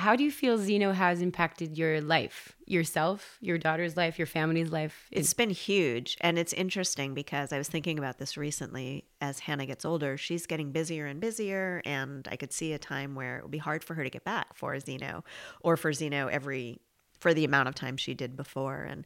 How 0.00 0.16
do 0.16 0.24
you 0.24 0.32
feel 0.32 0.56
Zeno 0.56 0.92
has 0.92 1.20
impacted 1.20 1.76
your 1.76 2.00
life, 2.00 2.56
yourself, 2.64 3.36
your 3.42 3.58
daughter's 3.58 3.98
life, 3.98 4.18
your 4.18 4.26
family's 4.26 4.72
life? 4.72 5.06
It's 5.10 5.34
been 5.34 5.50
huge. 5.50 6.16
And 6.22 6.38
it's 6.38 6.54
interesting 6.54 7.12
because 7.12 7.52
I 7.52 7.58
was 7.58 7.68
thinking 7.68 7.98
about 7.98 8.16
this 8.16 8.38
recently. 8.38 9.04
As 9.20 9.40
Hannah 9.40 9.66
gets 9.66 9.84
older, 9.84 10.16
she's 10.16 10.46
getting 10.46 10.72
busier 10.72 11.04
and 11.04 11.20
busier. 11.20 11.82
And 11.84 12.26
I 12.30 12.36
could 12.36 12.50
see 12.50 12.72
a 12.72 12.78
time 12.78 13.14
where 13.14 13.36
it 13.36 13.42
would 13.42 13.50
be 13.50 13.58
hard 13.58 13.84
for 13.84 13.92
her 13.92 14.02
to 14.02 14.08
get 14.08 14.24
back 14.24 14.54
for 14.54 14.80
Zeno 14.80 15.22
or 15.60 15.76
for 15.76 15.92
Zeno 15.92 16.28
every, 16.28 16.80
for 17.18 17.34
the 17.34 17.44
amount 17.44 17.68
of 17.68 17.74
time 17.74 17.98
she 17.98 18.14
did 18.14 18.38
before. 18.38 18.84
And, 18.84 19.04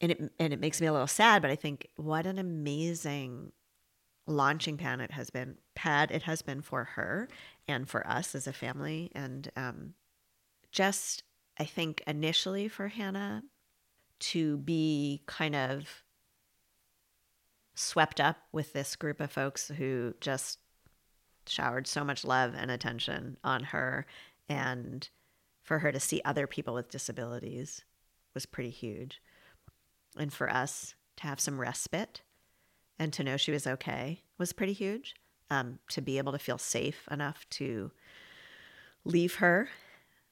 and 0.00 0.10
it, 0.10 0.32
and 0.40 0.52
it 0.52 0.58
makes 0.58 0.80
me 0.80 0.88
a 0.88 0.92
little 0.92 1.06
sad, 1.06 1.40
but 1.40 1.52
I 1.52 1.56
think 1.56 1.86
what 1.94 2.26
an 2.26 2.40
amazing 2.40 3.52
launching 4.30 4.76
pad 4.76 5.00
it 5.00 5.10
has 5.10 5.30
been 5.30 5.56
pad 5.74 6.10
it 6.10 6.22
has 6.22 6.40
been 6.42 6.62
for 6.62 6.84
her 6.84 7.28
and 7.68 7.88
for 7.88 8.06
us 8.06 8.34
as 8.34 8.46
a 8.46 8.52
family. 8.52 9.10
And 9.14 9.50
um, 9.56 9.94
just 10.72 11.24
i 11.58 11.64
think 11.64 12.00
initially 12.06 12.68
for 12.68 12.86
hannah 12.86 13.42
to 14.20 14.58
be 14.58 15.20
kind 15.26 15.56
of 15.56 16.04
swept 17.74 18.20
up 18.20 18.36
with 18.52 18.72
this 18.72 18.94
group 18.94 19.20
of 19.20 19.32
folks 19.32 19.68
who 19.68 20.14
just 20.20 20.58
showered 21.46 21.86
so 21.86 22.04
much 22.04 22.24
love 22.24 22.54
and 22.56 22.70
attention 22.70 23.38
on 23.42 23.64
her. 23.64 24.06
And 24.48 25.08
for 25.62 25.78
her 25.78 25.90
to 25.90 26.00
see 26.00 26.20
other 26.24 26.46
people 26.46 26.74
with 26.74 26.90
disabilities 26.90 27.84
was 28.34 28.46
pretty 28.46 28.70
huge. 28.70 29.20
And 30.16 30.32
for 30.32 30.50
us 30.50 30.94
to 31.16 31.22
have 31.24 31.40
some 31.40 31.60
respite 31.60 32.22
and 33.00 33.12
to 33.14 33.24
know 33.24 33.36
she 33.36 33.50
was 33.50 33.66
okay 33.66 34.20
was 34.38 34.52
pretty 34.52 34.74
huge. 34.74 35.16
Um, 35.52 35.80
to 35.88 36.00
be 36.00 36.18
able 36.18 36.30
to 36.30 36.38
feel 36.38 36.58
safe 36.58 37.08
enough 37.10 37.44
to 37.50 37.90
leave 39.04 39.36
her 39.36 39.68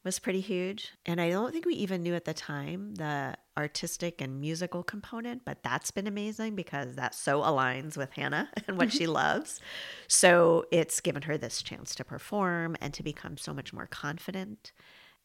was 0.05 0.21
pretty 0.21 0.41
huge. 0.41 0.93
And 1.05 1.21
I 1.21 1.31
don't 1.31 1.53
think 1.53 1.65
we 1.65 1.75
even 1.75 2.05
knew 2.05 2.15
at 2.15 2.25
the 2.25 2.35
time 2.35 2.95
the 2.95 3.35
artistic 3.57 4.21
and 4.21 4.41
musical 4.41 4.85
component, 4.85 5.45
but 5.45 5.65
that's 5.65 5.91
been 5.91 6.07
amazing 6.07 6.55
because 6.55 6.95
that 6.95 7.17
so 7.17 7.41
aligns 7.41 7.97
with 7.97 8.13
Hannah 8.13 8.49
and 8.69 8.77
what 8.77 8.93
she 8.93 9.05
mm-hmm. 9.05 9.15
loves. 9.15 9.61
So 10.07 10.67
it's 10.71 11.01
given 11.01 11.23
her 11.23 11.37
this 11.37 11.63
chance 11.63 11.97
to 11.97 12.05
perform 12.05 12.77
and 12.81 12.95
to 12.95 13.03
become 13.03 13.39
so 13.39 13.53
much 13.53 13.73
more 13.73 13.89
confident 13.89 14.71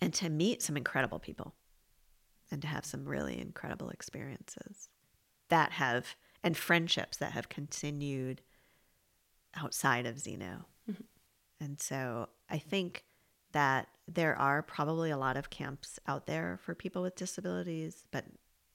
and 0.01 0.11
to 0.15 0.29
meet 0.29 0.63
some 0.63 0.75
incredible 0.75 1.19
people 1.19 1.53
and 2.49 2.61
to 2.63 2.67
have 2.67 2.85
some 2.85 3.05
really 3.05 3.39
incredible 3.39 3.89
experiences 3.89 4.89
that 5.49 5.73
have 5.73 6.15
and 6.43 6.57
friendships 6.57 7.17
that 7.17 7.31
have 7.31 7.49
continued 7.49 8.41
outside 9.55 10.05
of 10.05 10.19
Zeno. 10.19 10.65
Mm-hmm. 10.89 11.03
And 11.63 11.79
so 11.79 12.29
I 12.49 12.57
think 12.57 13.05
that 13.53 13.87
there 14.07 14.35
are 14.35 14.61
probably 14.61 15.11
a 15.11 15.17
lot 15.17 15.37
of 15.37 15.49
camps 15.49 15.99
out 16.07 16.25
there 16.25 16.59
for 16.63 16.75
people 16.75 17.01
with 17.01 17.15
disabilities, 17.15 18.05
but 18.11 18.25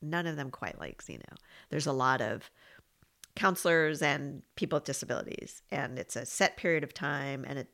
none 0.01 0.27
of 0.27 0.37
them 0.37 0.51
quite 0.51 0.79
like 0.79 1.03
Zeno. 1.03 1.25
There's 1.69 1.87
a 1.87 1.93
lot 1.93 2.21
of 2.21 2.51
counselors 3.35 4.01
and 4.01 4.43
people 4.57 4.77
with 4.77 4.85
disabilities, 4.85 5.62
and 5.71 5.99
it's 5.99 6.16
a 6.16 6.25
set 6.25 6.57
period 6.57 6.85
of 6.85 6.95
time, 6.95 7.45
and 7.47 7.59
it 7.59 7.69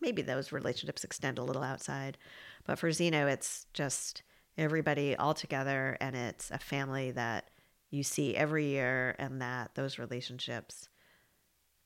maybe 0.00 0.22
those 0.22 0.52
relationships 0.52 1.04
extend 1.04 1.38
a 1.38 1.42
little 1.42 1.62
outside. 1.62 2.16
But 2.64 2.78
for 2.78 2.92
Zeno, 2.92 3.26
it's 3.26 3.66
just 3.74 4.22
everybody 4.56 5.16
all 5.16 5.34
together, 5.34 5.96
and 6.00 6.14
it's 6.14 6.50
a 6.50 6.58
family 6.58 7.10
that 7.12 7.50
you 7.90 8.02
see 8.02 8.36
every 8.36 8.66
year 8.66 9.16
and 9.18 9.42
that 9.42 9.74
those 9.74 9.98
relationships 9.98 10.88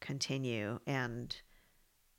continue. 0.01 0.79
And 0.87 1.35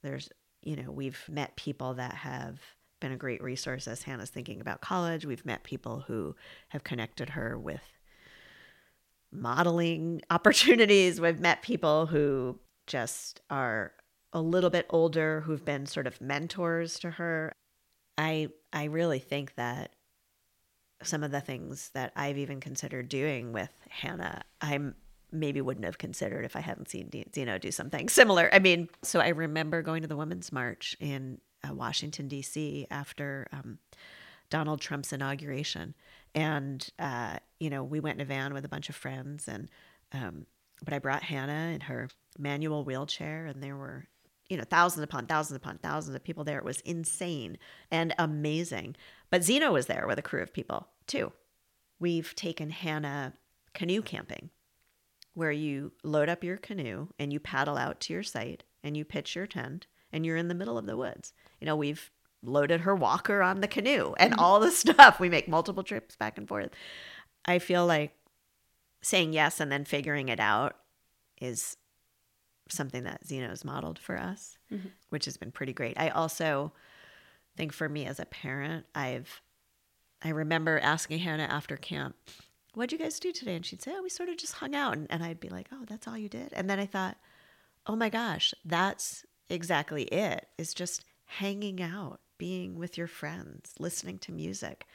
there's 0.01 0.29
you 0.61 0.75
know 0.75 0.91
we've 0.91 1.23
met 1.29 1.55
people 1.55 1.93
that 1.95 2.13
have 2.13 2.59
been 2.99 3.11
a 3.11 3.17
great 3.17 3.43
resource 3.43 3.87
as 3.87 4.03
hannah's 4.03 4.29
thinking 4.29 4.61
about 4.61 4.81
college. 4.81 5.25
We've 5.25 5.45
met 5.45 5.63
people 5.63 6.03
who 6.07 6.35
have 6.69 6.83
connected 6.83 7.29
her 7.29 7.57
with 7.57 7.83
modeling 9.31 10.21
opportunities. 10.29 11.21
We've 11.21 11.39
met 11.39 11.61
people 11.61 12.07
who 12.07 12.59
just 12.87 13.41
are 13.49 13.93
a 14.33 14.41
little 14.41 14.69
bit 14.69 14.85
older 14.89 15.41
who've 15.41 15.63
been 15.63 15.85
sort 15.85 16.07
of 16.07 16.19
mentors 16.19 16.99
to 16.99 17.11
her. 17.11 17.55
I 18.17 18.49
i 18.73 18.85
really 18.85 19.19
think 19.19 19.55
that 19.55 19.93
some 21.03 21.23
of 21.23 21.31
the 21.31 21.41
things 21.41 21.91
that 21.93 22.11
I've 22.15 22.37
even 22.37 22.59
considered 22.59 23.09
doing 23.09 23.51
with 23.51 23.71
Hannah, 23.89 24.41
I 24.61 24.79
maybe 25.31 25.61
wouldn't 25.61 25.85
have 25.85 25.97
considered 25.97 26.45
if 26.45 26.55
I 26.55 26.61
hadn't 26.61 26.89
seen 26.89 27.11
Zeno 27.33 27.57
do 27.57 27.71
something 27.71 28.09
similar. 28.09 28.49
I 28.53 28.59
mean, 28.59 28.89
so 29.03 29.19
I 29.19 29.29
remember 29.29 29.81
going 29.81 30.01
to 30.01 30.07
the 30.07 30.15
Women's 30.15 30.51
March 30.51 30.95
in 30.99 31.39
uh, 31.67 31.73
Washington, 31.73 32.27
D.C. 32.27 32.87
after 32.89 33.47
um, 33.51 33.79
Donald 34.49 34.81
Trump's 34.81 35.11
inauguration. 35.13 35.95
And, 36.33 36.87
uh, 36.99 37.37
you 37.59 37.69
know, 37.69 37.83
we 37.83 37.99
went 37.99 38.17
in 38.17 38.21
a 38.21 38.25
van 38.25 38.53
with 38.53 38.65
a 38.65 38.69
bunch 38.69 38.89
of 38.89 38.95
friends. 38.95 39.47
And, 39.47 39.69
um, 40.11 40.45
but 40.83 40.93
I 40.93 40.99
brought 40.99 41.23
Hannah 41.23 41.73
in 41.73 41.81
her 41.81 42.09
manual 42.37 42.83
wheelchair, 42.83 43.45
and 43.45 43.63
there 43.63 43.75
were 43.75 44.07
you 44.49 44.57
know, 44.57 44.63
thousands 44.63 45.03
upon 45.03 45.25
thousands 45.25 45.57
upon 45.57 45.77
thousands 45.79 46.15
of 46.15 46.23
people 46.23 46.43
there. 46.43 46.57
It 46.57 46.65
was 46.65 46.81
insane 46.81 47.57
and 47.89 48.13
amazing. 48.17 48.95
But 49.29 49.43
Zeno 49.43 49.71
was 49.71 49.87
there 49.87 50.05
with 50.07 50.19
a 50.19 50.23
crew 50.23 50.41
of 50.41 50.53
people 50.53 50.87
too. 51.07 51.31
We've 51.99 52.35
taken 52.35 52.69
Hannah 52.69 53.33
canoe 53.73 54.01
camping, 54.01 54.49
where 55.33 55.51
you 55.51 55.93
load 56.03 56.29
up 56.29 56.43
your 56.43 56.57
canoe 56.57 57.09
and 57.19 57.31
you 57.31 57.39
paddle 57.39 57.77
out 57.77 57.99
to 58.01 58.13
your 58.13 58.23
site 58.23 58.63
and 58.83 58.95
you 58.95 59.03
pitch 59.03 59.35
your 59.35 59.47
tent 59.47 59.87
and 60.11 60.25
you're 60.25 60.37
in 60.37 60.47
the 60.47 60.55
middle 60.55 60.77
of 60.77 60.85
the 60.85 60.97
woods. 60.97 61.33
You 61.59 61.65
know, 61.65 61.75
we've 61.75 62.11
loaded 62.43 62.81
her 62.81 62.95
walker 62.95 63.41
on 63.41 63.61
the 63.61 63.67
canoe 63.67 64.13
and 64.17 64.31
mm-hmm. 64.31 64.39
all 64.39 64.59
the 64.59 64.71
stuff. 64.71 65.19
We 65.19 65.29
make 65.29 65.47
multiple 65.47 65.83
trips 65.83 66.15
back 66.15 66.37
and 66.37 66.47
forth. 66.47 66.69
I 67.45 67.59
feel 67.59 67.85
like 67.85 68.13
saying 69.01 69.33
yes 69.33 69.59
and 69.59 69.71
then 69.71 69.85
figuring 69.85 70.29
it 70.29 70.39
out 70.39 70.77
is 71.39 71.77
something 72.69 73.03
that 73.03 73.25
Zeno's 73.25 73.63
modeled 73.63 73.99
for 73.99 74.17
us, 74.17 74.57
mm-hmm. 74.71 74.87
which 75.09 75.25
has 75.25 75.37
been 75.37 75.51
pretty 75.51 75.73
great. 75.73 75.99
I 75.99 76.09
also 76.09 76.73
think 77.55 77.73
for 77.73 77.87
me 77.87 78.05
as 78.05 78.19
a 78.19 78.25
parent, 78.25 78.85
I've 78.93 79.41
I 80.23 80.29
remember 80.29 80.79
asking 80.79 81.19
Hannah 81.19 81.43
after 81.43 81.77
camp, 81.77 82.15
What'd 82.73 82.91
you 82.91 82.97
guys 82.97 83.19
do 83.19 83.31
today? 83.31 83.55
And 83.55 83.65
she'd 83.65 83.81
say, 83.81 83.93
Oh, 83.95 84.01
we 84.01 84.09
sort 84.09 84.29
of 84.29 84.37
just 84.37 84.53
hung 84.53 84.75
out. 84.75 84.97
And, 84.97 85.07
and 85.09 85.23
I'd 85.23 85.39
be 85.39 85.49
like, 85.49 85.67
Oh, 85.71 85.85
that's 85.87 86.07
all 86.07 86.17
you 86.17 86.29
did? 86.29 86.51
And 86.53 86.69
then 86.69 86.79
I 86.79 86.85
thought, 86.85 87.17
Oh 87.85 87.95
my 87.95 88.09
gosh, 88.09 88.53
that's 88.65 89.25
exactly 89.49 90.03
it. 90.03 90.47
It's 90.57 90.73
just 90.73 91.05
hanging 91.25 91.81
out, 91.81 92.19
being 92.37 92.75
with 92.75 92.97
your 92.97 93.07
friends, 93.07 93.73
listening 93.79 94.17
to 94.19 94.31
music, 94.31 94.85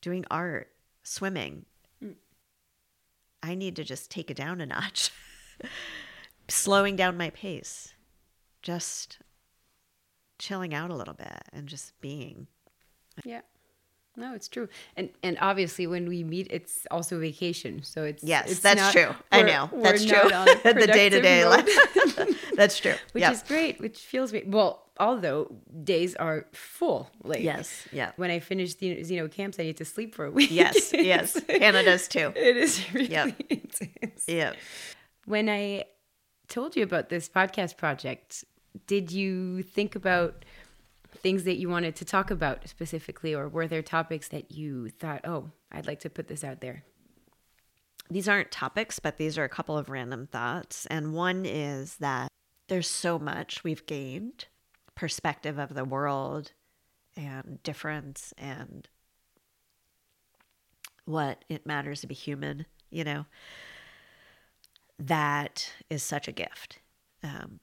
doing 0.00 0.24
art, 0.30 0.70
swimming. 1.02 1.66
Mm. 2.02 2.14
I 3.42 3.54
need 3.54 3.76
to 3.76 3.84
just 3.84 4.10
take 4.10 4.30
it 4.30 4.36
down 4.36 4.60
a 4.60 4.66
notch. 4.66 5.10
Slowing 6.50 6.96
down 6.96 7.16
my 7.16 7.30
pace. 7.30 7.94
Just 8.62 9.18
chilling 10.38 10.74
out 10.74 10.90
a 10.90 10.94
little 10.94 11.14
bit 11.14 11.42
and 11.52 11.66
just 11.66 11.98
being. 12.00 12.46
Yeah. 13.24 13.40
No, 14.16 14.34
it's 14.34 14.48
true. 14.48 14.68
And 14.96 15.10
and 15.22 15.38
obviously 15.40 15.86
when 15.86 16.08
we 16.08 16.24
meet 16.24 16.48
it's 16.50 16.86
also 16.90 17.18
vacation. 17.20 17.82
So 17.82 18.02
it's 18.04 18.22
Yes, 18.24 18.50
it's 18.50 18.60
that's 18.60 18.80
not- 18.80 18.92
true. 18.92 19.14
I 19.32 19.42
know. 19.42 19.70
That's 19.82 20.04
true. 20.04 20.28
the 20.64 20.90
day-to-day 20.92 21.46
life. 21.46 21.68
that's 22.56 22.78
true. 22.78 22.94
which 23.12 23.22
Yep. 23.22 23.32
is 23.32 23.42
great, 23.44 23.80
which 23.80 23.98
feels 23.98 24.30
great. 24.32 24.48
Well, 24.48 24.82
although 24.98 25.50
days 25.84 26.16
are 26.16 26.46
full. 26.52 27.08
Like 27.22 27.40
Yes. 27.42 27.86
Yeah. 27.92 28.10
when 28.16 28.30
I 28.30 28.40
finish 28.40 28.74
the 28.74 29.02
Zeno 29.04 29.28
camps, 29.28 29.58
I 29.58 29.62
need 29.62 29.76
to 29.78 29.84
sleep 29.84 30.14
for 30.14 30.24
a 30.26 30.30
week. 30.30 30.50
Yes. 30.50 30.92
Yes. 30.92 31.34
Does 31.34 32.08
too. 32.08 32.32
It 32.34 32.56
is 32.56 32.92
really 32.92 33.10
Yep. 33.12 33.40
intense. 33.48 34.24
Yeah. 34.26 34.52
When 35.24 35.48
I 35.48 35.84
told 36.50 36.76
you 36.76 36.82
about 36.82 37.08
this 37.08 37.28
podcast 37.28 37.76
project, 37.78 38.44
did 38.86 39.10
you 39.10 39.62
think 39.62 39.94
about 39.94 40.44
things 41.16 41.44
that 41.44 41.56
you 41.56 41.68
wanted 41.68 41.96
to 41.96 42.04
talk 42.04 42.30
about 42.30 42.68
specifically, 42.68 43.34
or 43.34 43.48
were 43.48 43.66
there 43.66 43.82
topics 43.82 44.28
that 44.28 44.52
you 44.52 44.90
thought, 44.90 45.22
oh, 45.24 45.50
I'd 45.72 45.86
like 45.86 46.00
to 46.00 46.10
put 46.10 46.28
this 46.28 46.44
out 46.44 46.60
there? 46.60 46.84
These 48.10 48.28
aren't 48.28 48.50
topics, 48.50 48.98
but 48.98 49.16
these 49.16 49.38
are 49.38 49.44
a 49.44 49.48
couple 49.48 49.78
of 49.78 49.88
random 49.88 50.26
thoughts. 50.26 50.86
And 50.86 51.14
one 51.14 51.46
is 51.46 51.96
that 51.96 52.28
there's 52.68 52.88
so 52.88 53.18
much 53.18 53.64
we've 53.64 53.86
gained 53.86 54.46
perspective 54.94 55.58
of 55.58 55.74
the 55.74 55.84
world 55.84 56.52
and 57.16 57.62
difference 57.62 58.34
and 58.36 58.88
what 61.04 61.44
it 61.48 61.66
matters 61.66 62.00
to 62.00 62.06
be 62.06 62.14
human, 62.14 62.66
you 62.90 63.04
know, 63.04 63.26
that 65.00 65.72
is 65.88 66.02
such 66.02 66.28
a 66.28 66.32
gift. 66.32 66.78
Um, 67.22 67.60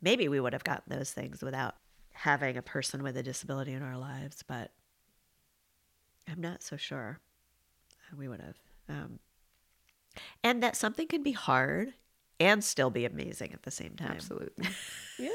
maybe 0.00 0.28
we 0.28 0.40
would 0.40 0.52
have 0.52 0.64
gotten 0.64 0.96
those 0.96 1.10
things 1.10 1.42
without 1.42 1.76
having 2.12 2.56
a 2.56 2.62
person 2.62 3.02
with 3.02 3.16
a 3.16 3.22
disability 3.22 3.72
in 3.72 3.82
our 3.82 3.98
lives, 3.98 4.42
but 4.46 4.70
I'm 6.30 6.40
not 6.40 6.62
so 6.62 6.76
sure 6.76 7.18
we 8.16 8.28
would 8.28 8.40
have. 8.40 8.56
Um, 8.88 9.18
and 10.44 10.62
that 10.62 10.76
something 10.76 11.06
can 11.08 11.22
be 11.22 11.32
hard 11.32 11.94
and 12.38 12.62
still 12.62 12.90
be 12.90 13.04
amazing 13.04 13.52
at 13.52 13.62
the 13.62 13.70
same 13.70 13.94
time. 13.96 14.12
Absolutely. 14.12 14.66
yeah. 15.18 15.30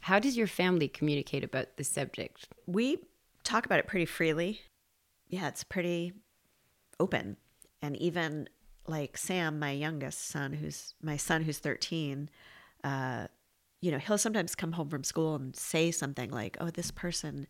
How 0.00 0.18
does 0.18 0.36
your 0.36 0.46
family 0.46 0.88
communicate 0.88 1.44
about 1.44 1.76
this 1.76 1.88
subject? 1.88 2.48
We 2.66 2.98
talk 3.44 3.66
about 3.66 3.78
it 3.78 3.86
pretty 3.86 4.06
freely. 4.06 4.60
Yeah, 5.28 5.48
it's 5.48 5.62
pretty 5.62 6.12
open. 6.98 7.36
And 7.80 7.96
even 7.96 8.48
like 8.86 9.16
Sam, 9.16 9.58
my 9.58 9.70
youngest 9.70 10.28
son, 10.28 10.52
who's 10.52 10.94
my 11.02 11.16
son 11.16 11.42
who's 11.42 11.58
13, 11.58 12.28
uh, 12.84 13.26
you 13.80 13.90
know, 13.90 13.98
he'll 13.98 14.18
sometimes 14.18 14.54
come 14.54 14.72
home 14.72 14.88
from 14.88 15.04
school 15.04 15.34
and 15.34 15.54
say 15.54 15.90
something 15.90 16.30
like, 16.30 16.56
oh, 16.60 16.70
this 16.70 16.90
person 16.90 17.46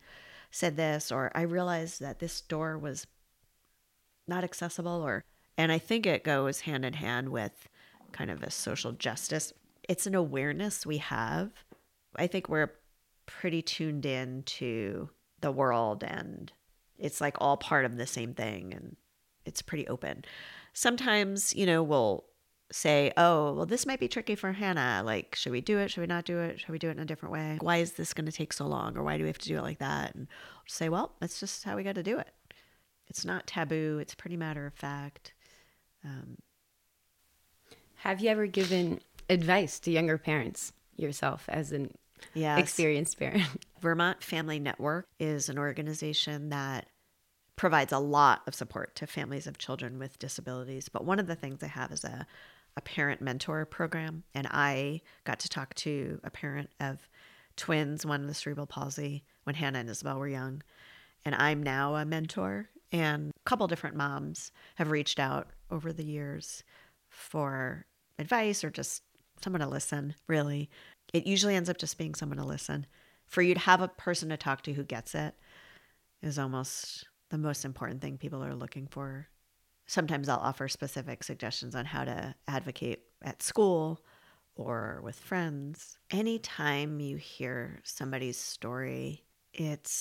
said 0.51 0.77
this, 0.77 1.11
or 1.11 1.31
I 1.35 1.41
realized 1.41 1.99
that 2.01 2.19
this 2.19 2.41
door 2.41 2.77
was 2.77 3.07
not 4.27 4.43
accessible, 4.43 5.01
or, 5.01 5.23
and 5.57 5.71
I 5.71 5.77
think 5.77 6.05
it 6.05 6.23
goes 6.23 6.61
hand 6.61 6.85
in 6.85 6.93
hand 6.93 7.29
with 7.29 7.67
kind 8.11 8.31
of 8.31 8.43
a 8.43 8.51
social 8.51 8.91
justice. 8.91 9.53
It's 9.87 10.07
an 10.07 10.15
awareness 10.15 10.85
we 10.85 10.97
have. 10.99 11.51
I 12.15 12.27
think 12.27 12.47
we're 12.47 12.71
pretty 13.25 13.61
tuned 13.61 14.05
in 14.05 14.43
to 14.43 15.09
the 15.41 15.51
world 15.51 16.03
and 16.03 16.51
it's 16.97 17.19
like 17.19 17.35
all 17.39 17.57
part 17.57 17.85
of 17.85 17.97
the 17.97 18.07
same 18.07 18.33
thing 18.33 18.73
and 18.73 18.95
it's 19.45 19.61
pretty 19.61 19.87
open. 19.87 20.23
Sometimes, 20.73 21.55
you 21.55 21.65
know, 21.65 21.83
we'll 21.83 22.25
say, 22.71 23.13
oh, 23.17 23.53
well, 23.53 23.65
this 23.65 23.85
might 23.85 23.99
be 23.99 24.07
tricky 24.07 24.35
for 24.35 24.51
Hannah. 24.51 25.03
Like, 25.05 25.35
should 25.35 25.51
we 25.51 25.61
do 25.61 25.77
it? 25.77 25.91
Should 25.91 26.01
we 26.01 26.07
not 26.07 26.25
do 26.25 26.39
it? 26.39 26.59
Should 26.59 26.69
we 26.69 26.79
do 26.79 26.89
it 26.89 26.97
in 26.97 26.99
a 26.99 27.05
different 27.05 27.31
way? 27.31 27.57
Why 27.61 27.77
is 27.77 27.93
this 27.93 28.13
going 28.13 28.25
to 28.25 28.31
take 28.31 28.51
so 28.51 28.65
long? 28.65 28.97
Or 28.97 29.03
why 29.03 29.17
do 29.17 29.23
we 29.23 29.29
have 29.29 29.37
to 29.37 29.47
do 29.47 29.57
it 29.57 29.61
like 29.61 29.79
that? 29.79 30.15
And 30.15 30.27
I'll 30.55 30.63
say, 30.67 30.89
well, 30.89 31.13
that's 31.19 31.39
just 31.39 31.63
how 31.63 31.75
we 31.75 31.83
got 31.83 31.95
to 31.95 32.03
do 32.03 32.17
it. 32.17 32.33
It's 33.07 33.25
not 33.25 33.45
taboo, 33.45 33.99
it's 34.01 34.15
pretty 34.15 34.37
matter 34.37 34.65
of 34.65 34.73
fact. 34.73 35.33
Um, 36.03 36.37
Have 37.97 38.21
you 38.21 38.29
ever 38.29 38.47
given 38.47 39.01
advice 39.29 39.79
to 39.81 39.91
younger 39.91 40.17
parents 40.17 40.73
yourself 40.95 41.45
as 41.47 41.71
an 41.71 41.93
yes. 42.33 42.59
experienced 42.59 43.19
parent? 43.19 43.43
Vermont 43.81 44.23
Family 44.23 44.59
Network 44.59 45.07
is 45.19 45.49
an 45.49 45.59
organization 45.59 46.49
that 46.49 46.87
provides 47.55 47.93
a 47.93 47.99
lot 47.99 48.41
of 48.47 48.55
support 48.55 48.95
to 48.95 49.07
families 49.07 49.47
of 49.47 49.57
children 49.57 49.99
with 49.99 50.19
disabilities. 50.19 50.89
But 50.89 51.05
one 51.05 51.19
of 51.19 51.27
the 51.27 51.35
things 51.35 51.61
I 51.61 51.67
have 51.67 51.91
is 51.91 52.03
a, 52.03 52.25
a 52.75 52.81
parent 52.81 53.21
mentor 53.21 53.65
program. 53.65 54.23
And 54.33 54.47
I 54.49 55.01
got 55.23 55.39
to 55.41 55.49
talk 55.49 55.73
to 55.75 56.19
a 56.23 56.31
parent 56.31 56.69
of 56.79 57.07
twins, 57.55 58.05
one 58.05 58.25
with 58.25 58.37
cerebral 58.37 58.65
palsy, 58.65 59.23
when 59.43 59.55
Hannah 59.55 59.79
and 59.79 59.89
Isabel 59.89 60.17
were 60.17 60.27
young. 60.27 60.63
And 61.25 61.35
I'm 61.35 61.61
now 61.61 61.95
a 61.95 62.05
mentor. 62.05 62.69
And 62.91 63.31
a 63.31 63.49
couple 63.49 63.67
different 63.67 63.95
moms 63.95 64.51
have 64.75 64.91
reached 64.91 65.19
out 65.19 65.47
over 65.71 65.91
the 65.91 66.05
years 66.05 66.63
for 67.09 67.85
advice 68.19 68.63
or 68.63 68.69
just 68.69 69.03
someone 69.41 69.61
to 69.61 69.67
listen, 69.67 70.15
really. 70.27 70.69
It 71.11 71.27
usually 71.27 71.55
ends 71.55 71.69
up 71.69 71.77
just 71.77 71.97
being 71.97 72.15
someone 72.15 72.37
to 72.37 72.45
listen. 72.45 72.85
For 73.27 73.41
you 73.41 73.53
to 73.53 73.59
have 73.59 73.81
a 73.81 73.87
person 73.87 74.29
to 74.29 74.37
talk 74.37 74.61
to 74.63 74.73
who 74.73 74.83
gets 74.83 75.15
it 75.15 75.35
is 76.21 76.39
almost 76.39 77.07
the 77.33 77.37
most 77.39 77.65
important 77.65 77.99
thing 77.99 78.15
people 78.15 78.43
are 78.43 78.53
looking 78.53 78.85
for. 78.85 79.27
Sometimes 79.87 80.29
I'll 80.29 80.37
offer 80.37 80.67
specific 80.67 81.23
suggestions 81.23 81.73
on 81.73 81.83
how 81.83 82.05
to 82.05 82.35
advocate 82.47 83.05
at 83.23 83.41
school 83.41 84.05
or 84.55 85.01
with 85.03 85.15
friends. 85.15 85.97
Anytime 86.11 86.99
you 86.99 87.17
hear 87.17 87.79
somebody's 87.83 88.37
story, 88.37 89.25
it 89.51 89.91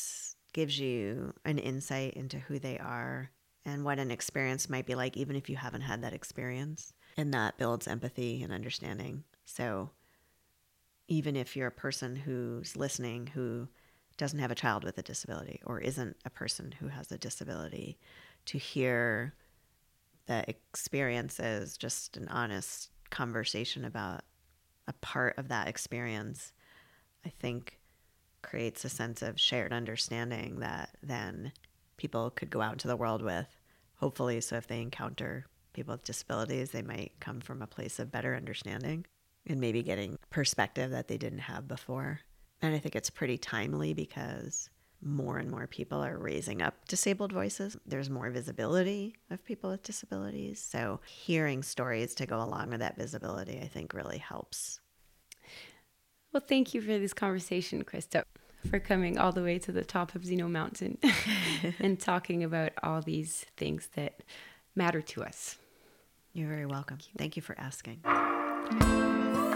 gives 0.53 0.79
you 0.79 1.33
an 1.47 1.57
insight 1.57 2.13
into 2.15 2.39
who 2.39 2.59
they 2.59 2.79
are 2.79 3.31
and 3.65 3.83
what 3.83 3.99
an 3.99 4.11
experience 4.11 4.69
might 4.69 4.85
be 4.85 4.95
like, 4.95 5.17
even 5.17 5.35
if 5.35 5.49
you 5.49 5.57
haven't 5.57 5.81
had 5.81 6.03
that 6.03 6.13
experience. 6.13 6.93
And 7.17 7.33
that 7.33 7.57
builds 7.57 7.89
empathy 7.89 8.43
and 8.43 8.53
understanding. 8.53 9.25
So, 9.47 9.89
even 11.09 11.35
if 11.35 11.57
you're 11.57 11.69
a 11.69 11.73
person 11.73 12.15
who's 12.15 12.77
listening 12.77 13.29
who 13.29 13.69
doesn't 14.23 14.39
have 14.39 14.53
a 14.53 14.55
child 14.55 14.85
with 14.85 14.97
a 14.99 15.03
disability 15.03 15.61
or 15.67 15.81
isn't 15.81 16.17
a 16.25 16.31
person 16.31 16.73
who 16.79 16.87
has 16.87 17.11
a 17.11 17.19
disability, 17.19 17.99
to 18.47 18.57
hear 18.57 19.35
the 20.27 20.49
experiences, 20.49 21.77
just 21.77 22.17
an 22.17 22.29
honest 22.29 22.91
conversation 23.11 23.85
about 23.85 24.21
a 24.87 24.93
part 24.93 25.37
of 25.39 25.49
that 25.49 25.67
experience, 25.67 26.53
I 27.27 27.31
think 27.41 27.81
creates 28.43 28.85
a 28.85 28.89
sense 28.89 29.23
of 29.23 29.41
shared 29.41 29.73
understanding 29.73 30.61
that 30.61 30.91
then 31.03 31.51
people 31.97 32.31
could 32.31 32.49
go 32.49 32.61
out 32.61 32.75
into 32.75 32.87
the 32.87 32.97
world 32.97 33.23
with, 33.23 33.49
hopefully. 33.97 34.41
So 34.41 34.55
if 34.55 34.69
they 34.69 34.81
encounter 34.81 35.47
people 35.73 35.95
with 35.95 36.05
disabilities, 36.05 36.71
they 36.71 36.83
might 36.83 37.11
come 37.19 37.41
from 37.41 37.61
a 37.61 37.67
place 37.67 37.99
of 37.99 38.13
better 38.13 38.37
understanding 38.37 39.05
and 39.49 39.61
maybe 39.61 39.83
getting 39.83 40.17
perspective 40.31 40.93
that 40.93 41.09
they 41.09 41.19
didn't 41.19 41.41
have 41.41 41.67
before. 41.67 42.21
And 42.63 42.75
I 42.75 42.79
think 42.79 42.97
it's 42.97 43.11
pretty 43.11 43.37
timely 43.37 43.93
because 43.93 44.71
more 45.05 45.39
and 45.39 45.51
more 45.51 45.67
people 45.67 46.03
are 46.03 46.17
raising 46.17 46.63
up 46.63 46.87
disabled 46.87 47.33
voices. 47.33 47.77
There's 47.85 48.09
more 48.09 48.31
visibility 48.31 49.17
of 49.31 49.45
people 49.45 49.71
with 49.71 49.83
disabilities. 49.83 50.61
So 50.61 51.01
hearing 51.05 51.65
stories 51.65 52.15
to 52.15 52.27
go 52.27 52.41
along 52.41 52.71
with 52.71 52.81
that 52.81 52.97
visibility, 52.97 53.61
I 53.61 53.67
think 53.67 53.93
really 53.93 54.19
helps. 54.19 54.81
Well, 56.33 56.43
thank 56.47 56.73
you 56.73 56.81
for 56.81 56.99
this 56.99 57.13
conversation, 57.13 57.85
Krista, 57.85 58.25
for 58.71 58.79
coming 58.79 59.19
all 59.19 59.33
the 59.33 59.43
way 59.43 59.59
to 59.59 59.73
the 59.73 59.85
top 59.85 60.15
of 60.15 60.25
Zeno 60.25 60.49
Mountain 60.49 60.99
and 61.79 61.99
talking 62.01 62.45
about 62.45 62.73
all 62.83 63.03
these 63.03 63.45
things 63.57 63.89
that 63.97 64.23
matter 64.75 65.03
to 65.03 65.25
us. 65.25 65.59
You're 66.33 66.49
very 66.49 66.67
welcome. 66.67 66.99
Thank 67.19 67.37
you 67.37 67.43
for 67.43 67.59
asking. 67.59 68.03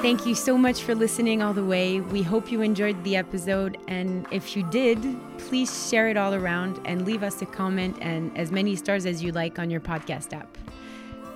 Thank 0.03 0.26
you 0.26 0.34
so 0.34 0.57
much 0.59 0.82
for 0.82 0.94
listening 0.94 1.42
all 1.42 1.53
the 1.53 1.64
way. 1.64 2.01
We 2.01 2.22
hope 2.22 2.53
you 2.53 2.61
enjoyed 2.61 3.03
the 3.03 3.16
episode. 3.16 3.78
And 3.88 4.26
if 4.30 4.55
you 4.55 4.62
did, 4.64 5.16
please 5.38 5.88
share 5.88 6.09
it 6.09 6.16
all 6.16 6.34
around 6.34 6.80
and 6.84 7.05
leave 7.07 7.22
us 7.22 7.40
a 7.42 7.47
comment 7.47 7.97
and 8.01 8.36
as 8.36 8.53
many 8.53 8.76
stars 8.76 9.07
as 9.07 9.22
you 9.22 9.32
like 9.32 9.59
on 9.59 9.70
your 9.70 9.80
podcast 9.80 10.32
app. 10.32 10.59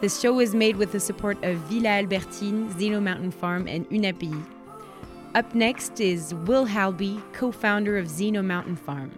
This 0.00 0.20
show 0.20 0.40
is 0.40 0.54
made 0.54 0.76
with 0.76 0.92
the 0.92 1.00
support 1.00 1.42
of 1.42 1.56
Villa 1.68 1.88
Albertine, 1.88 2.70
Zeno 2.78 3.00
Mountain 3.00 3.32
Farm, 3.32 3.66
and 3.66 3.88
Unapei. 3.90 4.44
Up 5.34 5.54
next 5.54 5.98
is 5.98 6.34
Will 6.34 6.64
Halby, 6.64 7.20
co 7.32 7.50
founder 7.50 7.98
of 7.98 8.08
Zeno 8.08 8.42
Mountain 8.42 8.76
Farm. 8.76 9.10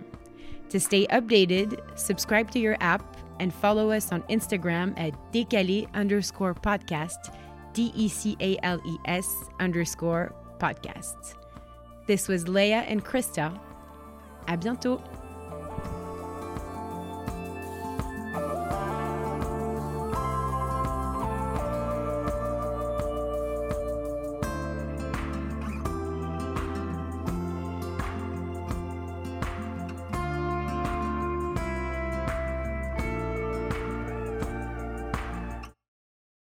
To 0.70 0.80
stay 0.80 1.06
updated, 1.08 1.80
subscribe 1.98 2.50
to 2.52 2.58
your 2.58 2.76
app 2.80 3.16
and 3.40 3.52
follow 3.52 3.90
us 3.90 4.12
on 4.12 4.22
Instagram 4.22 4.94
at 4.96 5.14
décalés 5.32 5.92
underscore 5.94 6.54
podcast, 6.54 7.34
D 7.72 7.92
E 7.94 8.08
C 8.08 8.36
A 8.40 8.56
L 8.62 8.80
E 8.84 8.96
S 9.06 9.28
underscore 9.60 10.34
podcast. 10.58 11.34
This 12.06 12.28
was 12.28 12.44
Léa 12.44 12.84
and 12.88 13.04
Krista. 13.04 13.58
À 14.46 14.56
bientôt! 14.56 15.00